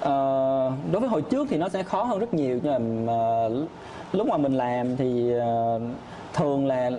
Ờ, 0.00 0.72
đối 0.92 1.00
với 1.00 1.08
hồi 1.08 1.22
trước 1.22 1.46
thì 1.50 1.56
nó 1.56 1.68
sẽ 1.68 1.82
khó 1.82 2.02
hơn 2.02 2.18
rất 2.18 2.34
nhiều 2.34 2.58
nhưng 2.62 3.06
mà 3.06 3.12
ờ, 3.12 3.50
lúc 4.12 4.26
mà 4.26 4.36
mình 4.36 4.54
làm 4.54 4.96
thì 4.96 5.32
ờ, 5.38 5.80
thường 6.34 6.66
là 6.66 6.90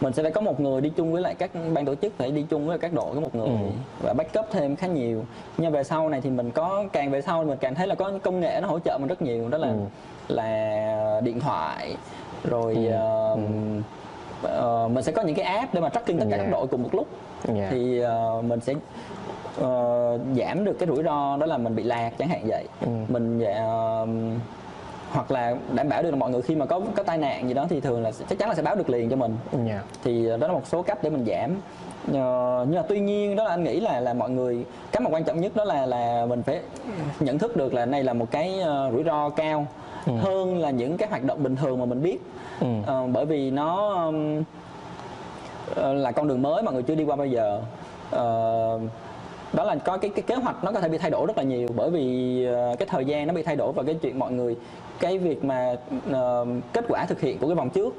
mình 0.00 0.12
sẽ 0.12 0.22
phải 0.22 0.32
có 0.32 0.40
một 0.40 0.60
người 0.60 0.80
đi 0.80 0.90
chung 0.96 1.12
với 1.12 1.22
lại 1.22 1.34
các 1.34 1.50
ban 1.74 1.84
tổ 1.84 1.94
chức 1.94 2.12
phải 2.18 2.30
đi 2.30 2.42
chung 2.50 2.66
với 2.66 2.78
các 2.78 2.92
đội 2.92 3.14
có 3.14 3.20
một 3.20 3.34
người 3.34 3.46
Ừ. 3.48 3.54
và 4.02 4.12
backup 4.12 4.46
thêm 4.50 4.76
khá 4.76 4.86
nhiều 4.86 5.24
nhưng 5.58 5.72
về 5.72 5.84
sau 5.84 6.08
này 6.08 6.20
thì 6.20 6.30
mình 6.30 6.50
có 6.50 6.84
càng 6.92 7.10
về 7.10 7.22
sau 7.22 7.44
mình 7.44 7.58
càng 7.60 7.74
thấy 7.74 7.86
là 7.86 7.94
có 7.94 8.12
công 8.22 8.40
nghệ 8.40 8.58
nó 8.62 8.68
hỗ 8.68 8.78
trợ 8.78 8.98
mình 8.98 9.08
rất 9.08 9.22
nhiều 9.22 9.48
đó 9.48 9.58
là 9.58 9.68
Ừ. 9.68 9.74
là 10.34 11.20
điện 11.24 11.40
thoại 11.40 11.96
rồi 12.44 12.74
Ừ. 12.74 12.90
ờ, 12.90 13.36
ờ, 14.42 14.88
mình 14.92 15.04
sẽ 15.04 15.12
có 15.12 15.22
những 15.22 15.34
cái 15.36 15.44
app 15.44 15.74
để 15.74 15.80
mà 15.80 15.88
tracking 15.88 16.18
tất 16.18 16.26
cả 16.30 16.36
Dạ. 16.36 16.42
các 16.44 16.50
đội 16.52 16.66
cùng 16.66 16.82
một 16.82 16.88
lúc 16.94 17.06
Dạ. 17.44 17.68
thì 17.70 18.00
ờ, 18.00 18.42
mình 18.46 18.60
sẽ 18.60 18.74
ờ, 19.60 20.18
giảm 20.36 20.64
được 20.64 20.76
cái 20.78 20.88
rủi 20.88 21.02
ro 21.02 21.36
đó 21.36 21.46
là 21.46 21.58
mình 21.58 21.76
bị 21.76 21.82
lạc 21.82 22.10
chẳng 22.18 22.28
hạn 22.28 22.40
vậy 22.46 22.64
Ừ. 22.80 22.88
mình 23.08 23.38
dạ, 23.38 23.62
hoặc 25.12 25.30
là 25.30 25.54
đảm 25.74 25.88
bảo 25.88 26.02
được 26.02 26.10
là 26.10 26.16
mọi 26.16 26.30
người 26.30 26.42
khi 26.42 26.56
mà 26.56 26.66
có 26.66 26.80
có 26.96 27.02
tai 27.02 27.18
nạn 27.18 27.48
gì 27.48 27.54
đó 27.54 27.66
thì 27.70 27.80
thường 27.80 28.02
là 28.02 28.10
chắc 28.28 28.38
chắn 28.38 28.48
là 28.48 28.54
sẽ 28.54 28.62
báo 28.62 28.74
được 28.76 28.90
liền 28.90 29.10
cho 29.10 29.16
mình 29.16 29.36
Dạ. 29.68 29.82
thì 30.04 30.28
đó 30.40 30.46
là 30.46 30.52
một 30.52 30.66
số 30.66 30.82
cách 30.82 30.98
để 31.02 31.10
mình 31.10 31.24
giảm 31.26 31.56
Ờ, 32.14 32.66
nhưng 32.68 32.76
mà 32.80 32.86
tuy 32.88 33.00
nhiên 33.00 33.36
đó 33.36 33.44
là 33.44 33.50
anh 33.50 33.64
nghĩ 33.64 33.80
là 33.80 34.00
là 34.00 34.14
mọi 34.14 34.30
người 34.30 34.64
cái 34.92 35.00
mà 35.00 35.10
quan 35.10 35.24
trọng 35.24 35.40
nhất 35.40 35.52
đó 35.56 35.64
là 35.64 35.86
là 35.86 36.26
mình 36.28 36.42
phải 36.42 36.60
nhận 37.20 37.38
thức 37.38 37.56
được 37.56 37.74
là 37.74 37.84
đây 37.86 38.04
là 38.04 38.12
một 38.12 38.26
cái 38.30 38.60
ờ, 38.60 38.90
rủi 38.92 39.04
ro 39.04 39.28
cao 39.28 39.66
hơn 40.20 40.58
là 40.58 40.70
những 40.70 40.96
cái 40.96 41.08
hoạt 41.08 41.24
động 41.24 41.42
bình 41.42 41.56
thường 41.56 41.78
mà 41.78 41.84
mình 41.84 42.02
biết 42.02 42.18
Ừ. 42.60 42.66
Ờ, 42.86 43.06
bởi 43.12 43.24
vì 43.26 43.50
nó 43.50 43.94
ừm, 44.04 44.42
ờ, 45.74 45.94
là 45.94 46.12
con 46.12 46.28
đường 46.28 46.42
mới 46.42 46.62
mọi 46.62 46.74
người 46.74 46.82
chưa 46.82 46.94
đi 46.94 47.04
qua 47.04 47.16
bao 47.16 47.26
giờ. 47.26 47.60
Ờ, 48.10 48.78
đó 49.52 49.64
là 49.64 49.74
có 49.74 49.96
cái 49.96 50.10
cái 50.14 50.22
kế 50.22 50.34
hoạch 50.34 50.64
nó 50.64 50.72
có 50.72 50.80
thể 50.80 50.88
bị 50.88 50.98
thay 50.98 51.10
đổi 51.10 51.26
rất 51.26 51.36
là 51.36 51.42
nhiều 51.42 51.68
bởi 51.76 51.90
vì 51.90 52.44
ờ, 52.44 52.76
cái 52.78 52.88
thời 52.90 53.04
gian 53.04 53.26
nó 53.26 53.34
bị 53.34 53.42
thay 53.42 53.56
đổi 53.56 53.72
và 53.72 53.82
cái 53.82 53.94
chuyện 53.94 54.18
mọi 54.18 54.32
người 54.32 54.56
cái 55.00 55.18
việc 55.18 55.44
mà 55.44 55.76
ờ, 56.12 56.46
kết 56.72 56.84
quả 56.88 57.06
thực 57.06 57.20
hiện 57.20 57.38
của 57.38 57.46
cái 57.46 57.54
vòng 57.56 57.70
trước. 57.70 57.94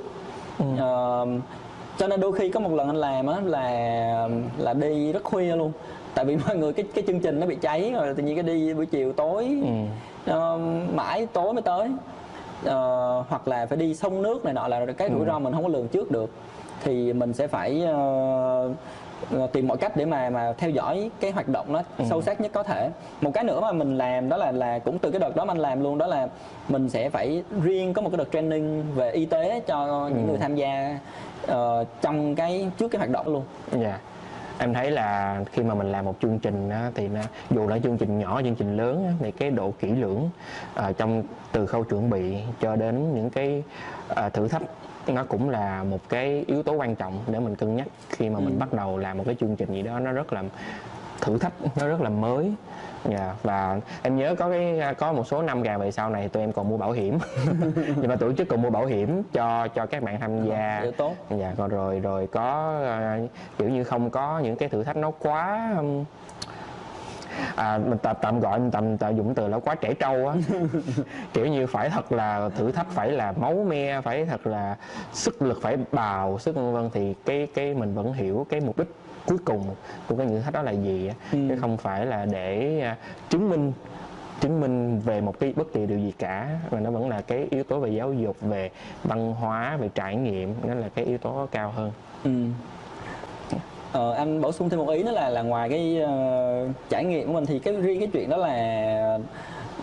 Ờ, 0.78 1.28
cho 1.98 2.08
nên 2.08 2.20
đôi 2.22 2.32
khi 2.34 2.50
có 2.50 2.60
một 2.60 2.72
lần 2.74 2.88
anh 2.88 2.96
làm 2.96 3.28
á 3.28 3.40
là 3.46 4.30
là 4.58 4.74
đi 4.74 5.12
rất 5.12 5.24
khuya 5.24 5.56
luôn. 5.56 5.72
Tại 6.16 6.26
vì 6.26 6.36
mọi 6.48 6.58
người 6.58 6.74
cái 6.74 6.86
cái 6.94 7.04
chương 7.08 7.20
trình 7.20 7.40
nó 7.40 7.46
bị 7.48 7.56
cháy 7.56 7.92
rồi 7.94 8.14
tự 8.14 8.24
nhiên 8.24 8.36
cái 8.36 8.44
đi 8.44 8.74
buổi 8.74 8.86
chiều 8.86 9.14
tối 9.14 9.58
Ừ. 9.64 9.68
Ờ, 10.32 10.60
mãi 10.94 11.26
tối 11.34 11.54
mới 11.54 11.62
tới 11.62 11.90
Ờ, 12.66 13.24
hoặc 13.30 13.48
là 13.48 13.66
phải 13.66 13.78
đi 13.78 13.94
sông 13.96 14.22
nước 14.22 14.46
này 14.46 14.54
nọ 14.54 14.68
là 14.68 14.86
cái 14.98 15.10
rủi 15.10 15.26
ro 15.26 15.40
mình 15.40 15.54
không 15.54 15.64
có 15.64 15.70
lường 15.70 15.88
trước 15.88 16.12
được 16.12 16.30
thì 16.84 17.14
mình 17.14 17.34
sẽ 17.34 17.48
phải 17.48 17.84
ờ, 17.86 18.70
tìm 19.52 19.68
mọi 19.68 19.78
cách 19.78 19.98
để 19.98 20.06
mà 20.06 20.30
mà 20.30 20.54
theo 20.58 20.70
dõi 20.70 21.10
cái 21.20 21.32
hoạt 21.32 21.48
động 21.48 21.74
nó 21.74 21.82
Ừ. 21.98 22.06
sâu 22.10 22.22
sắc 22.22 22.42
nhất 22.42 22.52
có 22.54 22.64
thể 22.64 22.90
một 23.22 23.32
cái 23.34 23.44
nữa 23.44 23.60
mà 23.62 23.72
mình 23.72 23.98
làm 23.98 24.30
đó 24.30 24.38
là 24.38 24.52
là 24.52 24.80
cũng 24.80 25.00
từ 25.00 25.12
cái 25.12 25.20
đợt 25.20 25.36
đó 25.36 25.46
mà 25.46 25.52
anh 25.54 25.58
làm 25.60 25.84
luôn 25.84 25.98
đó 25.98 26.08
là 26.08 26.28
mình 26.70 26.90
sẽ 26.90 27.10
phải 27.10 27.44
riêng 27.64 27.94
có 27.94 28.02
một 28.02 28.10
cái 28.10 28.18
đợt 28.18 28.32
training 28.34 28.84
về 28.96 29.12
y 29.12 29.26
tế 29.26 29.60
cho 29.68 30.10
những 30.14 30.24
Ừ. 30.26 30.30
người 30.30 30.38
tham 30.38 30.56
gia 30.56 31.00
ờ, 31.48 31.86
trong 32.02 32.36
cái 32.36 32.68
trước 32.78 32.88
cái 32.88 32.98
hoạt 33.00 33.10
động 33.10 33.28
luôn 33.28 33.44
Dạ. 33.82 34.00
Em 34.62 34.74
thấy 34.74 34.92
là 34.92 35.42
khi 35.52 35.64
mà 35.64 35.74
mình 35.76 35.92
làm 35.92 36.06
một 36.06 36.16
chương 36.22 36.40
trình 36.40 36.70
á, 36.70 36.92
thì 36.96 37.08
nó, 37.08 37.22
dù 37.50 37.68
là 37.68 37.80
chương 37.80 37.98
trình 37.98 38.20
nhỏ 38.20 38.42
chương 38.44 38.56
trình 38.56 38.78
lớn 38.78 39.06
á, 39.08 39.14
thì 39.20 39.32
cái 39.32 39.52
độ 39.52 39.74
kỹ 39.80 39.92
lưỡng 39.92 40.30
ờ, 40.76 40.94
trong 40.94 41.24
từ 41.52 41.66
khâu 41.66 41.84
chuẩn 41.84 42.10
bị 42.10 42.38
cho 42.60 42.76
đến 42.76 43.14
những 43.16 43.30
cái 43.30 43.64
ờ, 44.08 44.30
thử 44.30 44.48
thách 44.48 44.62
nó 45.08 45.24
cũng 45.24 45.50
là 45.50 45.84
một 45.84 46.00
cái 46.10 46.44
yếu 46.48 46.64
tố 46.64 46.74
quan 46.74 46.96
trọng 46.96 47.20
để 47.28 47.40
mình 47.40 47.56
cân 47.56 47.76
nhắc 47.76 47.88
khi 48.10 48.30
mà 48.30 48.40
mình 48.40 48.54
Ừ. 48.56 48.60
bắt 48.60 48.74
đầu 48.74 48.98
làm 48.98 49.18
một 49.18 49.24
cái 49.26 49.36
chương 49.40 49.56
trình 49.56 49.74
gì 49.74 49.82
đó 49.82 50.00
nó 50.00 50.12
rất 50.12 50.34
là 50.34 50.44
thử 51.22 51.38
thách. 51.38 51.54
Nó 51.76 51.88
rất 51.88 52.02
là 52.02 52.10
mới. 52.10 52.54
Dạ, 53.10 53.36
và 53.44 53.80
em 54.02 54.18
nhớ 54.18 54.36
có 54.36 54.50
cái 54.50 54.80
có 54.98 55.14
một 55.14 55.28
số 55.28 55.42
năm 55.42 55.62
gà 55.62 55.78
về 55.78 55.92
sau 55.92 56.10
này 56.10 56.30
tụi 56.30 56.44
em 56.44 56.52
còn 56.52 56.70
mua 56.70 56.78
bảo 56.78 56.92
hiểm. 56.92 57.18
Nhưng 57.76 58.08
mà 58.08 58.16
tổ 58.16 58.34
chức 58.34 58.48
còn 58.48 58.62
mua 58.62 58.70
bảo 58.70 58.86
hiểm 58.86 59.24
cho 59.34 59.68
cho 59.68 59.86
các 59.86 60.04
bạn 60.04 60.20
tham 60.20 60.46
gia. 60.46 60.80
Điều 60.84 60.92
tốt. 60.92 61.16
Dạ 61.40 61.54
còn 61.58 61.70
rồi 61.70 62.00
rồi 62.00 62.28
có 62.28 62.80
ờ, 62.86 63.20
kiểu 63.58 63.70
như 63.70 63.84
không 63.84 64.10
có 64.10 64.40
những 64.40 64.56
cái 64.56 64.70
thử 64.70 64.84
thách 64.84 64.98
nó 64.98 65.12
quá 65.12 65.74
ừm, 65.78 66.04
à 67.56 67.80
mình 67.86 67.98
tạm 67.98 68.16
tạm 68.22 68.40
gọi 68.40 68.60
mình 68.60 68.72
tạm 68.72 68.98
tạm 68.98 69.18
dùng 69.18 69.34
từ 69.36 69.48
là 69.48 69.60
quá 69.60 69.76
trẻ 69.76 69.94
trâu 69.94 70.28
á. 70.28 70.36
Kiểu 71.34 71.46
như 71.46 71.68
phải 71.68 71.90
thật 71.90 72.12
là 72.12 72.50
thử 72.58 72.72
thách 72.72 72.88
phải 72.90 73.12
là 73.12 73.32
máu 73.32 73.66
me 73.68 74.02
phải 74.02 74.26
thật 74.26 74.48
là 74.48 74.76
sức 75.14 75.42
lực 75.42 75.62
phải 75.62 75.78
bào 75.92 76.40
sức 76.40 76.56
vân 76.56 76.74
vân 76.74 76.90
thì 76.94 77.16
cái 77.26 77.48
cái 77.54 77.74
mình 77.74 77.94
vẫn 77.94 78.14
hiểu 78.14 78.46
cái 78.50 78.60
mục 78.60 78.78
đích 78.78 78.88
cuối 79.26 79.38
cùng 79.46 79.64
của 80.08 80.16
cái 80.16 80.28
thử 80.28 80.40
thách 80.40 80.54
đó 80.54 80.62
là 80.62 80.72
gì 80.72 81.12
Ừ. 81.32 81.38
chứ 81.50 81.56
không 81.62 81.78
phải 81.78 82.06
là 82.06 82.26
để 82.26 82.80
à, 82.82 82.98
chứng 83.30 83.50
minh 83.50 83.74
chứng 84.42 84.60
minh 84.62 85.00
về 85.00 85.22
một 85.22 85.40
cái 85.40 85.54
bất 85.56 85.74
kỳ 85.74 85.86
điều 85.86 85.98
gì 86.00 86.14
cả 86.20 86.48
mà 86.72 86.80
nó 86.80 86.92
vẫn 86.92 87.10
là 87.10 87.22
cái 87.22 87.48
yếu 87.52 87.64
tố 87.64 87.80
về 87.80 87.90
giáo 87.90 88.14
dục 88.14 88.36
về 88.42 88.70
văn 89.04 89.34
hóa 89.34 89.78
về 89.78 89.90
trải 89.96 90.16
nghiệm 90.16 90.54
nó 90.64 90.74
là 90.74 90.90
cái 90.96 91.06
yếu 91.06 91.18
tố 91.18 91.48
cao 91.52 91.72
hơn 91.76 91.92
Ừ. 92.24 92.32
Ờ, 93.94 94.14
anh 94.14 94.42
bổ 94.42 94.52
sung 94.52 94.70
thêm 94.70 94.80
một 94.80 94.90
ý 94.90 95.04
nữa 95.04 95.12
là 95.12 95.30
là 95.30 95.42
ngoài 95.42 95.70
cái 95.70 96.00
ờ, 96.02 96.68
trải 96.90 97.04
nghiệm 97.04 97.28
của 97.28 97.34
mình 97.34 97.46
thì 97.46 97.60
cái 97.60 97.74
riêng 97.74 98.00
cái 98.00 98.08
chuyện 98.14 98.30
đó 98.30 98.38
là 98.38 99.20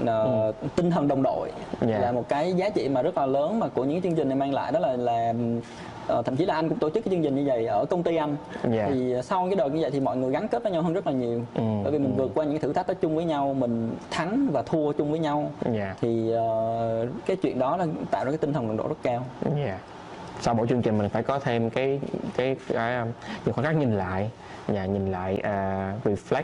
ờ, 0.07 0.53
tinh 0.77 0.91
thần 0.91 1.09
đồng 1.09 1.23
đội 1.23 1.51
Dạ. 1.81 1.99
là 1.99 2.13
một 2.13 2.29
cái 2.29 2.53
giá 2.53 2.69
trị 2.71 2.89
mà 2.89 3.03
rất 3.03 3.17
là 3.19 3.27
lớn 3.27 3.59
mà 3.61 3.69
của 3.69 3.85
những 3.85 4.03
chương 4.03 4.15
trình 4.15 4.29
này 4.29 4.37
mang 4.37 4.55
lại 4.55 4.73
đó 4.73 4.81
là 4.81 4.97
là 4.97 5.33
ờ, 6.09 6.23
thậm 6.23 6.37
chí 6.37 6.47
là 6.47 6.55
anh 6.55 6.69
cũng 6.69 6.79
tổ 6.79 6.91
chức 6.91 7.05
cái 7.05 7.15
chương 7.15 7.23
trình 7.23 7.37
như 7.37 7.45
vậy 7.47 7.67
ở 7.67 7.85
công 7.91 8.03
ty 8.03 8.17
anh. 8.17 8.37
Dạ. 8.73 8.87
thì 8.89 9.15
sau 9.23 9.47
cái 9.47 9.57
đợt 9.57 9.69
như 9.69 9.81
vậy 9.81 9.91
thì 9.91 10.01
mọi 10.01 10.17
người 10.17 10.33
gắn 10.33 10.49
kết 10.49 10.63
với 10.63 10.73
nhau 10.73 10.83
hơn 10.83 10.93
rất 10.93 11.07
là 11.07 11.13
nhiều. 11.13 11.43
Ừ, 11.55 11.63
bởi 11.83 11.93
vì 11.93 11.99
mình 11.99 12.15
ừ. 12.17 12.23
vượt 12.23 12.31
qua 12.35 12.45
những 12.45 12.59
thử 12.59 12.73
thách 12.73 12.89
đó 12.89 12.95
chung 13.01 13.17
với 13.17 13.25
nhau 13.25 13.55
mình 13.55 13.91
thắng 14.11 14.49
và 14.53 14.63
thua 14.63 14.93
chung 14.93 15.11
với 15.11 15.21
nhau. 15.21 15.51
Dạ. 15.73 15.95
Thì 16.01 16.33
ờ, 16.33 17.07
cái 17.27 17.37
chuyện 17.37 17.59
đó 17.59 17.77
là 17.77 17.87
tạo 18.11 18.25
ra 18.25 18.31
cái 18.31 18.39
tinh 18.39 18.53
thần 18.53 18.69
đồng 18.69 18.77
đội 18.77 18.89
rất 18.89 18.99
cao. 19.03 19.25
Dạ. 19.57 19.79
Sau 20.41 20.55
mỗi 20.55 20.67
chương 20.67 20.83
trình 20.83 20.99
mình 20.99 21.09
phải 21.09 21.23
có 21.23 21.39
thêm 21.39 21.71
cái 21.71 22.01
cái, 22.37 22.57
cái 22.69 23.05
những 23.45 23.55
khoảnh 23.55 23.67
khắc 23.67 23.77
nhìn 23.77 23.99
lại. 23.99 24.31
Và 24.69 24.87
nhìn 24.87 25.13
lại 25.13 25.39
à, 25.43 25.93
reflect 26.05 26.43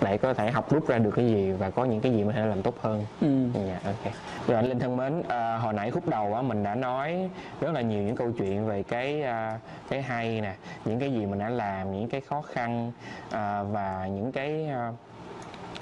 để 0.00 0.18
có 0.18 0.34
thể 0.34 0.50
học 0.50 0.72
rút 0.72 0.88
ra 0.88 0.98
được 0.98 1.10
cái 1.16 1.26
gì 1.26 1.52
và 1.52 1.70
có 1.70 1.84
những 1.84 2.00
cái 2.00 2.12
gì 2.12 2.18
mình 2.18 2.26
có 2.26 2.32
thể 2.32 2.46
làm 2.46 2.62
tốt 2.62 2.74
hơn 2.80 3.04
ừ. 3.20 3.60
Dạ, 3.68 3.80
ok. 3.84 4.12
Rồi 4.46 4.56
anh 4.56 4.68
Linh 4.68 4.78
thân 4.78 4.96
mến, 4.96 5.22
à, 5.28 5.56
hồi 5.56 5.72
nãy 5.72 5.90
khúc 5.90 6.08
đầu 6.08 6.34
á 6.34 6.42
mình 6.42 6.62
đã 6.62 6.74
nói 6.74 7.30
rất 7.60 7.72
là 7.72 7.80
nhiều 7.80 8.02
những 8.02 8.16
câu 8.16 8.32
chuyện 8.32 8.66
về 8.66 8.82
cái 8.82 9.22
à, 9.22 9.58
cái 9.88 10.02
hay 10.02 10.40
nè, 10.40 10.54
những 10.84 10.98
cái 10.98 11.12
gì 11.12 11.26
mình 11.26 11.38
đã 11.38 11.48
làm, 11.48 11.92
những 11.92 12.08
cái 12.08 12.20
khó 12.20 12.42
khăn 12.42 12.92
à, 13.30 13.62
và 13.62 14.06
những 14.06 14.32
cái 14.32 14.66
à, 14.66 14.92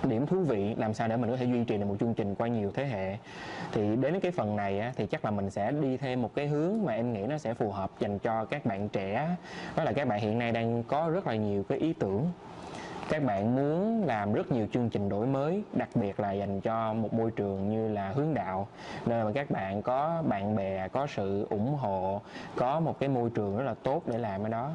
điểm 0.02 0.26
thú 0.26 0.40
vị 0.40 0.74
làm 0.78 0.94
sao 0.94 1.08
để 1.08 1.16
mình 1.16 1.30
có 1.30 1.36
thể 1.36 1.44
duy 1.44 1.64
trì 1.64 1.78
được 1.78 1.84
một 1.84 1.96
chương 2.00 2.14
trình 2.14 2.34
qua 2.34 2.48
nhiều 2.48 2.72
thế 2.74 2.86
hệ 2.86 3.16
thì 3.72 3.96
đến 3.96 4.20
cái 4.20 4.32
phần 4.32 4.56
này 4.56 4.80
á, 4.80 4.92
thì 4.96 5.06
chắc 5.06 5.24
là 5.24 5.30
mình 5.30 5.50
sẽ 5.50 5.72
đi 5.72 5.96
thêm 5.96 6.22
một 6.22 6.30
cái 6.34 6.46
hướng 6.46 6.84
mà 6.84 6.92
em 6.92 7.12
nghĩ 7.12 7.26
nó 7.26 7.38
sẽ 7.38 7.54
phù 7.54 7.70
hợp 7.70 7.90
dành 8.00 8.18
cho 8.18 8.44
các 8.44 8.66
bạn 8.66 8.88
trẻ 8.88 9.36
đó 9.76 9.84
là 9.84 9.92
các 9.92 10.08
bạn 10.08 10.20
hiện 10.20 10.38
nay 10.38 10.52
đang 10.52 10.82
có 10.82 11.10
rất 11.14 11.26
là 11.26 11.34
nhiều 11.34 11.64
cái 11.68 11.78
ý 11.78 11.92
tưởng 11.92 12.30
các 13.08 13.24
bạn 13.24 13.56
muốn 13.56 14.04
làm 14.06 14.32
rất 14.32 14.52
nhiều 14.52 14.66
chương 14.72 14.88
trình 14.88 15.08
đổi 15.08 15.26
mới 15.26 15.62
đặc 15.72 15.88
biệt 15.94 16.20
là 16.20 16.32
dành 16.32 16.60
cho 16.60 16.92
một 16.92 17.14
môi 17.14 17.30
trường 17.30 17.70
như 17.70 17.88
là 17.88 18.12
hướng 18.14 18.34
đạo 18.34 18.68
nơi 19.06 19.24
mà 19.24 19.32
các 19.34 19.50
bạn 19.50 19.82
có 19.82 20.22
bạn 20.28 20.56
bè 20.56 20.88
có 20.88 21.06
sự 21.06 21.46
ủng 21.50 21.74
hộ 21.74 22.20
có 22.56 22.80
một 22.80 22.98
cái 23.00 23.08
môi 23.08 23.30
trường 23.30 23.56
rất 23.56 23.64
là 23.64 23.74
tốt 23.82 24.02
để 24.06 24.18
làm 24.18 24.42
ở 24.42 24.48
đó 24.48 24.70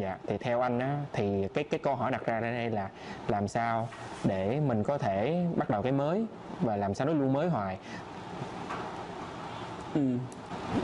dạ 0.00 0.18
thì 0.26 0.38
theo 0.38 0.60
anh 0.60 0.78
á 0.78 0.98
thì 1.12 1.48
cái 1.54 1.64
cái 1.64 1.80
câu 1.82 1.94
hỏi 1.94 2.10
đặt 2.10 2.26
ra 2.26 2.40
đây 2.40 2.70
là 2.70 2.88
làm 3.28 3.48
sao 3.48 3.88
để 4.24 4.60
mình 4.60 4.82
có 4.82 4.98
thể 4.98 5.46
bắt 5.56 5.70
đầu 5.70 5.82
cái 5.82 5.92
mới 5.92 6.26
và 6.60 6.76
làm 6.76 6.94
sao 6.94 7.06
nó 7.06 7.12
luôn 7.12 7.32
mới 7.32 7.48
hoài 7.48 7.78
Ừ. 9.94 10.16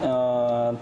uh 0.05 0.77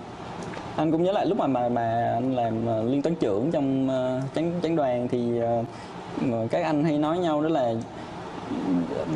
anh 0.76 0.92
cũng 0.92 1.02
nhớ 1.02 1.12
lại 1.12 1.26
lúc 1.26 1.38
mà 1.38 1.46
mà 1.46 1.68
mà 1.68 2.12
anh 2.14 2.34
làm 2.34 2.68
uh, 2.68 2.90
liên 2.90 3.02
toán 3.02 3.14
trưởng 3.14 3.50
trong 3.50 3.88
uh, 3.88 4.34
chánh 4.34 4.52
chánh 4.62 4.76
đoàn 4.76 5.08
thì 5.08 5.40
uh, 5.42 5.66
mà 6.20 6.36
các 6.50 6.62
anh 6.64 6.84
hay 6.84 6.98
nói 6.98 7.18
nhau 7.18 7.42
đó 7.42 7.48
là 7.48 7.72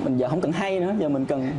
mình 0.04 0.16
giờ 0.18 0.28
không 0.28 0.40
cần 0.40 0.52
hay 0.52 0.80
nữa 0.80 0.92
giờ 0.98 1.08
mình 1.08 1.26
cần 1.26 1.50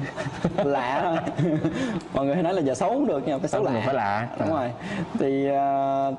lạ 0.63 1.01
thôi 1.03 1.17
mọi 2.13 2.25
người 2.25 2.33
hay 2.35 2.43
nói 2.43 2.53
là 2.53 2.61
giờ 2.61 2.73
xấu 2.73 2.89
không 2.89 3.07
được 3.07 3.23
nhưng 3.25 3.31
mà 3.35 3.39
phải 3.39 3.49
xấu 3.49 3.63
lạ 3.63 3.81
phải 3.85 3.93
lạ. 3.95 4.27
đúng 4.39 4.49
rồi 4.49 4.71
thì 5.19 5.47
uh, 5.47 6.15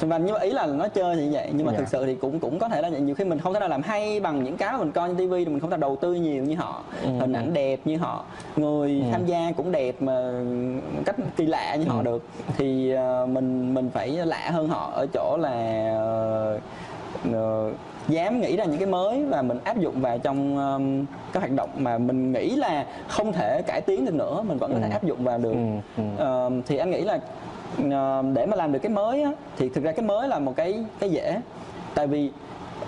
và 0.00 0.18
nhưng 0.18 0.34
mà 0.34 0.40
ý 0.40 0.50
là 0.50 0.66
nó 0.66 0.88
chơi 0.88 1.16
thì 1.16 1.28
vậy 1.32 1.50
nhưng 1.52 1.66
mà 1.66 1.72
Dạ. 1.72 1.78
thực 1.78 1.88
sự 1.88 2.06
thì 2.06 2.14
cũng 2.14 2.40
cũng 2.40 2.58
có 2.58 2.68
thể 2.68 2.82
là 2.82 2.88
nhiều 2.88 3.14
khi 3.14 3.24
mình 3.24 3.38
không 3.38 3.54
thể 3.54 3.60
nào 3.60 3.68
làm 3.68 3.82
hay 3.82 4.20
bằng 4.20 4.44
những 4.44 4.56
cái 4.56 4.72
mà 4.72 4.78
mình 4.78 4.92
coi 4.92 5.08
trên 5.08 5.16
tivi 5.16 5.44
thì 5.44 5.50
mình 5.50 5.60
không 5.60 5.70
thể 5.70 5.76
đầu 5.76 5.96
tư 5.96 6.14
nhiều 6.14 6.44
như 6.44 6.56
họ 6.56 6.82
Ừ. 7.02 7.08
hình 7.20 7.32
ảnh 7.32 7.52
đẹp 7.54 7.80
như 7.84 7.96
họ 7.96 8.24
người 8.56 9.02
tham 9.12 9.26
gia 9.26 9.52
cũng 9.56 9.72
đẹp 9.72 9.94
mà 10.02 10.30
cách 11.04 11.16
kỳ 11.36 11.46
lạ 11.46 11.74
như 11.76 11.84
họ 11.88 11.98
Ừ. 11.98 12.02
được 12.04 12.22
thì 12.56 12.90
ờ, 12.92 13.26
mình 13.26 13.74
mình 13.74 13.90
phải 13.94 14.08
lạ 14.10 14.50
hơn 14.52 14.68
họ 14.68 14.90
ở 14.94 15.06
chỗ 15.14 15.36
là 15.40 15.50
ờ, 17.32 17.70
dám 18.08 18.40
nghĩ 18.40 18.56
ra 18.56 18.64
những 18.64 18.78
cái 18.78 18.86
mới 18.88 19.24
và 19.24 19.42
mình 19.42 19.58
áp 19.64 19.78
dụng 19.78 20.00
vào 20.00 20.18
trong 20.18 20.56
um, 20.58 21.06
các 21.32 21.40
hoạt 21.40 21.52
động 21.52 21.68
mà 21.78 21.98
mình 21.98 22.32
nghĩ 22.32 22.56
là 22.56 22.86
không 23.08 23.32
thể 23.32 23.62
cải 23.66 23.80
tiến 23.80 24.04
được 24.04 24.14
nữa 24.14 24.42
mình 24.48 24.58
vẫn 24.58 24.72
có 24.72 24.78
thể 24.80 24.88
Ừ. 24.88 24.92
áp 24.92 25.04
dụng 25.04 25.24
vào 25.24 25.38
được 25.38 25.52
Ừ, 25.52 25.58
ừ. 25.96 26.02
Ờ, 26.18 26.50
thì 26.66 26.76
anh 26.76 26.90
nghĩ 26.90 27.00
là 27.00 27.18
ờ, 27.90 28.22
để 28.34 28.46
mà 28.46 28.56
làm 28.56 28.72
được 28.72 28.78
cái 28.78 28.90
mới 28.92 29.22
á, 29.22 29.32
thì 29.56 29.68
thực 29.68 29.84
ra 29.84 29.92
cái 29.92 30.04
mới 30.06 30.28
là 30.28 30.38
một 30.38 30.52
cái 30.56 30.84
cái 31.00 31.10
dễ 31.10 31.40
tại 31.94 32.06
vì 32.06 32.30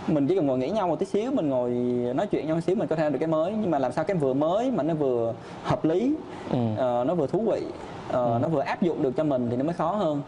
mình 0.09 0.27
chỉ 0.27 0.37
cần 0.37 0.47
ngồi 0.47 0.59
nghĩ 0.59 0.69
nhau 0.71 0.89
một 0.89 0.99
tí 0.99 1.07
xíu 1.07 1.31
mình 1.33 1.49
ngồi 1.49 1.71
nói 2.17 2.27
chuyện 2.27 2.47
nhau 2.47 2.57
một 2.57 2.61
xíu 2.67 2.77
mình 2.77 2.89
có 2.89 2.97
thể 2.97 3.03
làm 3.03 3.13
được 3.13 3.19
cái 3.19 3.29
mới 3.29 3.53
nhưng 3.61 3.71
mà 3.71 3.79
làm 3.79 3.93
sao 3.93 4.05
cái 4.05 4.17
vừa 4.17 4.35
mới 4.35 4.71
mà 4.71 4.83
nó 4.83 4.95
vừa 4.95 5.33
hợp 5.65 5.85
lý 5.85 6.15
Ừ. 6.53 6.59
ờ, 6.77 7.05
nó 7.09 7.15
vừa 7.15 7.27
thú 7.27 7.39
vị 7.53 7.63
ờ, 8.13 8.39
nó 8.43 8.49
vừa 8.49 8.61
áp 8.61 8.83
dụng 8.83 9.03
được 9.03 9.13
cho 9.17 9.25
mình 9.25 9.47
thì 9.51 9.57
nó 9.57 9.65
mới 9.65 9.75
khó 9.75 9.91
hơn 9.93 10.23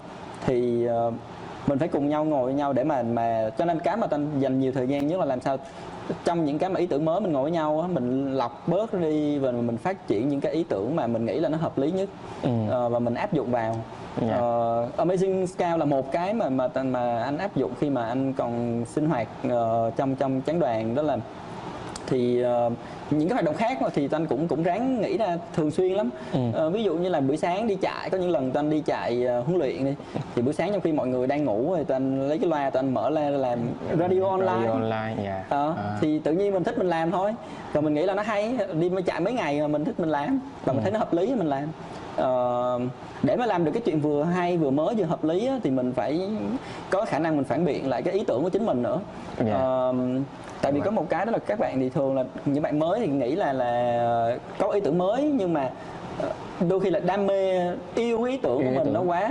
thì 0.47 0.87
ờ, 0.87 1.13
mình 1.67 1.79
phải 1.79 1.89
cùng 1.89 2.09
nhau 2.09 2.25
ngồi 2.25 2.45
với 2.45 2.55
nhau 2.55 2.73
để 2.73 2.85
mà 2.85 3.03
mà 3.03 3.51
cho 3.59 3.65
nên 3.65 3.79
cái 3.81 3.97
mà 3.97 4.07
anh 4.11 4.41
dành 4.41 4.61
nhiều 4.61 4.73
thời 4.73 4.87
gian 4.89 5.07
nhất 5.07 5.21
là 5.21 5.27
làm 5.27 5.41
sao 5.41 5.57
trong 6.25 6.45
những 6.45 6.59
cái 6.59 6.71
mà 6.71 6.81
ý 6.81 6.87
tưởng 6.87 7.05
mới 7.05 7.21
mình 7.21 7.33
ngồi 7.33 7.43
với 7.43 7.51
nhau 7.53 7.81
á, 7.81 7.89
mình 7.89 8.35
lọc 8.37 8.69
bớt 8.69 8.95
đi 8.95 9.39
và 9.39 9.51
mình 9.51 9.77
phát 9.77 10.09
triển 10.09 10.29
những 10.29 10.41
cái 10.41 10.53
ý 10.53 10.65
tưởng 10.69 10.97
mà 10.97 11.07
mình 11.07 11.27
nghĩ 11.27 11.41
là 11.41 11.49
nó 11.49 11.59
hợp 11.59 11.79
lý 11.79 11.91
nhất 11.91 12.09
Ừ. 12.43 12.51
Ờ, 12.71 12.89
và 12.89 12.99
mình 12.99 13.15
áp 13.15 13.33
dụng 13.33 13.51
vào 13.51 13.77
Dạ. 14.21 14.37
Ờ, 14.37 14.87
Amazing 14.97 15.47
Scout 15.47 15.79
là 15.79 15.85
một 15.85 16.13
cái 16.13 16.35
mà 16.35 16.49
mà 16.49 16.69
mà 16.85 17.23
anh 17.23 17.39
áp 17.39 17.57
dụng 17.57 17.73
khi 17.81 17.91
mà 17.91 18.05
anh 18.09 18.33
còn 18.33 18.85
sinh 18.89 19.09
hoạt 19.09 19.29
ờ, 19.49 19.91
trong 19.97 20.15
trong 20.17 20.41
chánh 20.47 20.61
đoàn 20.61 20.95
đó 20.95 21.03
là 21.03 21.17
thì 22.13 22.41
ờ, 22.43 22.71
những 23.11 23.29
cái 23.29 23.33
hoạt 23.35 23.45
động 23.45 23.55
khác 23.55 23.83
mà 23.83 23.89
thì 23.95 24.09
anh 24.13 24.27
cũng 24.27 24.49
cũng 24.49 24.63
ráng 24.63 25.01
nghĩ 25.01 25.17
ra 25.17 25.39
thường 25.55 25.71
xuyên 25.71 25.93
lắm. 25.93 26.11
Ừ. 26.33 26.39
Ờ, 26.55 26.71
ví 26.71 26.83
dụ 26.85 26.95
như 26.95 27.09
là 27.09 27.21
buổi 27.21 27.37
sáng 27.37 27.67
đi 27.67 27.75
chạy 27.75 28.11
có 28.11 28.19
những 28.19 28.31
lần 28.31 28.53
anh 28.55 28.71
đi 28.71 28.81
chạy 28.81 29.25
ờ, 29.25 29.41
huấn 29.41 29.59
luyện 29.59 29.85
đi 29.85 29.95
thì 30.35 30.43
buổi 30.43 30.55
sáng 30.55 30.73
trong 30.73 30.81
khi 30.81 30.93
mọi 30.93 31.09
người 31.09 31.27
đang 31.27 31.45
ngủ 31.45 31.77
thì 31.77 31.95
anh 31.95 32.29
lấy 32.29 32.39
cái 32.39 32.51
loa 32.51 32.71
anh 32.75 32.95
mở 32.95 33.11
lên 33.11 33.33
làm 33.33 33.59
radio 33.99 34.25
online 34.29 34.53
Radio 34.67 34.71
online. 34.73 35.15
dạ. 35.25 35.45
Ờ, 35.49 35.75
À. 35.77 35.99
thì 36.01 36.19
tự 36.19 36.33
nhiên 36.33 36.55
mình 36.55 36.65
thích 36.65 36.79
mình 36.79 36.89
làm 36.89 37.11
thôi. 37.11 37.35
Và 37.73 37.81
mình 37.81 37.95
nghĩ 37.95 38.03
là 38.03 38.15
nó 38.15 38.23
hay 38.23 38.59
đi 38.81 38.91
mới 38.91 39.03
chạy 39.03 39.21
mấy 39.21 39.33
ngày 39.33 39.61
mà 39.61 39.67
mình 39.67 39.85
thích 39.85 40.01
mình 40.01 40.09
làm 40.11 40.41
và 40.65 40.73
mình 40.73 40.83
thấy 40.83 40.93
nó 40.93 40.99
hợp 40.99 41.15
lý 41.15 41.35
mình 41.35 41.47
làm. 41.47 41.69
Ờ, 42.17 42.79
để 43.23 43.37
mà 43.37 43.47
làm 43.47 43.65
được 43.65 43.71
cái 43.75 43.83
chuyện 43.87 44.01
vừa 44.01 44.25
hay 44.25 44.57
vừa 44.57 44.71
mới 44.71 44.95
vừa 44.95 45.05
hợp 45.05 45.25
lý 45.25 45.47
á, 45.47 45.59
thì 45.63 45.71
mình 45.71 45.93
phải 45.93 46.31
có 46.91 47.05
khả 47.05 47.19
năng 47.19 47.37
mình 47.37 47.45
phản 47.45 47.65
biện 47.65 47.89
lại 47.89 48.03
cái 48.03 48.15
ý 48.15 48.25
tưởng 48.25 48.43
của 48.43 48.49
chính 48.51 48.67
mình 48.67 48.83
nữa 48.83 49.01
Dạ. 49.47 49.55
Ờ, 49.55 49.95
tại 50.63 50.73
vì 50.73 50.81
có 50.81 50.91
một 50.91 51.07
cái 51.09 51.27
đó 51.27 51.33
là 51.33 51.39
các 51.39 51.59
bạn 51.59 51.81
thì 51.81 51.89
thường 51.89 52.15
là 52.17 52.25
những 52.45 52.63
bạn 52.63 52.79
mới 52.79 53.01
thì 53.01 53.07
nghĩ 53.07 53.35
là 53.35 53.53
là 53.53 54.37
có 54.59 54.69
ý 54.71 54.81
tưởng 54.81 54.99
mới 54.99 55.23
nhưng 55.23 55.53
mà 55.53 55.71
ờ, 56.23 56.31
đôi 56.69 56.81
khi 56.81 56.91
là 56.91 57.01
đam 57.01 57.27
mê 57.27 57.71
yêu 57.95 58.23
ý 58.23 58.37
tưởng 58.37 58.57
của 58.59 58.71
mình 58.71 58.85
tưởng. 58.85 58.95
nó 58.95 59.01
quá 59.01 59.31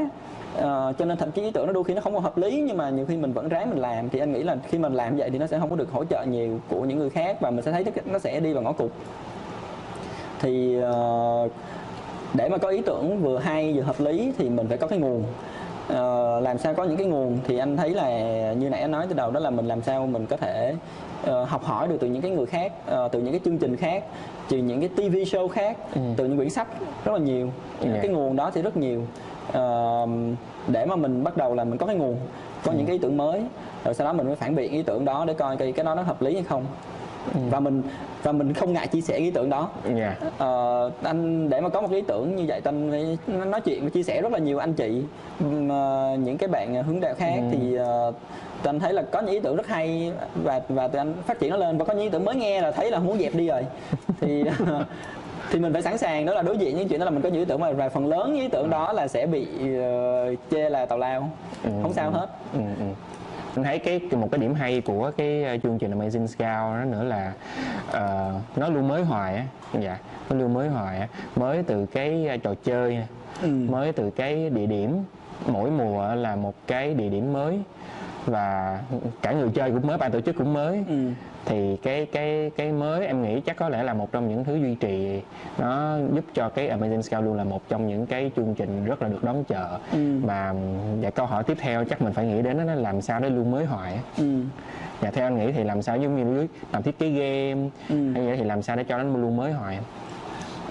Ờ, 0.58 0.94
cho 1.00 1.06
nên 1.06 1.18
thậm 1.18 1.32
chí 1.32 1.42
ý 1.42 1.52
tưởng 1.52 1.68
nó 1.68 1.74
đôi 1.74 1.84
khi 1.84 1.94
nó 1.94 2.02
không 2.02 2.14
còn 2.14 2.24
hợp 2.24 2.38
lý 2.38 2.64
nhưng 2.68 2.78
mà 2.78 2.90
nhiều 2.90 3.06
khi 3.06 3.18
mình 3.18 3.34
vẫn 3.34 3.50
ráng 3.50 3.70
mình 3.70 3.80
làm 3.80 4.10
thì 4.10 4.20
anh 4.20 4.34
nghĩ 4.34 4.44
là 4.44 4.56
khi 4.70 4.78
mình 4.78 4.94
làm 4.94 5.16
vậy 5.18 5.30
thì 5.30 5.38
nó 5.38 5.48
sẽ 5.48 5.60
không 5.60 5.70
có 5.70 5.76
được 5.76 5.92
hỗ 5.92 6.06
trợ 6.06 6.24
nhiều 6.24 6.60
của 6.70 6.82
những 6.82 6.98
người 7.00 7.10
khác 7.10 7.38
và 7.42 7.50
mình 7.52 7.66
sẽ 7.66 7.72
thấy 7.72 7.86
nó 8.06 8.20
sẽ 8.20 8.40
đi 8.40 8.54
vào 8.54 8.64
ngõ 8.64 8.72
cụt 8.72 8.92
thì 10.40 10.80
ờ, 10.82 11.48
để 12.34 12.50
mà 12.50 12.58
có 12.58 12.70
ý 12.70 12.82
tưởng 12.82 13.22
vừa 13.22 13.40
hay 13.40 13.74
vừa 13.74 13.82
hợp 13.82 14.00
lý 14.00 14.34
thì 14.38 14.50
mình 14.50 14.68
phải 14.68 14.78
có 14.78 14.88
cái 14.88 15.00
nguồn. 15.00 15.24
Ờ, 15.88 16.40
làm 16.40 16.58
sao 16.58 16.74
có 16.74 16.84
những 16.84 16.98
cái 16.98 17.08
nguồn 17.08 17.40
thì 17.48 17.58
anh 17.58 17.78
thấy 17.78 17.90
là 17.90 18.10
như 18.54 18.70
nãy 18.70 18.82
anh 18.82 18.92
nói 18.92 19.06
từ 19.10 19.16
đầu 19.16 19.32
đó 19.32 19.40
là 19.40 19.50
mình 19.50 19.68
làm 19.68 19.82
sao 19.82 20.08
mình 20.08 20.26
có 20.26 20.38
thể 20.38 20.76
ờ, 21.26 21.44
học 21.44 21.64
hỏi 21.64 21.88
được 21.88 21.98
từ 22.00 22.08
những 22.08 22.22
cái 22.22 22.32
người 22.32 22.46
khác 22.46 22.74
ờ, 22.86 23.08
từ 23.08 23.22
những 23.22 23.32
cái 23.32 23.42
chương 23.46 23.58
trình 23.58 23.76
khác 23.76 24.04
từ 24.50 24.58
những 24.58 24.80
cái 24.80 24.90
TV 24.90 25.16
show 25.16 25.48
khác 25.48 25.78
từ 26.16 26.26
những 26.26 26.38
quyển 26.38 26.50
sách 26.50 26.68
rất 27.06 27.12
là 27.12 27.20
nhiều. 27.20 27.50
Dạ. 27.82 28.00
cái 28.02 28.12
nguồn 28.12 28.36
đó 28.36 28.52
thì 28.54 28.62
rất 28.62 28.78
nhiều. 28.78 29.02
Ờ, 29.52 30.08
để 30.68 30.86
mà 30.86 30.96
mình 30.96 31.24
bắt 31.24 31.38
đầu 31.38 31.56
là 31.56 31.64
mình 31.64 31.78
có 31.78 31.86
cái 31.86 31.96
nguồn 31.96 32.18
có 32.64 32.72
những 32.72 32.86
cái 32.86 32.94
ý 32.94 33.00
tưởng 33.00 33.18
mới 33.18 33.42
rồi 33.86 33.94
sau 33.94 34.08
đó 34.08 34.14
mình 34.14 34.28
mới 34.28 34.36
phản 34.36 34.56
biện 34.56 34.72
ý 34.72 34.84
tưởng 34.84 35.06
đó 35.06 35.26
để 35.26 35.34
coi 35.34 35.58
cái 35.58 35.72
cái 35.72 35.86
đó 35.86 35.96
nó 35.96 36.02
hợp 36.02 36.22
lý 36.22 36.34
hay 36.34 36.44
không 36.44 36.66
và 37.50 37.60
mình 37.60 37.84
và 38.24 38.32
mình 38.32 38.54
không 38.54 38.74
ngại 38.74 38.88
chia 38.88 39.02
sẻ 39.02 39.18
ý 39.18 39.32
tưởng 39.32 39.50
đó. 39.50 39.70
Dạ. 39.96 40.16
Ờ, 40.38 40.92
anh 41.04 41.50
để 41.50 41.62
mà 41.62 41.70
có 41.70 41.82
một 41.82 41.92
ý 41.92 42.02
tưởng 42.02 42.36
như 42.36 42.46
vậy 42.48 42.62
phải 42.62 42.74
nói 43.46 43.62
chuyện 43.62 43.84
và 43.84 43.90
chia 43.90 44.04
sẻ 44.04 44.22
rất 44.22 44.32
là 44.32 44.40
nhiều 44.40 44.58
anh 44.58 44.74
chị 44.74 45.04
ờ, 45.70 46.18
những 46.24 46.38
cái 46.38 46.50
bạn 46.50 46.84
hướng 46.84 47.00
đạo 47.00 47.14
khác 47.18 47.40
thì 47.52 47.78
uh, 47.80 48.16
anh 48.64 48.80
thấy 48.80 48.94
là 48.94 49.02
có 49.02 49.22
những 49.22 49.32
ý 49.32 49.40
tưởng 49.40 49.56
rất 49.56 49.68
hay 49.68 50.12
và 50.44 50.62
và 50.70 50.88
tụi 50.88 51.00
anh 51.00 51.14
phát 51.26 51.40
triển 51.40 51.50
nó 51.50 51.58
lên. 51.58 51.78
Và 51.78 51.86
có 51.86 51.94
những 51.94 52.04
ý 52.04 52.10
tưởng 52.10 52.26
mới 52.26 52.36
nghe 52.36 52.62
là 52.62 52.72
thấy 52.72 52.92
là 52.92 53.00
muốn 53.00 53.20
dẹp 53.20 53.36
đi 53.36 53.48
rồi. 53.48 53.66
Thì 54.20 54.44
thì 55.52 55.60
mình 55.60 55.74
phải 55.74 55.82
sẵn 55.82 55.98
sàng 55.98 56.26
đó 56.26 56.34
là 56.34 56.42
đối 56.42 56.58
diện 56.58 56.76
với 56.76 56.86
chuyện 56.90 57.00
đó 57.00 57.06
là 57.06 57.12
mình 57.12 57.22
có 57.22 57.30
những 57.30 57.40
ý 57.40 57.46
tưởng 57.46 57.60
mà 57.60 57.72
và 57.72 57.90
phần 57.90 58.08
lớn 58.08 58.36
ý 58.36 58.48
tưởng 58.48 58.70
đó 58.70 58.94
là 58.94 59.08
sẽ 59.08 59.26
bị 59.26 59.48
ờ, 59.80 60.36
chê 60.52 60.70
là 60.70 60.86
tào 60.86 60.98
lao. 60.98 61.30
Không 61.64 61.94
sao 61.94 62.12
hết. 62.12 62.28
Ừ, 62.54 62.60
ừ. 62.80 62.86
Anh 63.56 63.64
thấy 63.64 63.80
cái 63.80 64.02
một 64.12 64.28
cái 64.32 64.40
điểm 64.40 64.54
hay 64.54 64.82
của 64.82 65.12
cái 65.18 65.56
uh, 65.56 65.64
chương 65.64 65.80
trình 65.80 66.00
Amazing 66.00 66.28
Scout 66.28 66.80
đó 66.80 66.86
nữa 66.90 67.04
là 67.04 67.34
ờ, 67.92 68.34
nó 68.56 68.70
luôn 68.70 68.88
mới 68.88 69.04
hoài 69.04 69.36
á. 69.36 69.46
Dạ 69.80 69.98
nó 70.30 70.36
luôn 70.36 70.54
mới 70.54 70.70
hoài 70.70 71.00
á. 71.00 71.08
Mới 71.36 71.64
từ 71.64 71.86
cái 71.86 72.30
uh, 72.36 72.44
trò 72.44 72.54
chơi 72.64 73.06
Ừ. 73.42 73.48
mới 73.70 73.92
từ 73.92 74.10
cái 74.12 74.50
địa 74.50 74.66
điểm. 74.66 75.04
Mỗi 75.48 75.72
mùa 75.72 76.16
là 76.16 76.36
một 76.36 76.54
cái 76.68 76.94
địa 76.94 77.10
điểm 77.10 77.34
mới 77.34 77.60
và 78.26 78.80
cả 79.22 79.32
người 79.32 79.50
chơi 79.54 79.72
cũng 79.72 79.88
mới 79.88 79.98
ban 79.98 80.12
tổ 80.12 80.22
chức 80.22 80.36
cũng 80.36 80.54
mới 80.54 80.84
Ừ. 80.88 80.96
thì 81.46 81.78
cái 81.84 82.06
cái 82.06 82.52
cái 82.58 82.72
mới 82.72 83.06
em 83.08 83.22
nghĩ 83.22 83.42
chắc 83.42 83.56
có 83.58 83.70
lẽ 83.70 83.84
là 83.84 83.94
một 83.94 84.12
trong 84.12 84.30
những 84.30 84.44
thứ 84.44 84.56
duy 84.56 84.76
trì 84.76 85.22
nó 85.58 85.98
giúp 86.14 86.26
cho 86.34 86.50
cái 86.50 86.70
Amazing 86.70 87.02
Scout 87.02 87.24
luôn 87.24 87.34
là 87.38 87.44
một 87.44 87.62
trong 87.70 87.88
những 87.88 88.06
cái 88.06 88.32
chương 88.36 88.56
trình 88.56 88.86
rất 88.86 89.02
là 89.02 89.08
được 89.08 89.24
đón 89.24 89.44
chờ 89.44 89.78
Ừ. 89.92 90.20
và 90.24 90.54
và 91.02 91.10
câu 91.10 91.26
hỏi 91.26 91.44
tiếp 91.44 91.58
theo 91.62 91.86
chắc 91.86 92.02
mình 92.02 92.14
phải 92.14 92.26
nghĩ 92.28 92.42
đến 92.42 92.58
là 92.58 92.76
làm 92.76 93.02
sao 93.02 93.20
để 93.20 93.30
luôn 93.30 93.52
mới 93.52 93.66
hoài. 93.66 94.00
Ừ. 94.18 94.42
và 95.02 95.12
theo 95.12 95.28
anh 95.28 95.38
nghĩ 95.38 95.52
thì 95.52 95.64
làm 95.64 95.82
sao 95.82 95.98
giống 95.98 96.16
như 96.16 96.48
làm 96.74 96.84
thiết 96.84 97.00
kế 97.00 97.10
game 97.10 97.70
Ừ. 97.90 98.12
hay 98.14 98.26
vậy 98.26 98.38
thì 98.38 98.44
làm 98.44 98.62
sao 98.62 98.76
để 98.76 98.84
cho 98.84 98.98
nó 98.98 99.04
luôn 99.18 99.38
mới 99.38 99.52
hoài 99.52 99.80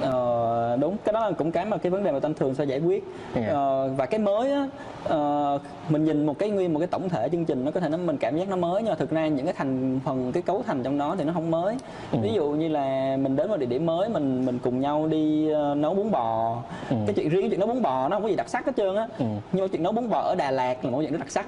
Ờ, 0.01 0.77
đúng 0.81 0.97
cái 1.05 1.13
đó 1.13 1.21
là 1.21 1.31
cũng 1.33 1.53
cái 1.53 1.65
mà 1.65 1.77
cái 1.77 1.91
vấn 1.91 2.05
đề 2.05 2.13
mà 2.13 2.19
anh 2.23 2.35
thường 2.35 2.55
sẽ 2.55 2.65
giải 2.65 2.79
quyết 2.81 3.05
Dạ. 3.35 3.43
Ờ, 3.49 3.91
và 3.97 4.07
cái 4.07 4.21
mới 4.21 4.53
á 4.53 4.67
ờ, 5.05 5.59
mình 5.89 6.05
nhìn 6.05 6.27
một 6.27 6.39
cái 6.39 6.51
nguyên 6.51 6.73
một 6.73 6.79
cái 6.79 6.87
tổng 6.89 7.09
thể 7.09 7.29
chương 7.33 7.45
trình 7.45 7.65
nó 7.65 7.71
có 7.71 7.81
thể 7.81 7.89
nó 7.89 7.97
mình 7.97 8.17
cảm 8.17 8.37
giác 8.37 8.49
nó 8.49 8.57
mới 8.57 8.83
nhưng 8.83 8.91
mà 8.93 8.97
thực 8.97 9.11
ra 9.11 9.27
những 9.29 9.45
cái 9.47 9.55
thành 9.59 10.01
phần 10.05 10.33
cái 10.33 10.43
cấu 10.43 10.63
thành 10.67 10.83
trong 10.83 10.99
đó 10.99 11.15
thì 11.19 11.25
nó 11.25 11.33
không 11.33 11.51
mới 11.51 11.77
Ừ. 12.13 12.19
ví 12.23 12.33
dụ 12.35 12.51
như 12.51 12.69
là 12.69 13.17
mình 13.21 13.37
đến 13.37 13.49
một 13.51 13.57
địa 13.57 13.67
điểm 13.67 13.87
mới 13.87 14.09
mình 14.09 14.47
mình 14.47 14.59
cùng 14.63 14.81
nhau 14.81 15.07
đi 15.07 15.49
ờ, 15.51 15.75
nấu 15.75 15.95
bún 15.95 16.11
bò 16.11 16.57
Ừ. 16.91 16.97
cái 17.07 17.15
chuyện 17.15 17.29
riêng 17.29 17.51
chuyện 17.51 17.61
nấu 17.61 17.69
bún 17.69 17.83
bò 17.83 18.09
nó 18.09 18.17
không 18.17 18.23
có 18.23 18.29
gì 18.29 18.37
đặc 18.37 18.49
sắc 18.49 18.67
hết 18.67 18.73
trơn 18.77 18.97
á 18.97 19.09
Ừ. 19.19 19.25
nhưng 19.53 19.63
mà 19.65 19.69
chuyện 19.69 19.83
nấu 19.83 19.93
bún 19.93 20.09
bò 20.11 20.21
ở 20.21 20.35
Đà 20.35 20.51
Lạt 20.51 20.85
là 20.85 20.91
một 20.91 21.01
chuyện 21.01 21.13
rất 21.13 21.19
đặc 21.19 21.31
sắc 21.31 21.47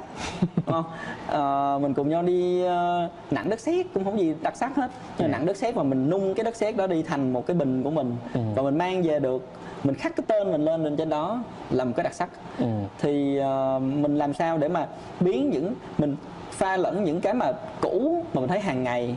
không 0.67 0.85
Ờ, 1.27 1.79
mình 1.83 1.95
cùng 1.95 2.09
nhau 2.09 2.23
đi 2.23 2.63
ờ, 2.65 3.09
nặng 3.31 3.51
đất 3.51 3.61
sét 3.61 3.87
cũng 3.95 4.05
không 4.05 4.19
gì 4.21 4.35
đặc 4.43 4.57
sắc 4.57 4.77
hết 4.77 4.91
nhưng 5.19 5.31
mà 5.31 5.39
nặng 5.39 5.47
đất 5.47 5.57
sét 5.57 5.77
mà 5.77 5.83
mình 5.83 6.11
nung 6.11 6.35
cái 6.35 6.45
đất 6.45 6.57
sét 6.57 6.77
đó 6.77 6.87
đi 6.87 7.03
thành 7.03 7.33
một 7.33 7.47
cái 7.47 7.57
bình 7.57 7.83
của 7.83 7.91
mình 7.91 8.17
Ừ. 8.35 8.41
và 8.55 8.63
mình 8.63 8.79
mang 8.79 9.03
về 9.03 9.21
được 9.21 9.47
mình 9.85 9.95
khắc 9.95 10.17
cái 10.17 10.25
tên 10.27 10.53
mình 10.53 10.65
lên 10.65 10.85
lên 10.85 10.97
trên 10.97 11.09
đó 11.09 11.43
là 11.71 11.85
một 11.85 11.93
cái 11.97 12.05
đặc 12.05 12.15
sắc. 12.15 12.29
Ừ. 12.59 12.67
thì 12.99 13.37
ờ, 13.37 13.79
mình 13.83 14.19
làm 14.19 14.35
sao 14.35 14.59
để 14.59 14.69
mà 14.69 14.87
biến 15.21 15.51
những 15.51 15.75
mình 15.99 16.17
pha 16.51 16.77
lẫn 16.77 17.05
những 17.05 17.21
cái 17.21 17.35
mà 17.35 17.53
cũ 17.81 18.25
mà 18.35 18.41
mình 18.41 18.49
thấy 18.49 18.61
hàng 18.61 18.83
ngày 18.83 19.17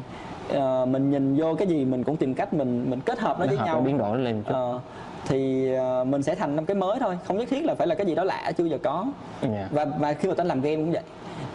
ờ, 0.49 0.85
mình 0.85 1.11
nhìn 1.11 1.35
vô 1.35 1.55
cái 1.55 1.67
gì 1.67 1.85
mình 1.85 2.03
cũng 2.03 2.17
tìm 2.17 2.33
cách 2.33 2.53
mình 2.53 2.85
mình 2.89 2.99
kết 3.01 3.19
hợp 3.19 3.39
nó 3.39 3.45
với 3.45 3.57
nhau. 3.57 3.81
biến 3.81 3.97
đổi 3.97 4.17
lên 4.17 4.35
một 4.35 4.41
chút. 4.45 4.53
Ờ, 4.53 4.79
thì 5.27 5.73
ờ, 5.73 6.03
mình 6.03 6.23
sẽ 6.23 6.35
thành 6.35 6.55
một 6.55 6.63
cái 6.67 6.75
mới 6.75 6.99
thôi. 6.99 7.17
Không 7.25 7.37
nhất 7.37 7.49
thiết 7.49 7.65
là 7.65 7.75
phải 7.75 7.87
là 7.87 7.95
cái 7.95 8.07
gì 8.07 8.15
đó 8.15 8.23
lạ 8.23 8.51
chưa 8.57 8.65
giờ 8.65 8.77
có. 8.83 9.05
Dạ. 9.41 9.67
và 9.71 9.85
và 9.85 10.13
khi 10.13 10.29
mà 10.29 10.35
ta 10.35 10.43
làm 10.43 10.61
game 10.61 10.75
cũng 10.75 10.91
vậy 10.91 11.01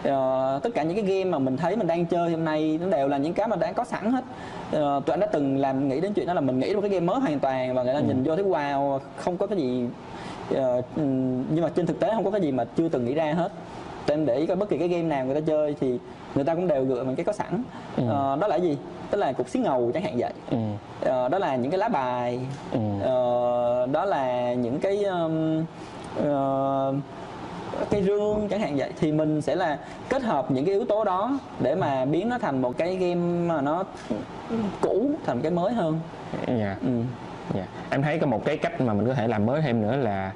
Ờ, 0.03 0.59
tất 0.63 0.69
cả 0.73 0.83
những 0.83 0.95
cái 0.95 1.05
game 1.05 1.31
mà 1.31 1.39
mình 1.39 1.57
thấy 1.57 1.75
mình 1.75 1.87
đang 1.87 2.05
chơi 2.05 2.31
hôm 2.31 2.45
nay 2.45 2.79
nó 2.81 2.87
đều 2.97 3.07
là 3.07 3.17
những 3.17 3.33
cái 3.33 3.47
mà 3.47 3.55
đã 3.55 3.71
có 3.71 3.83
sẵn 3.83 4.11
hết. 4.11 4.23
Ờ, 4.71 5.01
tụi 5.05 5.13
anh 5.13 5.19
đã 5.19 5.27
từng 5.27 5.57
làm 5.57 5.89
nghĩ 5.89 6.01
đến 6.01 6.13
chuyện 6.13 6.27
đó 6.27 6.33
là 6.33 6.41
mình 6.41 6.59
nghĩ 6.59 6.75
một 6.75 6.81
cái 6.81 6.89
game 6.89 7.05
mới 7.05 7.19
hoàn 7.19 7.39
toàn 7.39 7.73
và 7.75 7.83
người 7.83 7.93
ta 7.93 7.99
nhìn 7.99 8.23
vô 8.23 8.35
thấy 8.35 8.45
wow 8.45 8.99
không 9.17 9.37
có 9.37 9.47
cái 9.47 9.57
gì 9.57 9.87
ừm, 10.95 11.43
nhưng 11.55 11.63
mà 11.63 11.69
trên 11.75 11.85
thực 11.85 11.99
tế 11.99 12.11
không 12.15 12.23
có 12.23 12.31
cái 12.31 12.41
gì 12.41 12.51
mà 12.51 12.65
chưa 12.77 12.89
từng 12.89 13.05
nghĩ 13.05 13.13
ra 13.13 13.33
hết. 13.33 13.51
Tụi 14.05 14.17
em 14.17 14.25
để 14.25 14.35
ý 14.35 14.45
coi 14.45 14.57
bất 14.57 14.69
kỳ 14.69 14.77
cái 14.77 14.87
game 14.87 15.03
nào 15.03 15.25
người 15.25 15.35
ta 15.35 15.41
chơi 15.47 15.75
thì 15.79 15.99
người 16.35 16.43
ta 16.43 16.55
cũng 16.55 16.67
đều 16.67 16.85
dựa 16.85 17.03
vào 17.03 17.15
cái 17.15 17.25
có 17.25 17.33
sẵn. 17.33 17.63
Ờ, 17.97 18.37
đó 18.41 18.47
là 18.47 18.55
gì? 18.55 18.77
Đó 19.11 19.17
là 19.17 19.33
cục 19.33 19.49
xí 19.49 19.59
ngầu 19.59 19.91
chẳng 19.93 20.03
hạn 20.03 20.17
vậy. 20.17 20.33
Ừ. 20.51 20.57
Ờ, 21.01 21.29
đó 21.29 21.39
là 21.39 21.55
những 21.55 21.71
cái 21.71 21.77
lá 21.77 21.89
bài. 21.89 22.39
Ừ. 22.71 22.79
Ờ, 23.03 23.87
đó 23.91 24.05
là 24.05 24.53
những 24.53 24.79
cái 24.79 25.03
um, 25.03 25.63
ờ, 27.81 27.87
cái 27.91 28.03
rương 28.03 28.47
chẳng 28.49 28.59
hạn 28.59 28.77
vậy 28.77 28.91
thì 28.99 29.11
mình 29.11 29.41
sẽ 29.41 29.55
là 29.55 29.77
kết 30.09 30.21
hợp 30.21 30.51
những 30.51 30.65
cái 30.65 30.73
yếu 30.73 30.85
tố 30.85 31.03
đó 31.03 31.39
để 31.59 31.75
mà 31.75 32.05
biến 32.05 32.29
nó 32.29 32.37
thành 32.37 32.61
một 32.61 32.77
cái 32.77 32.95
game 32.95 33.15
mà 33.47 33.61
nó 33.61 33.83
cũ 34.81 35.11
thành 35.25 35.41
cái 35.41 35.51
mới 35.51 35.73
hơn 35.73 35.99
Dạ. 36.47 36.75
ừ. 36.81 36.87
Dạ. 37.53 37.65
Em 37.89 38.01
thấy 38.01 38.19
có 38.19 38.27
một 38.27 38.45
cái 38.45 38.57
cách 38.57 38.81
mà 38.81 38.93
mình 38.93 39.07
có 39.07 39.13
thể 39.13 39.27
làm 39.27 39.45
mới 39.45 39.61
thêm 39.61 39.81
nữa 39.81 39.95
là 39.95 40.31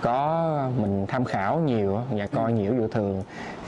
có 0.00 0.44
mình 0.80 1.06
tham 1.08 1.24
khảo 1.24 1.58
nhiều 1.58 2.00
và 2.10 2.26
coi 2.26 2.52
nhiều 2.52 2.72
ví 2.72 2.78
dụ 2.78 2.88
thường 2.88 3.22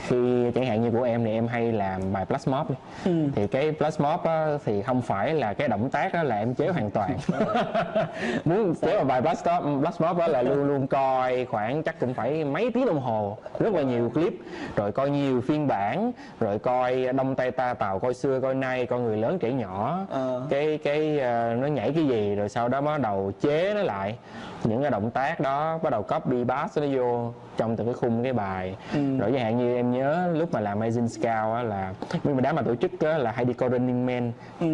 khi 0.09 0.51
chẳng 0.55 0.65
hạn 0.65 0.81
như 0.81 0.91
của 0.91 1.03
em 1.03 1.23
thì 1.25 1.31
em 1.31 1.47
hay 1.47 1.71
làm 1.71 2.13
bài 2.13 2.25
plus 2.25 2.47
mob 2.47 2.69
đi. 2.69 2.75
Ừ. 3.05 3.11
thì 3.35 3.47
cái 3.47 3.71
plus 3.71 3.99
mob 4.01 4.23
á, 4.23 4.47
thì 4.65 4.81
không 4.81 5.01
phải 5.01 5.33
là 5.33 5.53
cái 5.53 5.67
động 5.67 5.89
tác 5.89 6.13
đó 6.13 6.23
là 6.23 6.37
em 6.39 6.53
chế 6.53 6.67
hoàn 6.67 6.91
toàn 6.91 7.17
muốn 8.45 8.75
chế 8.75 8.95
vào 8.95 9.05
bài 9.05 9.21
plus 9.21 9.45
mob, 9.45 9.81
plus 9.83 10.01
mob 10.01 10.17
đó 10.17 10.27
là 10.27 10.41
luôn 10.41 10.63
luôn 10.67 10.87
coi 10.87 11.45
khoảng 11.45 11.83
chắc 11.83 11.99
cũng 11.99 12.13
phải 12.13 12.43
mấy 12.45 12.71
tiếng 12.73 12.85
đồng 12.85 12.99
hồ 12.99 13.37
rất 13.59 13.73
là 13.73 13.81
nhiều 13.81 14.09
clip 14.13 14.33
rồi 14.75 14.91
coi 14.91 15.09
nhiều 15.09 15.41
phiên 15.41 15.67
bản 15.67 16.11
rồi 16.39 16.59
coi 16.59 17.05
đông 17.13 17.35
tây 17.35 17.51
ta 17.51 17.73
tàu 17.73 17.99
coi 17.99 18.13
xưa 18.13 18.39
coi 18.39 18.55
nay 18.55 18.85
coi 18.85 18.99
người 18.99 19.17
lớn 19.17 19.39
trẻ 19.39 19.51
nhỏ 19.51 19.99
Ờ. 20.09 20.41
cái 20.49 20.79
cái 20.83 21.19
ờ, 21.19 21.55
nó 21.59 21.67
nhảy 21.67 21.91
cái 21.95 22.07
gì 22.07 22.35
rồi 22.35 22.49
sau 22.49 22.67
đó 22.67 22.81
bắt 22.81 23.01
đầu 23.01 23.31
chế 23.41 23.73
nó 23.73 23.81
lại 23.81 24.15
những 24.63 24.81
cái 24.81 24.91
động 24.91 25.11
tác 25.11 25.39
đó 25.39 25.79
bắt 25.83 25.89
đầu 25.89 26.03
copy 26.03 26.43
paste 26.43 26.81
nó 26.81 26.97
vô 26.97 27.33
trong 27.57 27.75
từng 27.75 27.87
cái 27.87 27.93
khung 27.93 28.23
cái 28.23 28.33
bài 28.33 28.75
Ừ. 28.93 29.17
rồi 29.17 29.31
chẳng 29.31 29.43
hạn 29.43 29.57
như 29.57 29.75
em 29.75 29.91
nhớ 29.91 30.29
lúc 30.33 30.51
mà 30.53 30.59
làm 30.59 30.79
Amazing 30.79 31.07
Scout 31.07 31.55
á 31.55 31.63
là 31.63 31.93
nguyên 32.23 32.35
mà 32.35 32.41
đám 32.41 32.55
mà 32.55 32.61
tổ 32.61 32.75
chức 32.75 32.91
á 32.99 33.17
là 33.17 33.31
hay 33.31 33.45
đi 33.45 33.53
coi 33.53 33.69
Running 33.69 34.05
Man 34.05 34.31
Ừ. 34.59 34.67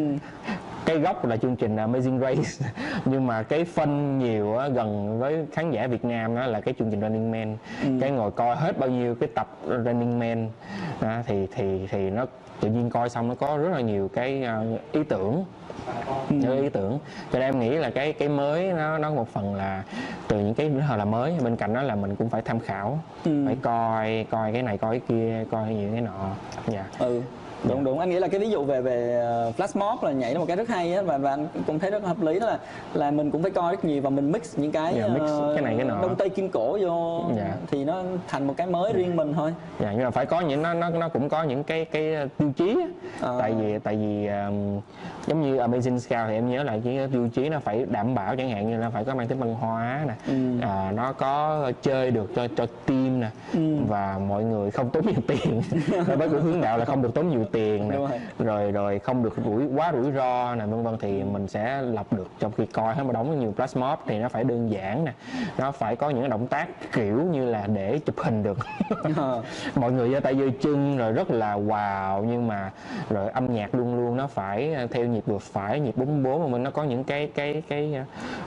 cái 0.85 0.99
gốc 0.99 1.25
là 1.25 1.37
chương 1.37 1.55
trình 1.55 1.75
Amazing 1.75 2.19
Race. 2.19 2.71
Nhưng 3.05 3.27
mà 3.27 3.43
cái 3.43 3.65
phân 3.65 4.19
nhiều 4.19 4.57
á, 4.57 4.67
gần 4.67 5.19
với 5.19 5.45
khán 5.51 5.71
giả 5.71 5.87
Việt 5.87 6.05
Nam 6.05 6.35
đó 6.35 6.45
là 6.45 6.61
cái 6.61 6.73
chương 6.79 6.91
trình 6.91 7.01
Running 7.01 7.31
Man. 7.31 7.57
Cái 8.01 8.11
ngồi 8.11 8.31
coi 8.31 8.55
hết 8.55 8.79
bao 8.79 8.89
nhiêu 8.89 9.15
cái 9.15 9.29
tập 9.35 9.47
Running 9.67 10.19
Man. 10.19 10.49
Đó, 11.01 11.17
thì 11.27 11.47
thì 11.55 11.87
thì 11.91 12.09
nó 12.09 12.25
tự 12.59 12.69
nhiên 12.69 12.89
coi 12.89 13.09
xong 13.09 13.27
nó 13.27 13.35
có 13.35 13.57
rất 13.57 13.69
là 13.71 13.81
nhiều 13.81 14.09
cái 14.13 14.43
ờ, 14.43 14.65
ý 14.91 15.03
tưởng. 15.03 15.45
Những 16.29 16.61
ý 16.61 16.69
tưởng. 16.69 16.99
Cho 17.31 17.39
nên 17.39 17.41
em 17.41 17.59
nghĩ 17.59 17.69
là 17.69 17.89
cái 17.89 18.13
cái 18.13 18.29
mới 18.29 18.73
nó 18.73 18.97
nó 18.97 19.11
một 19.11 19.27
phần 19.29 19.55
là 19.55 19.83
từ 20.27 20.39
những 20.39 20.53
cái 20.53 20.69
rất 20.69 20.95
là 20.97 21.05
mới 21.05 21.33
bên 21.43 21.55
cạnh 21.55 21.73
đó 21.73 21.81
là 21.81 21.95
mình 21.95 22.15
cũng 22.15 22.29
phải 22.29 22.41
tham 22.41 22.59
khảo. 22.59 22.99
Ừ. 23.25 23.43
phải 23.45 23.57
coi 23.61 24.25
coi 24.29 24.53
cái 24.53 24.63
này 24.63 24.77
coi 24.77 24.99
cái 24.99 25.07
kia 25.07 25.45
coi 25.51 25.73
những 25.73 25.91
cái 25.91 26.01
nọ. 26.01 26.29
Dạ. 26.67 26.85
Ừ 26.99 27.21
đúng 27.69 27.83
đúng 27.83 27.99
anh 27.99 28.09
nghĩ 28.09 28.19
là 28.19 28.27
cái 28.27 28.39
ví 28.39 28.49
dụ 28.49 28.63
về 28.63 28.81
về 28.81 29.19
ờ, 29.21 29.51
flash 29.57 29.79
mob 29.91 30.03
là 30.03 30.11
nhảy 30.11 30.33
là 30.33 30.39
một 30.39 30.45
cái 30.47 30.57
rất 30.57 30.67
hay 30.69 30.93
á 30.93 31.01
và 31.01 31.17
và 31.17 31.29
anh 31.29 31.47
cũng 31.67 31.79
thấy 31.79 31.91
rất 31.91 32.03
hợp 32.03 32.21
lý 32.21 32.39
đó 32.39 32.45
là 32.47 32.59
là 32.93 33.11
mình 33.11 33.31
cũng 33.31 33.41
phải 33.41 33.51
coi 33.51 33.71
rất 33.71 33.85
nhiều 33.85 34.01
và 34.01 34.09
mình 34.09 34.31
mix 34.31 34.57
những 34.59 34.71
cái 34.71 34.93
Dạ, 34.97 35.07
mix 35.07 35.21
ờ, 35.21 35.51
cái 35.55 35.63
này 35.63 35.75
cái 35.77 35.85
nọ. 35.85 36.01
đông 36.01 36.15
tây 36.15 36.29
kim 36.29 36.49
cổ 36.49 36.77
vô 36.81 37.21
Dạ. 37.37 37.53
thì 37.71 37.83
nó 37.85 38.03
thành 38.27 38.47
một 38.47 38.53
cái 38.57 38.67
mới 38.67 38.93
riêng 38.93 39.15
mình 39.15 39.33
thôi 39.33 39.53
dạ 39.79 39.91
nhưng 39.91 40.03
mà 40.03 40.09
phải 40.11 40.25
có 40.25 40.41
những 40.41 40.61
nó 40.61 40.73
nó 40.73 40.89
nó 40.89 41.09
cũng 41.09 41.29
có 41.29 41.43
những 41.43 41.63
cái 41.63 41.85
cái 41.85 42.15
tiêu 42.37 42.51
chí. 42.57 42.77
Ờ. 43.21 43.37
tại 43.39 43.53
vì 43.53 43.79
tại 43.79 43.95
vì 43.95 44.27
um, 44.27 44.81
giống 45.27 45.41
như 45.41 45.57
Amazing 45.57 45.97
Scout 45.99 46.27
thì 46.27 46.33
em 46.33 46.49
nhớ 46.51 46.63
là 46.63 46.77
cái 46.83 46.99
tiêu 47.11 47.29
chí 47.33 47.49
nó 47.49 47.59
phải 47.59 47.85
đảm 47.89 48.15
bảo 48.15 48.35
chẳng 48.35 48.49
hạn 48.49 48.69
như 48.69 48.77
nó 48.77 48.89
phải 48.89 49.03
có 49.03 49.15
mang 49.15 49.27
tính 49.27 49.39
văn 49.39 49.53
hóa 49.53 50.01
nè 50.07 50.13
Ừ. 50.27 50.33
à, 50.61 50.91
nó 50.95 51.13
có 51.13 51.71
chơi 51.81 52.11
được 52.11 52.31
cho 52.35 52.47
cho 52.57 52.65
team 52.85 53.19
nè 53.19 53.29
Ừ. 53.53 53.59
và 53.87 54.19
mọi 54.27 54.43
người 54.43 54.71
không 54.71 54.89
tốn 54.89 55.05
nhiều 55.05 55.21
tiền 55.27 55.61
với 56.17 56.29
của 56.29 56.39
hướng 56.39 56.61
đạo 56.61 56.77
là 56.77 56.85
không 56.85 57.01
được 57.01 57.13
tốn 57.13 57.29
nhiều 57.29 57.45
tiền 57.55 57.91
Đúng 57.91 58.07
rồi. 58.09 58.19
rồi 58.39 58.71
rồi 58.71 58.99
không 58.99 59.23
được 59.23 59.35
rủi 59.45 59.65
quá 59.75 59.91
rủi 59.93 60.11
ro 60.11 60.55
nè 60.55 60.65
vân 60.65 60.83
vân 60.83 60.97
thì 60.99 61.23
mình 61.23 61.47
sẽ 61.47 61.81
lập 61.81 62.13
được 62.13 62.27
trong 62.39 62.51
khi 62.51 62.65
coi 62.65 62.95
hết 62.95 63.03
mà 63.03 63.13
đóng 63.13 63.39
nhiều 63.39 63.53
flash 63.57 63.79
mob 63.79 63.99
thì 64.07 64.19
nó 64.19 64.29
phải 64.29 64.43
đơn 64.43 64.71
giản 64.71 65.05
nè 65.05 65.13
nó 65.57 65.71
phải 65.71 65.95
có 65.95 66.09
những 66.09 66.29
động 66.29 66.47
tác 66.47 66.67
kiểu 66.93 67.21
như 67.21 67.45
là 67.45 67.67
để 67.67 67.99
chụp 68.05 68.15
hình 68.17 68.43
được. 68.43 68.57
Mọi 69.75 69.91
người 69.91 70.11
giơ 70.11 70.19
tay 70.19 70.35
giơ 70.35 70.45
chân 70.61 70.97
rồi 70.97 71.11
rất 71.11 71.31
là 71.31 71.55
wow 71.57 72.23
nhưng 72.23 72.47
mà 72.47 72.71
rồi 73.09 73.29
âm 73.29 73.53
nhạc 73.53 73.75
luôn 73.75 73.95
luôn 73.95 74.17
nó 74.17 74.27
phải 74.27 74.73
ờ, 74.73 74.87
theo 74.91 75.05
nhịp 75.05 75.23
vừa 75.25 75.37
phải 75.37 75.79
nhịp 75.79 75.97
bốn 75.97 76.23
bốn 76.23 76.41
mà 76.43 76.47
mình 76.47 76.63
nó 76.63 76.71
có 76.71 76.83
những 76.83 77.03
cái 77.03 77.31
cái 77.35 77.63
cái 77.69 77.95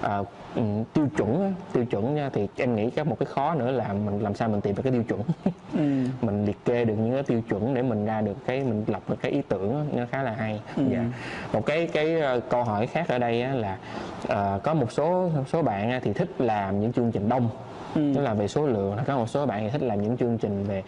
ờ, 0.02 0.24
ừ, 0.54 0.62
tiêu 0.94 1.08
chuẩn 1.16 1.54
tiêu 1.72 1.84
chuẩn 1.84 2.14
nha. 2.14 2.30
thì 2.32 2.48
em 2.56 2.76
nghĩ 2.76 2.90
có 2.90 3.04
một 3.04 3.16
cái 3.18 3.26
khó 3.26 3.54
nữa 3.54 3.70
là 3.70 3.92
mình 3.92 4.18
làm 4.18 4.34
sao 4.34 4.48
mình 4.48 4.60
tìm 4.60 4.76
được 4.76 4.82
cái 4.82 4.92
tiêu 4.92 5.02
chuẩn 5.08 5.20
ừ. 5.72 6.08
mình 6.26 6.44
liệt 6.44 6.64
kê 6.64 6.84
được 6.84 6.94
những 6.94 7.12
cái 7.12 7.22
tiêu 7.22 7.42
chuẩn 7.48 7.74
để 7.74 7.82
mình 7.82 8.06
ra 8.06 8.20
được 8.20 8.36
cái 8.46 8.60
mình 8.64 8.84
lọc 8.86 9.10
được 9.10 9.16
cái 9.22 9.32
ý 9.32 9.42
tưởng 9.48 9.86
nó 9.94 10.04
khá 10.10 10.22
là 10.22 10.32
hay 10.32 10.60
ừ. 10.76 10.82
dạ 10.90 11.04
một 11.52 11.66
cái 11.66 11.86
cái 11.92 12.16
uh, 12.36 12.42
câu 12.48 12.64
hỏi 12.64 12.86
khác 12.86 13.08
ở 13.08 13.18
đây 13.18 13.44
là 13.44 13.78
uh, 14.24 14.62
có 14.62 14.74
một 14.74 14.92
số 14.92 15.30
một 15.36 15.44
số 15.48 15.62
bạn 15.62 16.00
thì 16.02 16.12
thích 16.12 16.30
làm 16.38 16.80
những 16.80 16.92
chương 16.92 17.12
trình 17.12 17.28
đông 17.28 17.48
ừ. 17.94 18.12
tức 18.14 18.20
là 18.20 18.34
về 18.34 18.48
số 18.48 18.66
lượng 18.66 18.96
có 19.06 19.16
một 19.16 19.26
số 19.26 19.46
bạn 19.46 19.60
thì 19.62 19.70
thích 19.70 19.82
làm 19.82 20.02
những 20.02 20.16
chương 20.16 20.38
trình 20.38 20.64
về 20.64 20.82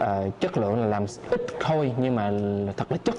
uh, 0.00 0.40
chất 0.40 0.58
lượng 0.58 0.80
là 0.80 0.86
làm 0.86 1.04
ít 1.30 1.40
thôi 1.60 1.92
nhưng 1.98 2.14
mà 2.14 2.30
thật 2.76 2.92
là 2.92 2.98
chất. 3.04 3.14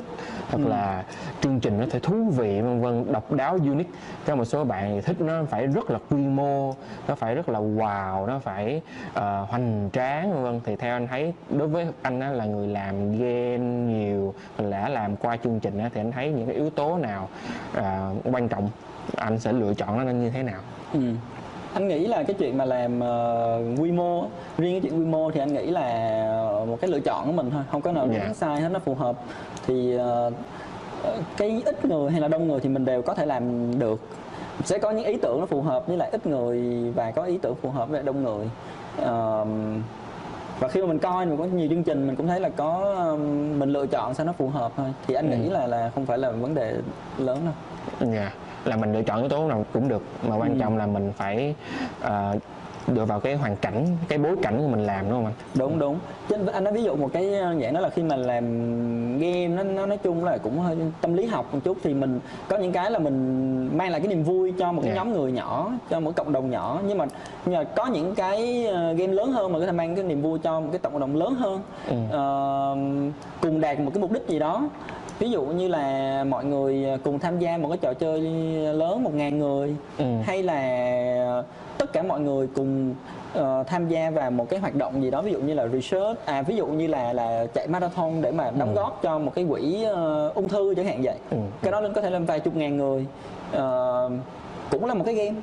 Thật 0.49 0.59
ừ. 0.63 0.69
là 0.69 1.03
chương 1.41 1.59
trình 1.59 1.79
nó 1.79 1.85
phải 1.91 1.99
thú 1.99 2.29
vị 2.37 2.61
vân 2.61 2.81
vân 2.81 3.13
độc 3.13 3.31
đáo 3.31 3.53
unique. 3.53 3.91
Có 4.25 4.35
một 4.35 4.45
số 4.45 4.63
bạn 4.63 4.91
thì 4.95 5.01
thích 5.01 5.21
nó 5.21 5.43
phải 5.49 5.67
rất 5.67 5.91
là 5.91 5.99
quy 6.09 6.17
mô 6.17 6.75
nó 7.07 7.15
phải 7.15 7.35
rất 7.35 7.49
là 7.49 7.59
wow 7.59 8.25
nó 8.25 8.39
phải 8.39 8.81
uh, 9.09 9.49
hoành 9.49 9.89
tráng 9.93 10.33
vân 10.33 10.43
vân. 10.43 10.61
Thì 10.65 10.75
theo 10.75 10.95
anh 10.95 11.07
thấy 11.07 11.33
đối 11.49 11.67
với 11.67 11.87
anh 12.01 12.19
á, 12.19 12.29
là 12.29 12.45
người 12.45 12.67
làm 12.67 13.11
game 13.11 13.57
nhiều 13.57 14.33
đã 14.69 14.89
làm 14.89 15.15
qua 15.15 15.37
chương 15.37 15.59
trình 15.59 15.79
á, 15.79 15.89
thì 15.93 16.01
anh 16.01 16.11
thấy 16.11 16.31
những 16.31 16.45
cái 16.45 16.55
yếu 16.55 16.69
tố 16.69 16.97
nào 16.97 17.29
uh, 17.77 17.83
quan 18.35 18.47
trọng? 18.47 18.69
Anh 19.15 19.39
sẽ 19.39 19.53
lựa 19.53 19.73
chọn 19.73 20.05
nó 20.05 20.11
như 20.11 20.29
thế 20.29 20.43
nào? 20.43 20.59
Ừ 20.93 20.99
anh 21.73 21.87
nghĩ 21.87 22.07
là 22.07 22.23
cái 22.23 22.35
chuyện 22.39 22.57
mà 22.57 22.65
làm 22.65 22.99
uh, 22.99 23.79
quy 23.79 23.91
mô 23.91 24.25
riêng 24.57 24.73
cái 24.73 24.81
chuyện 24.81 24.99
quy 24.99 25.05
mô 25.05 25.31
thì 25.31 25.39
anh 25.39 25.53
nghĩ 25.53 25.65
là 25.65 25.85
một 26.67 26.77
cái 26.81 26.89
lựa 26.89 26.99
chọn 26.99 27.25
của 27.25 27.31
mình 27.31 27.51
thôi 27.51 27.63
không 27.71 27.81
có 27.81 27.91
nào 27.91 28.05
đúng 28.05 28.15
yeah. 28.15 28.27
Dạ. 28.27 28.33
sai 28.33 28.61
hết 28.61 28.69
nó 28.69 28.79
phù 28.79 28.95
hợp 28.95 29.15
thì 29.67 29.97
uh, 29.97 30.33
cái 31.37 31.61
ít 31.65 31.85
người 31.85 32.11
hay 32.11 32.21
là 32.21 32.27
đông 32.27 32.47
người 32.47 32.59
thì 32.59 32.69
mình 32.69 32.85
đều 32.85 33.01
có 33.01 33.13
thể 33.13 33.25
làm 33.25 33.79
được 33.79 33.99
sẽ 34.63 34.77
có 34.77 34.91
những 34.91 35.05
ý 35.05 35.17
tưởng 35.17 35.39
nó 35.39 35.45
phù 35.45 35.61
hợp 35.61 35.87
với 35.87 35.97
lại 35.97 36.09
ít 36.11 36.27
người 36.27 36.61
và 36.95 37.11
có 37.11 37.23
ý 37.23 37.37
tưởng 37.37 37.55
phù 37.55 37.69
hợp 37.69 37.89
với 37.89 37.97
lại 37.97 38.03
đông 38.03 38.23
người 38.23 38.45
uh, 39.01 39.47
và 40.59 40.67
khi 40.67 40.81
mà 40.81 40.87
mình 40.87 40.99
coi 40.99 41.25
mình 41.25 41.37
có 41.37 41.43
nhiều 41.45 41.67
chương 41.69 41.83
trình 41.83 42.07
mình 42.07 42.15
cũng 42.15 42.27
thấy 42.27 42.39
là 42.39 42.49
có 42.49 42.95
um, 43.11 43.59
mình 43.59 43.69
lựa 43.69 43.85
chọn 43.85 44.13
sao 44.13 44.25
nó 44.25 44.33
phù 44.33 44.49
hợp 44.49 44.71
thôi 44.77 44.93
thì 45.07 45.13
anh 45.13 45.31
ừ. 45.31 45.37
nghĩ 45.37 45.49
là 45.49 45.67
là 45.67 45.91
không 45.95 46.05
phải 46.05 46.17
là 46.17 46.31
vấn 46.31 46.55
đề 46.55 46.75
lớn 47.17 47.39
đâu. 47.45 47.53
Yeah 48.11 48.15
dạ 48.15 48.31
là 48.65 48.75
mình 48.75 48.93
lựa 48.93 49.03
chọn 49.03 49.19
yếu 49.19 49.29
tố 49.29 49.47
nào 49.47 49.65
cũng 49.73 49.87
được 49.87 50.03
mà 50.27 50.35
quan 50.35 50.53
ừ. 50.53 50.59
trọng 50.59 50.77
là 50.77 50.85
mình 50.85 51.11
phải 51.17 51.55
uh, 52.03 52.41
dựa 52.87 53.05
vào 53.05 53.19
cái 53.19 53.35
hoàn 53.35 53.55
cảnh 53.55 53.85
cái 54.07 54.17
bối 54.17 54.35
cảnh 54.41 54.57
của 54.57 54.67
mình 54.67 54.85
làm 54.85 55.09
đúng 55.09 55.11
không 55.11 55.25
anh 55.25 55.33
đúng 55.53 55.79
đúng 55.79 55.99
chứ 56.29 56.35
anh 56.53 56.63
nói 56.63 56.73
ví 56.73 56.83
dụ 56.83 56.95
một 56.95 57.09
cái 57.13 57.33
ờ, 57.33 57.55
dạng 57.61 57.73
đó 57.73 57.79
là 57.79 57.89
khi 57.89 58.03
mà 58.03 58.15
làm 58.15 58.43
game 59.19 59.47
nó, 59.47 59.63
nó 59.63 59.85
nói 59.85 59.97
chung 59.97 60.23
là 60.23 60.37
cũng 60.37 60.59
hơi 60.59 60.77
tâm 61.01 61.13
lý 61.13 61.25
học 61.25 61.53
một 61.53 61.59
chút 61.63 61.77
thì 61.83 61.93
mình 61.93 62.19
có 62.47 62.57
những 62.57 62.71
cái 62.71 62.91
là 62.91 62.99
mình 62.99 63.77
mang 63.77 63.91
lại 63.91 63.99
cái 63.99 64.07
niềm 64.07 64.23
vui 64.23 64.53
cho 64.59 64.71
một 64.71 64.81
cái 64.81 64.91
yeah. 64.91 64.97
Dạ. 64.97 65.03
nhóm 65.03 65.13
người 65.13 65.31
nhỏ 65.31 65.71
cho 65.89 65.99
một 65.99 66.15
cộng 66.15 66.31
đồng 66.31 66.49
nhỏ 66.49 66.79
nhưng 66.87 66.97
mà 66.97 67.05
nhưng 67.45 67.55
mà 67.55 67.63
có 67.63 67.85
những 67.85 68.15
cái 68.15 68.65
ờ, 68.65 68.93
game 68.93 69.13
lớn 69.13 69.31
hơn 69.31 69.53
mà 69.53 69.59
có 69.59 69.65
thể 69.65 69.71
mang 69.71 69.95
cái 69.95 70.03
niềm 70.03 70.21
vui 70.21 70.39
cho 70.39 70.59
một 70.59 70.67
cái 70.71 70.79
cộng 70.79 70.99
đồng 70.99 71.15
lớn 71.15 71.35
hơn 71.35 71.61
ừ. 71.87 71.95
uh, 72.05 73.13
cùng 73.41 73.61
đạt 73.61 73.79
một 73.79 73.91
cái 73.93 74.01
mục 74.01 74.11
đích 74.11 74.27
gì 74.27 74.39
đó 74.39 74.69
ví 75.23 75.29
dụ 75.29 75.41
như 75.43 75.67
là 75.67 76.23
mọi 76.23 76.45
người 76.45 76.85
cùng 77.03 77.19
tham 77.19 77.39
gia 77.39 77.57
một 77.57 77.69
cái 77.69 77.77
trò 77.77 77.93
chơi 77.93 78.21
lớn 78.73 79.03
một 79.03 79.13
ngàn 79.13 79.39
người 79.39 79.75
ừ. 79.97 80.05
hay 80.23 80.43
là 80.43 81.43
tất 81.77 81.93
cả 81.93 82.03
mọi 82.03 82.19
người 82.19 82.47
cùng 82.55 82.95
uh, 83.39 83.67
tham 83.67 83.87
gia 83.87 84.09
vào 84.09 84.31
một 84.31 84.49
cái 84.49 84.59
hoạt 84.59 84.75
động 84.75 85.03
gì 85.03 85.11
đó 85.11 85.21
ví 85.21 85.31
dụ 85.31 85.39
như 85.39 85.53
là 85.53 85.67
research 85.67 86.25
à 86.25 86.41
ví 86.41 86.55
dụ 86.55 86.65
như 86.65 86.87
là 86.87 87.13
là 87.13 87.45
chạy 87.53 87.67
marathon 87.67 88.21
để 88.21 88.31
mà 88.31 88.51
đóng 88.51 88.69
ừ. 88.69 88.75
góp 88.75 88.99
cho 89.03 89.19
một 89.19 89.31
cái 89.35 89.45
quỹ 89.49 89.85
uh, 89.91 90.35
ung 90.35 90.49
thư 90.49 90.73
chẳng 90.75 90.85
hạn 90.85 91.01
vậy 91.03 91.15
ừ. 91.31 91.37
cái 91.61 91.71
đó 91.71 91.79
lên 91.79 91.93
có 91.93 92.01
thể 92.01 92.09
lên 92.09 92.25
vài 92.25 92.39
chục 92.39 92.55
ngàn 92.55 92.77
người 92.77 93.05
uh, 93.51 94.11
cũng 94.71 94.85
là 94.85 94.93
một 94.93 95.03
cái 95.05 95.15
game 95.15 95.35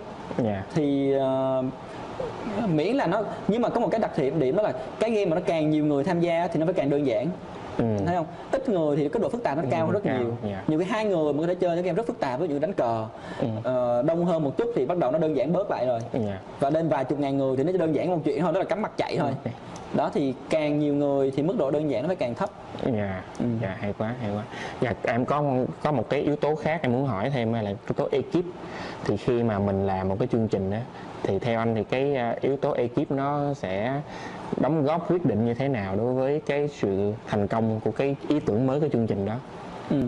yeah. 0.44 0.44
Dạ. 0.44 0.64
thì 0.74 1.14
uh, 1.16 2.70
miễn 2.70 2.96
là 2.96 3.06
nó 3.06 3.22
nhưng 3.48 3.62
mà 3.62 3.68
có 3.68 3.80
một 3.80 3.88
cái 3.90 4.00
đặc 4.00 4.10
điểm 4.18 4.40
điểm 4.40 4.56
đó 4.56 4.62
là 4.62 4.72
cái 5.00 5.10
game 5.10 5.26
mà 5.26 5.34
nó 5.34 5.42
càng 5.46 5.70
nhiều 5.70 5.84
người 5.84 6.04
tham 6.04 6.20
gia 6.20 6.48
thì 6.48 6.60
nó 6.60 6.66
phải 6.66 6.74
càng 6.74 6.90
đơn 6.90 7.06
giản 7.06 7.26
ừ. 7.80 8.04
thấy 8.06 8.16
không 8.16 8.26
ít 8.52 8.68
người 8.68 8.96
thì 8.96 9.08
cái 9.08 9.20
độ 9.22 9.28
phức 9.28 9.42
tạp 9.42 9.56
nó 9.56 9.64
cao 9.70 9.86
hơn 9.86 9.92
rất 9.92 10.00
cao. 10.04 10.18
nhiều 10.18 10.26
yeah. 10.26 10.42
Dạ. 10.44 10.64
nhiều 10.68 10.78
cái 10.78 10.88
hai 10.88 11.04
người 11.04 11.32
mà 11.32 11.40
có 11.40 11.46
thể 11.46 11.54
chơi 11.54 11.76
những 11.76 11.84
game 11.84 11.96
rất 11.96 12.06
phức 12.06 12.20
tạp 12.20 12.40
ví 12.40 12.48
dụ 12.48 12.58
đánh 12.58 12.72
cờ 12.72 13.06
ừ. 13.40 13.46
uh, 13.58 14.04
đông 14.04 14.24
hơn 14.24 14.44
một 14.44 14.56
chút 14.56 14.68
thì 14.74 14.86
bắt 14.86 14.98
đầu 14.98 15.10
nó 15.10 15.18
đơn 15.18 15.36
giản 15.36 15.52
bớt 15.52 15.70
lại 15.70 15.86
rồi 15.86 16.00
yeah. 16.12 16.24
Dạ. 16.26 16.38
và 16.60 16.70
lên 16.70 16.88
vài 16.88 17.04
chục 17.04 17.18
ngàn 17.18 17.36
người 17.36 17.56
thì 17.56 17.62
nó 17.62 17.72
đơn 17.72 17.94
giản 17.94 18.10
một 18.10 18.20
chuyện 18.24 18.40
thôi 18.40 18.52
đó 18.52 18.58
là 18.58 18.64
cắm 18.64 18.82
mặt 18.82 18.92
chạy 18.96 19.16
thôi 19.18 19.30
okay. 19.30 19.52
đó 19.94 20.10
thì 20.14 20.34
càng 20.50 20.78
nhiều 20.78 20.94
người 20.94 21.30
thì 21.30 21.42
mức 21.42 21.56
độ 21.58 21.70
đơn 21.70 21.90
giản 21.90 22.02
nó 22.02 22.06
phải 22.06 22.16
càng 22.16 22.34
thấp 22.34 22.50
dạ 22.84 23.22
ừ. 23.38 23.44
dạ 23.62 23.76
hay 23.80 23.94
quá 23.98 24.14
hay 24.20 24.30
quá 24.34 24.42
dạ 24.80 24.94
em 25.02 25.24
có 25.24 25.44
có 25.82 25.92
một 25.92 26.10
cái 26.10 26.20
yếu 26.20 26.36
tố 26.36 26.54
khác 26.54 26.80
em 26.82 26.92
muốn 26.92 27.06
hỏi 27.06 27.30
thêm 27.30 27.52
là 27.52 27.60
yếu 27.60 27.94
tố 27.96 28.08
ekip 28.12 28.44
thì 29.04 29.16
khi 29.16 29.42
mà 29.42 29.58
mình 29.58 29.86
làm 29.86 30.08
một 30.08 30.16
cái 30.18 30.28
chương 30.32 30.48
trình 30.48 30.70
á 30.70 30.80
thì 31.22 31.38
theo 31.38 31.58
anh 31.58 31.74
thì 31.74 31.84
cái 31.84 32.16
à, 32.16 32.36
yếu 32.40 32.56
tố 32.56 32.72
ekip 32.72 33.10
nó 33.10 33.54
sẽ 33.54 34.00
đóng 34.57 34.84
góp 34.84 35.11
quyết 35.11 35.24
định 35.24 35.44
như 35.44 35.55
thế 35.55 35.68
nào 35.68 35.96
đối 35.96 36.14
với 36.14 36.40
cái 36.46 36.68
sự 36.68 37.12
thành 37.26 37.48
công 37.48 37.80
của 37.84 37.90
cái 37.90 38.16
ý 38.28 38.40
tưởng 38.40 38.66
mới 38.66 38.80
của 38.80 38.88
chương 38.88 39.07
trình 39.07 39.26
đó 39.26 39.34
ừ. 39.90 40.03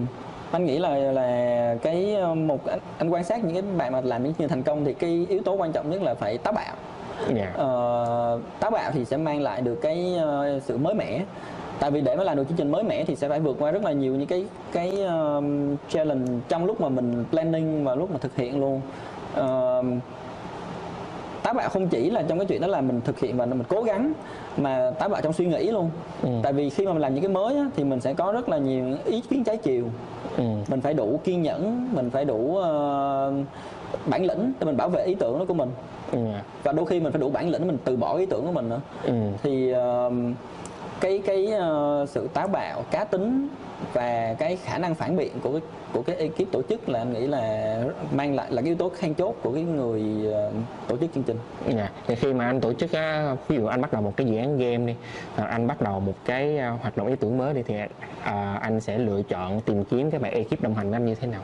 anh 0.50 0.64
nghĩ 0.64 0.78
là 0.78 0.96
là 0.96 1.74
cái 1.82 2.16
một 2.34 2.66
anh, 2.66 2.78
anh 2.98 3.10
quan 3.10 3.24
sát 3.24 3.44
những 3.44 3.54
cái 3.54 3.62
bạn 3.76 3.92
mà 3.92 4.00
làm 4.00 4.22
những 4.22 4.32
chương 4.32 4.38
trình 4.38 4.48
thành 4.48 4.62
công 4.62 4.84
thì 4.84 4.94
cái 4.94 5.26
yếu 5.28 5.42
tố 5.42 5.54
quan 5.54 5.72
trọng 5.72 5.90
nhất 5.90 6.02
là 6.02 6.14
phải 6.14 6.38
táo 6.38 6.52
bạo 6.52 6.74
yeah. 7.18 7.36
Dạ. 7.36 7.52
ờ, 7.56 8.40
táo 8.60 8.70
bạo 8.70 8.90
thì 8.94 9.04
sẽ 9.04 9.16
mang 9.16 9.40
lại 9.40 9.60
được 9.60 9.74
cái 9.82 10.16
uh, 10.56 10.62
sự 10.62 10.78
mới 10.78 10.94
mẻ 10.94 11.24
tại 11.78 11.90
vì 11.90 12.00
để 12.00 12.16
mà 12.16 12.24
làm 12.24 12.36
được 12.36 12.48
chương 12.48 12.58
trình 12.58 12.70
mới 12.70 12.82
mẻ 12.82 13.04
thì 13.04 13.16
sẽ 13.16 13.28
phải 13.28 13.40
vượt 13.40 13.56
qua 13.58 13.70
rất 13.70 13.84
là 13.84 13.92
nhiều 13.92 14.14
những 14.14 14.26
cái 14.26 14.46
cái 14.72 15.02
um, 15.02 15.76
challenge 15.88 16.32
trong 16.48 16.64
lúc 16.64 16.80
mà 16.80 16.88
mình 16.88 17.24
planning 17.30 17.84
và 17.84 17.94
lúc 17.94 18.10
mà 18.10 18.18
thực 18.18 18.36
hiện 18.36 18.60
luôn 18.60 18.80
uh, 19.40 19.84
táo 21.52 21.58
bạo 21.58 21.68
không 21.68 21.88
chỉ 21.88 22.10
là 22.10 22.22
trong 22.22 22.38
cái 22.38 22.46
chuyện 22.46 22.60
đó 22.60 22.66
là 22.66 22.80
mình 22.80 23.00
thực 23.04 23.20
hiện 23.20 23.36
và 23.36 23.46
mình 23.46 23.62
cố 23.68 23.82
gắng 23.82 24.12
mà 24.56 24.90
táo 24.98 25.08
bạo 25.08 25.20
trong 25.20 25.32
suy 25.32 25.46
nghĩ 25.46 25.70
luôn 25.70 25.90
ừ. 26.22 26.28
tại 26.42 26.52
vì 26.52 26.70
khi 26.70 26.86
mà 26.86 26.92
mình 26.92 27.02
làm 27.02 27.14
những 27.14 27.22
cái 27.22 27.32
mới 27.32 27.56
á, 27.56 27.70
thì 27.76 27.84
mình 27.84 28.00
sẽ 28.00 28.14
có 28.14 28.32
rất 28.32 28.48
là 28.48 28.58
nhiều 28.58 28.84
ý 29.04 29.20
kiến 29.20 29.44
trái 29.44 29.56
chiều 29.56 29.84
ừ. 30.36 30.44
mình 30.68 30.80
phải 30.80 30.94
đủ 30.94 31.20
kiên 31.24 31.42
nhẫn 31.42 31.88
mình 31.92 32.10
phải 32.10 32.24
đủ 32.24 32.36
uh, 32.36 32.64
bản 34.06 34.24
lĩnh 34.24 34.52
để 34.60 34.66
mình 34.66 34.76
bảo 34.76 34.88
vệ 34.88 35.04
ý 35.04 35.14
tưởng 35.14 35.38
đó 35.38 35.44
của 35.48 35.54
mình 35.54 35.70
ừ. 36.12 36.18
và 36.62 36.72
đôi 36.72 36.86
khi 36.86 37.00
mình 37.00 37.12
phải 37.12 37.20
đủ 37.20 37.30
bản 37.30 37.50
lĩnh 37.50 37.66
mình 37.66 37.78
từ 37.84 37.96
bỏ 37.96 38.16
ý 38.16 38.26
tưởng 38.26 38.46
của 38.46 38.52
mình 38.52 38.68
nữa 38.68 38.80
ừ. 39.04 39.12
thì 39.42 39.74
uh, 39.74 40.12
cái 41.02 41.22
cái 41.26 41.52
uh, 41.52 42.08
sự 42.08 42.28
táo 42.34 42.48
bạo 42.48 42.84
cá 42.90 43.04
tính 43.04 43.48
và 43.92 44.34
cái 44.38 44.56
khả 44.56 44.78
năng 44.78 44.94
phản 44.94 45.16
biện 45.16 45.32
của 45.42 45.52
cái 45.52 45.60
của 45.92 46.02
cái 46.02 46.16
ekip 46.16 46.52
tổ 46.52 46.62
chức 46.62 46.88
là 46.88 46.98
anh 46.98 47.12
nghĩ 47.12 47.26
là 47.26 47.76
mang 48.12 48.34
lại 48.34 48.46
là 48.50 48.62
cái 48.62 48.66
yếu 48.66 48.76
tố 48.76 48.88
khen 48.88 49.14
chốt 49.14 49.36
của 49.42 49.52
cái 49.52 49.62
người 49.62 50.02
uh, 50.28 50.54
tổ 50.88 50.96
chức 50.96 51.14
chương 51.14 51.22
trình. 51.22 51.36
Dạ. 51.68 51.90
Thì 52.06 52.14
khi 52.14 52.32
mà 52.32 52.46
anh 52.46 52.60
tổ 52.60 52.72
chức 52.72 52.92
á, 52.92 53.36
ví 53.48 53.56
dụ 53.56 53.66
anh 53.66 53.80
bắt 53.80 53.92
đầu 53.92 54.02
một 54.02 54.16
cái 54.16 54.26
dự 54.26 54.36
án 54.36 54.58
game 54.58 54.86
đi, 54.86 54.94
anh 55.36 55.66
bắt 55.66 55.82
đầu 55.82 56.00
một 56.00 56.14
cái 56.24 56.58
uh, 56.74 56.80
hoạt 56.80 56.96
động 56.96 57.06
ý 57.06 57.16
tưởng 57.16 57.38
mới 57.38 57.54
đi 57.54 57.62
thì 57.62 57.74
uh, 57.82 58.60
anh 58.60 58.80
sẽ 58.80 58.98
lựa 58.98 59.22
chọn 59.22 59.60
tìm 59.60 59.84
kiếm 59.84 60.10
các 60.10 60.20
bạn 60.20 60.32
ekip 60.32 60.62
đồng 60.62 60.74
hành 60.74 60.90
với 60.90 60.96
anh 60.96 61.06
như 61.06 61.14
thế 61.14 61.26
nào? 61.26 61.42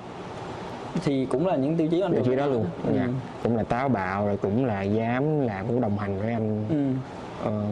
thì 1.04 1.26
cũng 1.26 1.46
là 1.46 1.56
những 1.56 1.76
tiêu 1.76 1.88
chí 1.88 2.00
anh 2.00 2.12
tiêu 2.12 2.22
chí 2.24 2.36
đó 2.36 2.46
luôn 2.46 2.66
ừ. 2.86 2.92
dạ. 2.96 3.08
cũng 3.42 3.56
là 3.56 3.62
táo 3.62 3.88
bạo 3.88 4.26
rồi 4.26 4.36
cũng 4.36 4.64
là 4.64 4.82
dám 4.82 5.40
làm 5.40 5.66
cũng 5.66 5.80
đồng 5.80 5.98
hành 5.98 6.18
với 6.18 6.32
anh 6.32 6.64
ừ 6.68 7.00
ờ, 7.44 7.62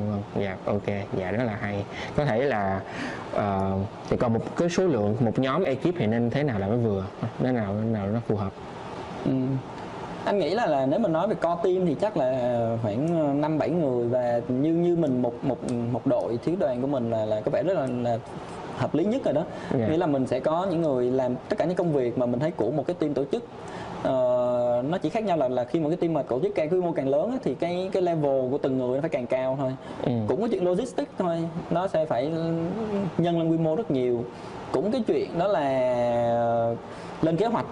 dạ 0.40 0.56
ok 0.64 0.86
dạ 1.18 1.30
rất 1.30 1.44
là 1.44 1.56
hay 1.60 1.84
có 2.16 2.24
thể 2.24 2.42
là 2.42 2.80
uh, 3.36 3.40
thì 4.10 4.16
còn 4.16 4.32
một 4.32 4.56
cái 4.56 4.68
số 4.68 4.86
lượng 4.86 5.16
một 5.20 5.38
nhóm 5.38 5.64
ekip 5.64 5.94
thì 5.98 6.06
nên 6.06 6.30
thế 6.30 6.42
nào 6.42 6.58
là 6.58 6.66
nó 6.66 6.76
vừa 6.76 7.04
thế 7.38 7.52
nào 7.52 7.74
nào 7.74 8.06
nó 8.06 8.20
phù 8.28 8.36
hợp 8.36 8.52
ừ. 9.24 9.32
anh 10.24 10.38
nghĩ 10.38 10.50
là 10.50 10.66
là 10.66 10.86
nếu 10.86 10.98
mình 10.98 11.12
nói 11.12 11.28
về 11.28 11.34
co 11.34 11.54
team 11.54 11.86
thì 11.86 11.96
chắc 12.00 12.16
là 12.16 12.76
khoảng 12.82 13.40
năm 13.40 13.58
bảy 13.58 13.70
người 13.70 14.08
và 14.08 14.40
như 14.48 14.72
như 14.72 14.96
mình 14.96 15.22
một 15.22 15.34
một 15.42 15.58
một 15.92 16.06
đội 16.06 16.38
thiếu 16.44 16.56
đoàn 16.58 16.80
của 16.80 16.86
mình 16.86 17.10
là 17.10 17.24
là 17.24 17.40
có 17.40 17.50
vẻ 17.50 17.62
rất 17.62 17.74
là, 17.74 17.86
là 17.86 18.18
hợp 18.76 18.94
lý 18.94 19.04
nhất 19.04 19.24
rồi 19.24 19.34
đó 19.34 19.40
yeah. 19.40 19.80
Dạ. 19.80 19.86
nghĩa 19.88 19.98
là 19.98 20.06
mình 20.06 20.26
sẽ 20.26 20.40
có 20.40 20.66
những 20.70 20.82
người 20.82 21.10
làm 21.10 21.34
tất 21.48 21.58
cả 21.58 21.64
những 21.64 21.76
công 21.76 21.92
việc 21.92 22.18
mà 22.18 22.26
mình 22.26 22.40
thấy 22.40 22.50
của 22.50 22.70
một 22.70 22.86
cái 22.86 22.96
team 22.98 23.14
tổ 23.14 23.24
chức 23.32 23.44
uh, 24.06 24.84
nó 24.84 24.98
chỉ 25.02 25.08
khác 25.08 25.24
nhau 25.24 25.36
là 25.36 25.48
là 25.48 25.64
khi 25.64 25.80
một 25.80 25.88
cái 25.88 25.96
team 25.96 26.14
mà 26.14 26.22
tổ 26.22 26.40
chức 26.40 26.54
càng 26.54 26.70
quy 26.70 26.80
mô 26.80 26.92
càng 26.92 27.08
lớn 27.08 27.38
thì 27.42 27.54
cái 27.54 27.88
cái 27.92 28.02
level 28.02 28.50
của 28.50 28.58
từng 28.58 28.78
người 28.78 28.96
nó 28.96 29.00
phải 29.00 29.10
càng 29.10 29.26
cao 29.26 29.56
thôi 29.60 29.76
ừ. 30.02 30.12
cũng 30.28 30.40
có 30.40 30.48
chuyện 30.50 30.64
logistics 30.64 31.10
thôi 31.18 31.48
nó 31.70 31.88
sẽ 31.88 32.06
phải 32.06 32.26
nhân 33.18 33.38
lên 33.38 33.50
quy 33.50 33.58
mô 33.58 33.76
rất 33.76 33.90
nhiều 33.90 34.24
cũng 34.72 34.92
cái 34.92 35.02
chuyện 35.06 35.38
đó 35.38 35.46
là 35.48 36.74
lên 37.22 37.36
kế 37.36 37.46
hoạch 37.46 37.66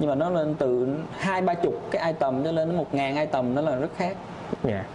nhưng 0.00 0.08
mà 0.08 0.14
nó 0.14 0.30
lên 0.30 0.54
từ 0.58 0.96
hai 1.12 1.42
ba 1.42 1.54
chục 1.54 1.74
cái 1.90 2.12
item 2.12 2.44
cho 2.44 2.52
lên 2.52 2.76
một 2.76 2.94
ngàn 2.94 3.16
item 3.16 3.54
nó 3.54 3.60
là 3.60 3.76
rất 3.76 3.90
khác 3.96 4.16
yeah. 4.68 4.86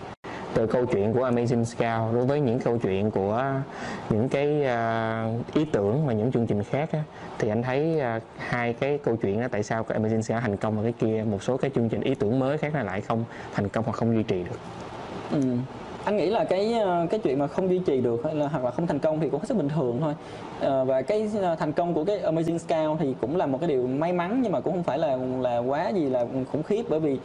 Từ 0.54 0.68
câu 0.68 0.86
chuyện 0.86 1.14
của 1.14 1.30
Amazing 1.30 1.64
Scout 1.64 2.16
đối 2.16 2.26
với 2.26 2.39
những 2.39 2.60
câu 2.60 2.78
chuyện 2.78 3.12
của 3.12 3.54
những 4.10 4.30
cái 4.30 4.66
à, 4.66 5.26
ý 5.54 5.66
tưởng 5.66 6.08
và 6.08 6.14
những 6.14 6.32
chương 6.32 6.47
trình 6.47 6.64
khác 6.64 6.89
á, 6.91 7.04
thì 7.39 7.50
anh 7.50 7.64
thấy 7.64 8.00
à, 8.00 8.20
hai 8.38 8.74
cái 8.74 8.97
câu 8.97 9.16
chuyện 9.16 9.41
đó 9.41 9.47
tại 9.52 9.64
sao 9.64 9.84
cái 9.84 10.00
Amazing 10.00 10.22
Scout 10.22 10.41
thành 10.41 10.58
công 10.58 10.78
và 10.78 10.84
cái 10.84 10.93
kia 11.00 11.24
một 11.30 11.43
số 11.43 11.58
cái 11.58 11.72
chương 11.76 11.89
trình 11.89 12.02
ý 12.02 12.16
tưởng 12.16 12.39
mới 12.39 12.58
khác 12.58 12.76
là 12.76 12.84
lại 12.84 13.02
không 13.02 13.24
thành 13.54 13.70
công 13.70 13.86
hoặc 13.86 13.93
không 13.93 14.16
duy 14.16 14.24
trì 14.24 14.43
được 14.43 14.60
ừ 15.32 15.39
anh 16.06 16.18
nghĩ 16.18 16.30
là 16.30 16.43
cái 16.43 16.74
ờ, 16.74 17.08
cái 17.10 17.20
chuyện 17.24 17.39
mà 17.39 17.47
không 17.47 17.70
duy 17.70 17.80
trì 17.80 18.02
được 18.02 18.22
hay 18.26 18.36
là 18.36 18.47
hoặc 18.47 18.64
là 18.66 18.72
không 18.72 18.88
thành 18.88 19.00
công 19.00 19.20
thì 19.20 19.30
cũng 19.30 19.39
hết 19.39 19.45
sức 19.47 19.58
bình 19.58 19.70
thường 19.70 19.97
thôi 20.02 20.14
Ờ, 20.62 20.86
và 20.86 21.02
cái 21.02 21.30
ờ, 21.41 21.56
thành 21.56 21.74
công 21.74 21.93
của 21.93 22.04
cái 22.04 22.20
Amazing 22.24 22.58
Scout 22.58 23.00
thì 23.00 23.16
cũng 23.22 23.36
là 23.38 23.45
một 23.45 23.58
cái 23.62 23.68
điều 23.70 23.88
may 23.88 24.14
mắn 24.14 24.39
nhưng 24.43 24.52
mà 24.52 24.60
cũng 24.60 24.74
không 24.74 24.84
phải 24.84 24.97
là 24.97 25.18
là 25.41 25.58
quá 25.58 25.89
gì 25.89 26.10
là 26.10 26.26
khủng 26.52 26.64
khiếp 26.64 26.84
bởi 26.89 27.00
vì 27.00 27.18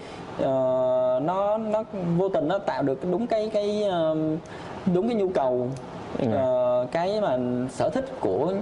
ờ, 0.43 1.21
nó 1.25 1.59
nó 1.59 1.85
vô 2.17 2.29
tình 2.29 2.49
nó 2.49 2.59
tạo 2.59 2.83
được 2.83 3.01
đúng 3.11 3.27
cái 3.27 3.51
cái 3.53 3.85
đúng 4.95 5.09
cái 5.09 5.17
nhu 5.17 5.29
cầu 5.29 5.69
Ừ. 6.19 6.27
ờ, 6.33 6.87
cái 6.93 7.21
mà 7.21 7.39
sở 7.71 7.91
thích 7.91 8.05
của 8.21 8.53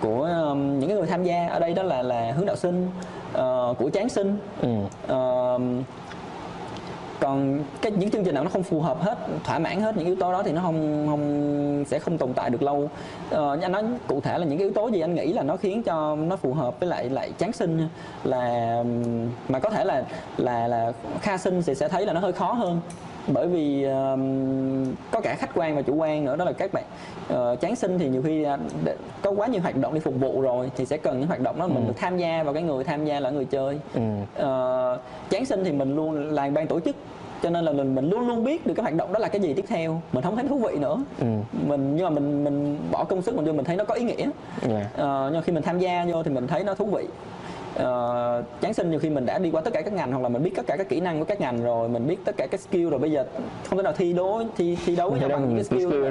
của 0.00 0.22
ờ, 0.22 0.54
những 0.54 0.88
cái 0.88 0.96
người 0.98 1.06
tham 1.06 1.24
gia 1.24 1.48
ở 1.48 1.58
đây 1.58 1.74
đó 1.74 1.82
là 1.82 2.02
là 2.02 2.32
hướng 2.36 2.46
đạo 2.46 2.56
sinh 2.56 2.88
ờ, 3.32 3.74
của 3.78 3.90
chán 3.90 4.08
sinh 4.08 4.36
ừ. 4.62 4.68
Ờ, 5.06 5.58
còn 7.24 7.64
cái 7.82 7.92
những 7.92 8.10
chương 8.10 8.24
trình 8.24 8.34
nào 8.34 8.44
nó 8.44 8.50
không 8.50 8.62
phù 8.62 8.80
hợp 8.80 9.02
hết 9.02 9.18
thỏa 9.44 9.58
mãn 9.58 9.80
hết 9.80 9.96
những 9.96 10.06
yếu 10.06 10.16
tố 10.16 10.32
đó 10.32 10.42
thì 10.42 10.52
nó 10.52 10.60
không 10.60 11.06
không 11.08 11.84
sẽ 11.88 11.98
không 11.98 12.18
tồn 12.18 12.32
tại 12.32 12.50
được 12.50 12.62
lâu. 12.62 12.90
Ờ, 13.30 13.58
anh 13.62 13.72
nói 13.72 13.84
cụ 14.06 14.20
thể 14.20 14.38
là 14.38 14.46
những 14.46 14.58
cái 14.58 14.66
yếu 14.66 14.74
tố 14.74 14.88
gì 14.88 15.00
anh 15.00 15.14
nghĩ 15.14 15.32
là 15.32 15.42
nó 15.42 15.56
khiến 15.56 15.82
cho 15.82 16.16
nó 16.16 16.36
phù 16.36 16.54
hợp 16.54 16.80
với 16.80 16.88
lại 16.88 17.10
lại 17.10 17.32
chán 17.38 17.52
sinh 17.52 17.88
là 18.24 18.84
mà 19.48 19.58
có 19.58 19.70
thể 19.70 19.84
là 19.84 20.02
là 20.36 20.68
là 20.68 20.92
kha 21.20 21.38
sinh 21.38 21.62
thì 21.62 21.74
sẽ 21.74 21.88
thấy 21.88 22.06
là 22.06 22.12
nó 22.12 22.20
hơi 22.20 22.32
khó 22.32 22.52
hơn 22.52 22.80
bởi 23.26 23.46
vì 23.48 23.84
ừm, 23.84 24.84
có 25.10 25.20
cả 25.20 25.34
khách 25.38 25.50
quan 25.54 25.76
và 25.76 25.82
chủ 25.82 25.94
quan 25.94 26.24
nữa 26.24 26.36
đó 26.36 26.44
là 26.44 26.52
các 26.52 26.70
bạn 26.72 26.84
uh, 27.52 27.60
chán 27.60 27.76
sinh 27.76 27.98
thì 27.98 28.08
nhiều 28.08 28.22
khi 28.22 28.44
để- 28.84 28.96
có 29.22 29.30
quá 29.30 29.46
nhiều 29.46 29.60
hoạt 29.62 29.76
động 29.76 29.94
để 29.94 30.00
phục 30.00 30.14
vụ 30.20 30.40
rồi 30.40 30.70
thì 30.76 30.86
sẽ 30.86 30.96
cần 30.96 31.18
những 31.20 31.28
hoạt 31.28 31.40
động 31.40 31.58
đó 31.58 31.66
mình 31.66 31.84
Ừ. 31.84 31.88
được 31.88 31.94
tham 31.96 32.16
gia 32.18 32.42
vào 32.42 32.54
cái 32.54 32.62
người 32.62 32.84
tham 32.84 33.04
gia 33.04 33.20
là 33.20 33.30
người 33.30 33.44
chơi 33.44 33.78
Ừ. 33.94 34.00
Ờ, 34.36 34.98
Giáng 35.30 35.44
sinh 35.44 35.64
thì 35.64 35.72
mình 35.72 35.96
luôn 35.96 36.30
là 36.30 36.50
ban 36.50 36.66
tổ 36.66 36.80
chức 36.80 36.96
cho 37.42 37.50
nên 37.50 37.64
là 37.64 37.72
mình 37.72 37.94
mình 37.94 38.10
luôn 38.10 38.28
luôn 38.28 38.44
biết 38.44 38.66
được 38.66 38.74
cái 38.76 38.82
hoạt 38.82 38.94
động 38.94 39.12
đó 39.12 39.18
là 39.18 39.28
cái 39.28 39.40
gì 39.40 39.54
tiếp 39.54 39.64
theo 39.68 40.00
mình 40.12 40.24
không 40.24 40.36
thấy 40.36 40.48
thú 40.48 40.58
vị 40.58 40.78
nữa 40.78 40.96
Ừ. 41.20 41.26
mình 41.66 41.96
nhưng 41.96 42.04
mà 42.04 42.10
mình 42.10 42.44
mình 42.44 42.78
bỏ 42.92 43.04
công 43.04 43.22
sức 43.22 43.34
mình 43.36 43.44
vô 43.44 43.52
mình 43.52 43.64
thấy 43.64 43.76
nó 43.76 43.84
có 43.84 43.94
ý 43.94 44.04
nghĩa 44.04 44.28
Dạ. 44.62 44.90
Ờ, 44.96 45.24
nhưng 45.32 45.40
mà 45.40 45.42
khi 45.44 45.52
mình 45.52 45.62
tham 45.62 45.78
gia 45.78 46.04
vô 46.12 46.22
thì 46.22 46.30
mình 46.30 46.46
thấy 46.46 46.64
nó 46.64 46.74
thú 46.74 46.84
vị 46.86 47.04
Ờ, 47.74 48.42
Giáng 48.62 48.74
sinh 48.74 48.90
nhiều 48.90 49.00
khi 49.00 49.10
mình 49.10 49.26
đã 49.26 49.38
đi 49.38 49.50
qua 49.50 49.60
tất 49.60 49.70
cả 49.74 49.82
các 49.82 49.92
ngành 49.92 50.12
hoặc 50.12 50.22
là 50.22 50.28
mình 50.28 50.42
biết 50.42 50.50
tất 50.56 50.66
cả 50.66 50.76
các 50.76 50.88
kỹ 50.88 51.00
năng 51.00 51.18
của 51.18 51.24
các 51.24 51.40
ngành 51.40 51.62
rồi 51.64 51.88
mình 51.88 52.06
biết 52.06 52.16
tất 52.24 52.36
cả 52.36 52.46
các 52.50 52.60
skill 52.60 52.88
rồi 52.90 52.98
bây 53.00 53.10
giờ 53.12 53.24
không 53.68 53.78
thể 53.78 53.82
nào 53.82 53.92
thi 53.92 54.12
đối 54.12 54.44
thi 54.56 54.78
thi 54.86 54.96
đấu 54.96 55.10
với 55.10 55.20
nhau 55.20 55.28
đấu 55.28 55.38
bằng 55.38 55.48
những 55.48 55.56
cái 55.56 55.64
skill, 55.64 55.90
skill 55.90 56.04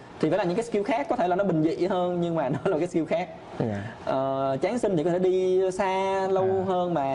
thì 0.20 0.28
phải 0.30 0.38
là 0.38 0.44
những 0.44 0.56
cái 0.56 0.64
skill 0.64 0.82
khác 0.82 1.06
có 1.10 1.16
thể 1.16 1.28
là 1.28 1.36
nó 1.36 1.44
bình 1.44 1.62
dị 1.62 1.86
hơn 1.86 2.20
nhưng 2.20 2.34
mà 2.34 2.48
nó 2.48 2.58
là 2.64 2.78
cái 2.78 2.86
skill 2.88 3.04
khác 3.04 3.28
Dạ. 3.58 3.82
Ờ, 4.04 4.56
Giáng 4.62 4.78
sinh 4.78 4.96
thì 4.96 5.04
có 5.04 5.10
thể 5.10 5.18
đi 5.18 5.60
xa 5.70 6.26
lâu 6.28 6.44
À. 6.44 6.64
hơn 6.66 6.94
mà 6.94 7.06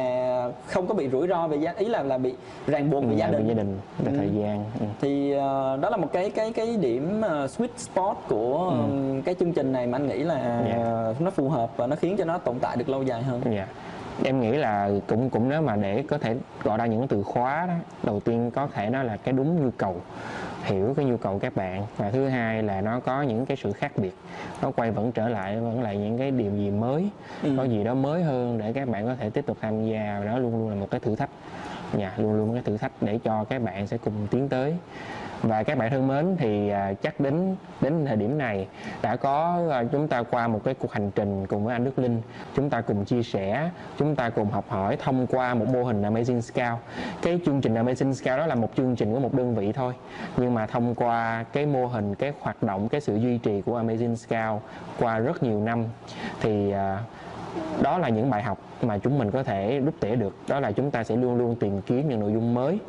không 0.68 0.88
có 0.88 0.93
bị 0.93 1.10
rủi 1.10 1.28
ro 1.28 1.47
về 1.47 1.58
gia 1.58 1.74
ý 1.78 1.86
là 1.86 2.03
là 2.03 2.18
bị 2.18 2.34
ràng 2.68 2.89
buộc 2.91 3.03
về 3.03 3.10
Ừ, 3.12 3.16
gia 3.18 3.28
về 3.28 3.38
đình 3.38 3.47
gia 3.47 3.53
đình 3.53 3.78
về 3.99 4.12
Ừ. 4.12 4.18
thời 4.18 4.30
gian 4.41 4.64
ừ. 4.80 4.86
thì 5.01 5.32
ờ, 5.32 5.78
đó 5.82 5.89
là 5.89 5.97
một 5.97 6.10
cái 6.14 6.30
cái 6.30 6.51
cái 6.53 6.78
điểm 6.78 7.22
ờ, 7.22 7.45
sweet 7.45 7.68
spot 7.78 8.18
của 8.30 8.58
Ừ. 8.70 8.76
cái 9.26 9.36
chương 9.39 9.53
trình 9.53 9.72
này 9.72 9.88
mà 9.88 9.95
anh 9.97 10.08
nghĩ 10.08 10.18
là 10.24 10.62
Dạ. 10.70 10.76
ờ, 10.84 11.16
nó 11.20 11.32
phù 11.32 11.49
hợp 11.49 11.78
và 11.78 11.88
nó 11.88 11.95
khiến 11.95 12.18
cho 12.18 12.26
nó 12.26 12.38
tồn 12.38 12.56
tại 12.62 12.78
được 12.78 12.89
lâu 12.89 13.03
dài 13.03 13.24
hơn 13.24 13.41
Dạ. 13.56 13.68
Em 14.24 14.41
nghĩ 14.41 14.51
là 14.51 14.89
cũng 15.07 15.30
cũng 15.30 15.49
nếu 15.49 15.61
mà 15.61 15.76
để 15.76 16.03
có 16.09 16.18
thể 16.18 16.36
gọi 16.63 16.78
ra 16.78 16.86
những 16.86 17.07
từ 17.07 17.24
khóa 17.24 17.66
đó, 17.68 17.74
đầu 18.03 18.20
tiên 18.20 18.51
có 18.51 18.68
thể 18.74 18.89
nó 18.89 19.03
là 19.03 19.18
cái 19.18 19.34
đúng 19.34 19.63
nhu 19.63 19.70
cầu 19.78 20.01
hiểu 20.63 20.93
cái 20.97 21.05
nhu 21.05 21.18
cầu 21.18 21.39
các 21.39 21.55
bạn. 21.55 21.84
Và 21.97 22.11
thứ 22.11 22.28
hai 22.28 22.63
là 22.63 22.82
nó 22.82 22.99
có 22.99 23.22
những 23.22 23.45
cái 23.45 23.57
sự 23.57 23.72
khác 23.72 23.91
biệt 23.97 24.13
nó 24.61 24.72
quay 24.72 24.91
vẫn 24.91 25.11
trở 25.11 25.28
lại 25.30 25.59
vẫn 25.59 25.82
là 25.82 25.93
những 25.93 26.18
cái 26.18 26.32
điều 26.32 26.51
gì 26.51 26.72
mới 26.72 27.09
Ừ. 27.43 27.53
có 27.57 27.63
gì 27.63 27.84
đó 27.84 27.93
mới 27.93 28.24
hơn 28.24 28.57
để 28.57 28.74
các 28.74 28.89
bạn 28.89 29.05
có 29.05 29.16
thể 29.16 29.30
tiếp 29.30 29.45
tục 29.45 29.57
tham 29.61 29.86
gia. 29.86 30.20
Và 30.20 30.26
đó 30.26 30.38
luôn 30.38 30.51
luôn 30.51 30.70
là 30.70 30.76
một 30.76 30.88
cái 30.91 30.99
thử 30.99 31.16
thách. 31.16 31.30
Dạ 31.97 32.13
luôn 32.18 32.34
luôn 32.34 32.53
cái 32.53 32.63
thử 32.66 32.78
thách 32.78 32.91
để 33.01 33.20
cho 33.24 33.43
các 33.43 33.61
bạn 33.61 33.88
sẽ 33.88 33.97
cùng 33.97 34.13
tiến 34.32 34.49
tới 34.49 34.74
và 35.42 35.64
các 35.64 35.78
bạn 35.78 35.90
thân 35.90 36.08
mến 36.08 36.36
thì 36.40 36.70
à, 36.70 36.94
chắc 37.02 37.20
đến 37.20 37.56
đến 37.82 38.06
thời 38.06 38.16
điểm 38.16 38.38
này 38.38 38.68
đã 39.02 39.16
có 39.16 39.68
à, 39.72 39.84
chúng 39.92 40.08
ta 40.08 40.24
qua 40.24 40.48
một 40.48 40.62
cái 40.64 40.74
cuộc 40.74 40.92
hành 40.92 41.12
trình 41.12 41.48
cùng 41.48 41.66
với 41.66 41.74
anh 41.74 41.84
Đức 41.84 42.00
Linh. 42.00 42.22
Chúng 42.56 42.70
ta 42.70 42.82
cùng 42.82 43.06
chia 43.06 43.24
sẻ 43.24 43.70
chúng 43.98 44.16
ta 44.16 44.30
cùng 44.30 44.52
học 44.52 44.66
hỏi 44.70 44.98
thông 45.04 45.28
qua 45.28 45.54
một 45.54 45.66
mô 45.68 45.84
hình 45.84 46.02
Amazing 46.02 46.42
Scout. 46.42 46.80
Cái 47.22 47.40
chương 47.46 47.62
trình 47.62 47.74
Amazing 47.74 48.14
Scout 48.14 48.38
đó 48.38 48.46
là 48.46 48.56
một 48.56 48.70
chương 48.78 48.96
trình 48.96 49.14
của 49.14 49.20
một 49.20 49.34
đơn 49.34 49.56
vị 49.56 49.72
thôi. 49.72 49.94
Nhưng 50.38 50.54
mà 50.54 50.68
thông 50.68 50.96
qua 50.96 51.46
cái 51.54 51.66
mô 51.66 51.86
hình 51.86 52.16
cái 52.16 52.34
hoạt 52.40 52.64
động 52.64 52.90
cái 52.90 53.02
sự 53.02 53.16
duy 53.16 53.38
trì 53.38 53.62
của 53.62 53.82
Amazing 53.82 54.16
Scout 54.16 54.62
qua 55.00 55.20
rất 55.20 55.44
nhiều 55.44 55.60
năm 55.60 55.84
thì 56.42 56.74
uh, 56.74 56.76
đó 57.82 57.97
là 57.97 58.10
những 58.10 58.30
bài 58.30 58.43
học 58.43 58.58
mà 58.82 58.97
chúng 58.97 59.18
mình 59.18 59.32
có 59.32 59.43
thể 59.43 59.80
rút 59.80 59.93
tỉa 59.99 60.16
được. 60.16 60.36
Đó 60.47 60.60
là 60.60 60.72
chúng 60.72 60.91
ta 60.91 61.03
sẽ 61.03 61.16
luôn 61.16 61.36
luôn 61.38 61.56
tìm 61.56 61.82
kiếm 61.82 62.10
những 62.10 62.20
nội 62.20 62.34
dung 62.34 62.53
mới. 62.53 62.80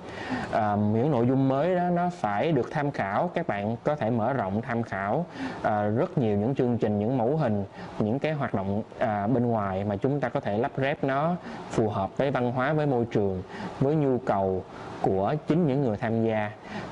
À, 0.53 0.77
những 0.77 1.11
nội 1.11 1.27
dung 1.27 1.49
mới 1.49 1.75
đó 1.75 1.83
nó 1.91 2.11
phải 2.13 2.53
được 2.53 2.71
tham 2.71 2.91
khảo. 2.91 3.31
Các 3.35 3.47
bạn 3.47 3.77
có 3.85 3.97
thể 3.97 4.11
mở 4.11 4.33
rộng 4.33 4.63
tham 4.63 4.83
khảo 4.83 5.27
à, 5.63 5.87
rất 5.87 6.19
nhiều 6.19 6.37
những 6.37 6.55
chương 6.55 6.79
trình 6.79 6.99
những 6.99 7.19
mẫu 7.19 7.37
hình 7.37 7.65
những 7.99 8.19
cái 8.19 8.33
hoạt 8.33 8.55
động 8.55 8.83
à, 8.99 9.27
bên 9.27 9.47
ngoài 9.47 9.85
mà 9.85 9.97
chúng 9.97 10.21
ta 10.21 10.29
có 10.29 10.41
thể 10.41 10.59
lắp 10.59 10.73
ráp 10.77 11.05
nó 11.05 11.37
phù 11.71 11.89
hợp 11.89 12.17
với 12.17 12.31
văn 12.31 12.53
hóa 12.53 12.73
với 12.73 12.87
môi 12.87 13.05
trường 13.05 13.43
với 13.81 13.95
nhu 13.95 14.19
cầu 14.19 14.65
của 15.03 15.35
chính 15.47 15.67
những 15.67 15.83
người 15.85 15.97
tham 15.97 16.25
gia. 16.25 16.51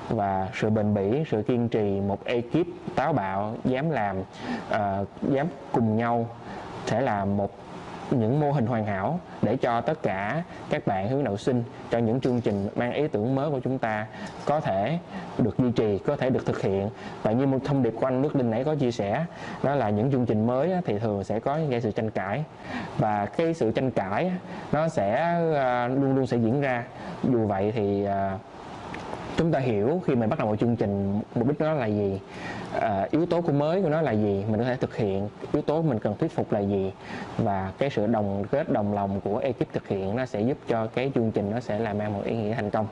Và 0.09 0.49
sự 0.55 0.71
bền 0.71 0.95
bỉ 0.95 1.25
sự 1.31 1.43
kiên 1.43 1.69
trì 1.69 2.01
một 2.01 2.25
ekip 2.25 2.67
táo 2.97 3.13
bạo 3.13 3.55
dám 3.65 3.91
làm 3.91 4.17
à, 4.71 5.01
dám 5.23 5.47
cùng 5.73 5.97
nhau 5.97 6.27
sẽ 6.87 7.01
là 7.01 7.25
một 7.25 7.51
những 8.15 8.41
mô 8.41 8.53
hình 8.53 8.67
hoàn 8.67 8.87
hảo 8.87 9.21
để 9.43 9.57
cho 9.57 9.81
tất 9.81 10.03
cả 10.03 10.43
các 10.71 10.87
bạn 10.87 11.09
hướng 11.09 11.25
đạo 11.25 11.37
sinh 11.37 11.63
cho 11.91 11.99
những 11.99 12.21
chương 12.21 12.41
trình 12.41 12.69
mang 12.77 12.93
ý 12.93 13.09
tưởng 13.09 13.35
mới 13.35 13.51
của 13.51 13.61
chúng 13.61 13.79
ta 13.79 14.07
có 14.45 14.61
thể 14.61 14.99
được 15.39 15.59
duy 15.59 15.71
trì, 15.71 15.99
có 15.99 16.17
thể 16.17 16.31
được 16.31 16.47
thực 16.47 16.63
hiện. 16.63 16.91
Và 17.23 17.33
như 17.33 17.47
một 17.47 17.59
thông 17.65 17.83
điệp 17.83 17.95
của 18.01 18.07
anh 18.07 18.23
Đức 18.23 18.37
Linh 18.37 18.51
nãy 18.51 18.65
có 18.65 18.75
chia 18.75 18.91
sẻ, 18.91 19.25
đó 19.63 19.75
là 19.75 19.91
những 19.91 20.13
chương 20.13 20.27
trình 20.27 20.47
mới 20.47 20.73
thì 20.87 20.99
thường 20.99 21.25
sẽ 21.25 21.41
có 21.41 21.59
gây 21.71 21.81
sự 21.81 21.91
tranh 21.91 22.11
cãi. 22.11 22.45
Và 22.99 23.27
cái 23.27 23.55
sự 23.55 23.71
tranh 23.71 23.91
cãi 23.91 24.33
nó 24.73 24.89
sẽ 24.89 25.15
ờ, 25.55 25.89
luôn 25.89 26.17
luôn 26.17 26.27
sẽ 26.27 26.37
diễn 26.37 26.61
ra. 26.61 26.85
Dù 27.23 27.47
vậy 27.47 27.73
thì 27.77 28.05
ờ, 28.05 28.39
chúng 29.37 29.53
ta 29.53 29.59
hiểu 29.59 30.03
khi 30.07 30.15
mình 30.15 30.31
bắt 30.31 30.39
đầu 30.39 30.49
một 30.49 30.57
chương 30.61 30.77
trình, 30.77 31.21
mục 31.35 31.49
đích 31.49 31.61
nó 31.61 31.73
là 31.73 31.87
gì 31.87 32.21
à, 32.81 33.09
yếu 33.11 33.27
tố 33.27 33.41
của 33.41 33.53
mới 33.53 33.83
của 33.83 33.89
nó 33.89 34.03
là 34.03 34.13
gì? 34.13 34.45
Mình 34.49 34.61
có 34.61 34.65
thể 34.65 34.77
thực 34.77 34.97
hiện. 34.97 35.29
Yếu 35.53 35.63
tố 35.63 35.83
mình 35.83 35.99
cần 35.99 36.17
thuyết 36.19 36.33
phục 36.33 36.53
là 36.53 36.61
gì? 36.61 36.93
Và 37.39 37.73
cái 37.79 37.91
sự 37.91 38.07
đồng 38.07 38.45
kết 38.51 38.73
đồng 38.73 38.95
lòng 38.95 39.21
của 39.21 39.39
ekip 39.39 39.73
thực 39.73 39.89
hiện 39.89 40.17
nó 40.17 40.27
sẽ 40.27 40.41
giúp 40.41 40.59
cho 40.69 40.87
cái 40.87 41.13
chương 41.15 41.31
trình 41.31 41.51
nó 41.51 41.61
sẽ 41.61 41.79
làm 41.79 41.99
mang 41.99 42.13
một 42.13 42.23
ý 42.25 42.37
nghĩa 42.37 42.55
thành 42.55 42.71
công. 42.71 42.87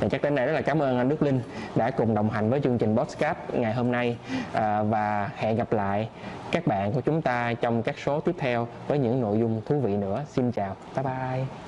Thì 0.00 0.08
chắc 0.08 0.22
đến 0.22 0.34
đây 0.34 0.46
rất 0.46 0.52
là 0.52 0.60
cảm 0.60 0.82
ơn 0.82 0.98
anh 0.98 1.08
Đức 1.08 1.22
Linh 1.22 1.40
đã 1.74 1.90
cùng 1.90 2.14
đồng 2.14 2.30
hành 2.30 2.50
với 2.50 2.60
chương 2.60 2.78
trình 2.78 2.96
podcast 2.96 3.38
ngày 3.52 3.74
hôm 3.74 3.92
nay. 3.92 4.16
À, 4.52 4.82
và 4.82 5.30
hẹn 5.36 5.56
gặp 5.56 5.72
lại 5.72 6.08
các 6.50 6.66
bạn 6.66 6.92
của 6.92 7.00
chúng 7.00 7.22
ta 7.22 7.54
trong 7.60 7.82
các 7.82 7.98
số 7.98 8.20
tiếp 8.20 8.34
theo 8.38 8.68
với 8.88 8.98
những 8.98 9.20
nội 9.20 9.38
dung 9.38 9.60
thú 9.66 9.80
vị 9.80 9.96
nữa. 9.96 10.24
Xin 10.28 10.52
chào. 10.52 10.76
Bye 10.94 11.04
bye. 11.04 11.65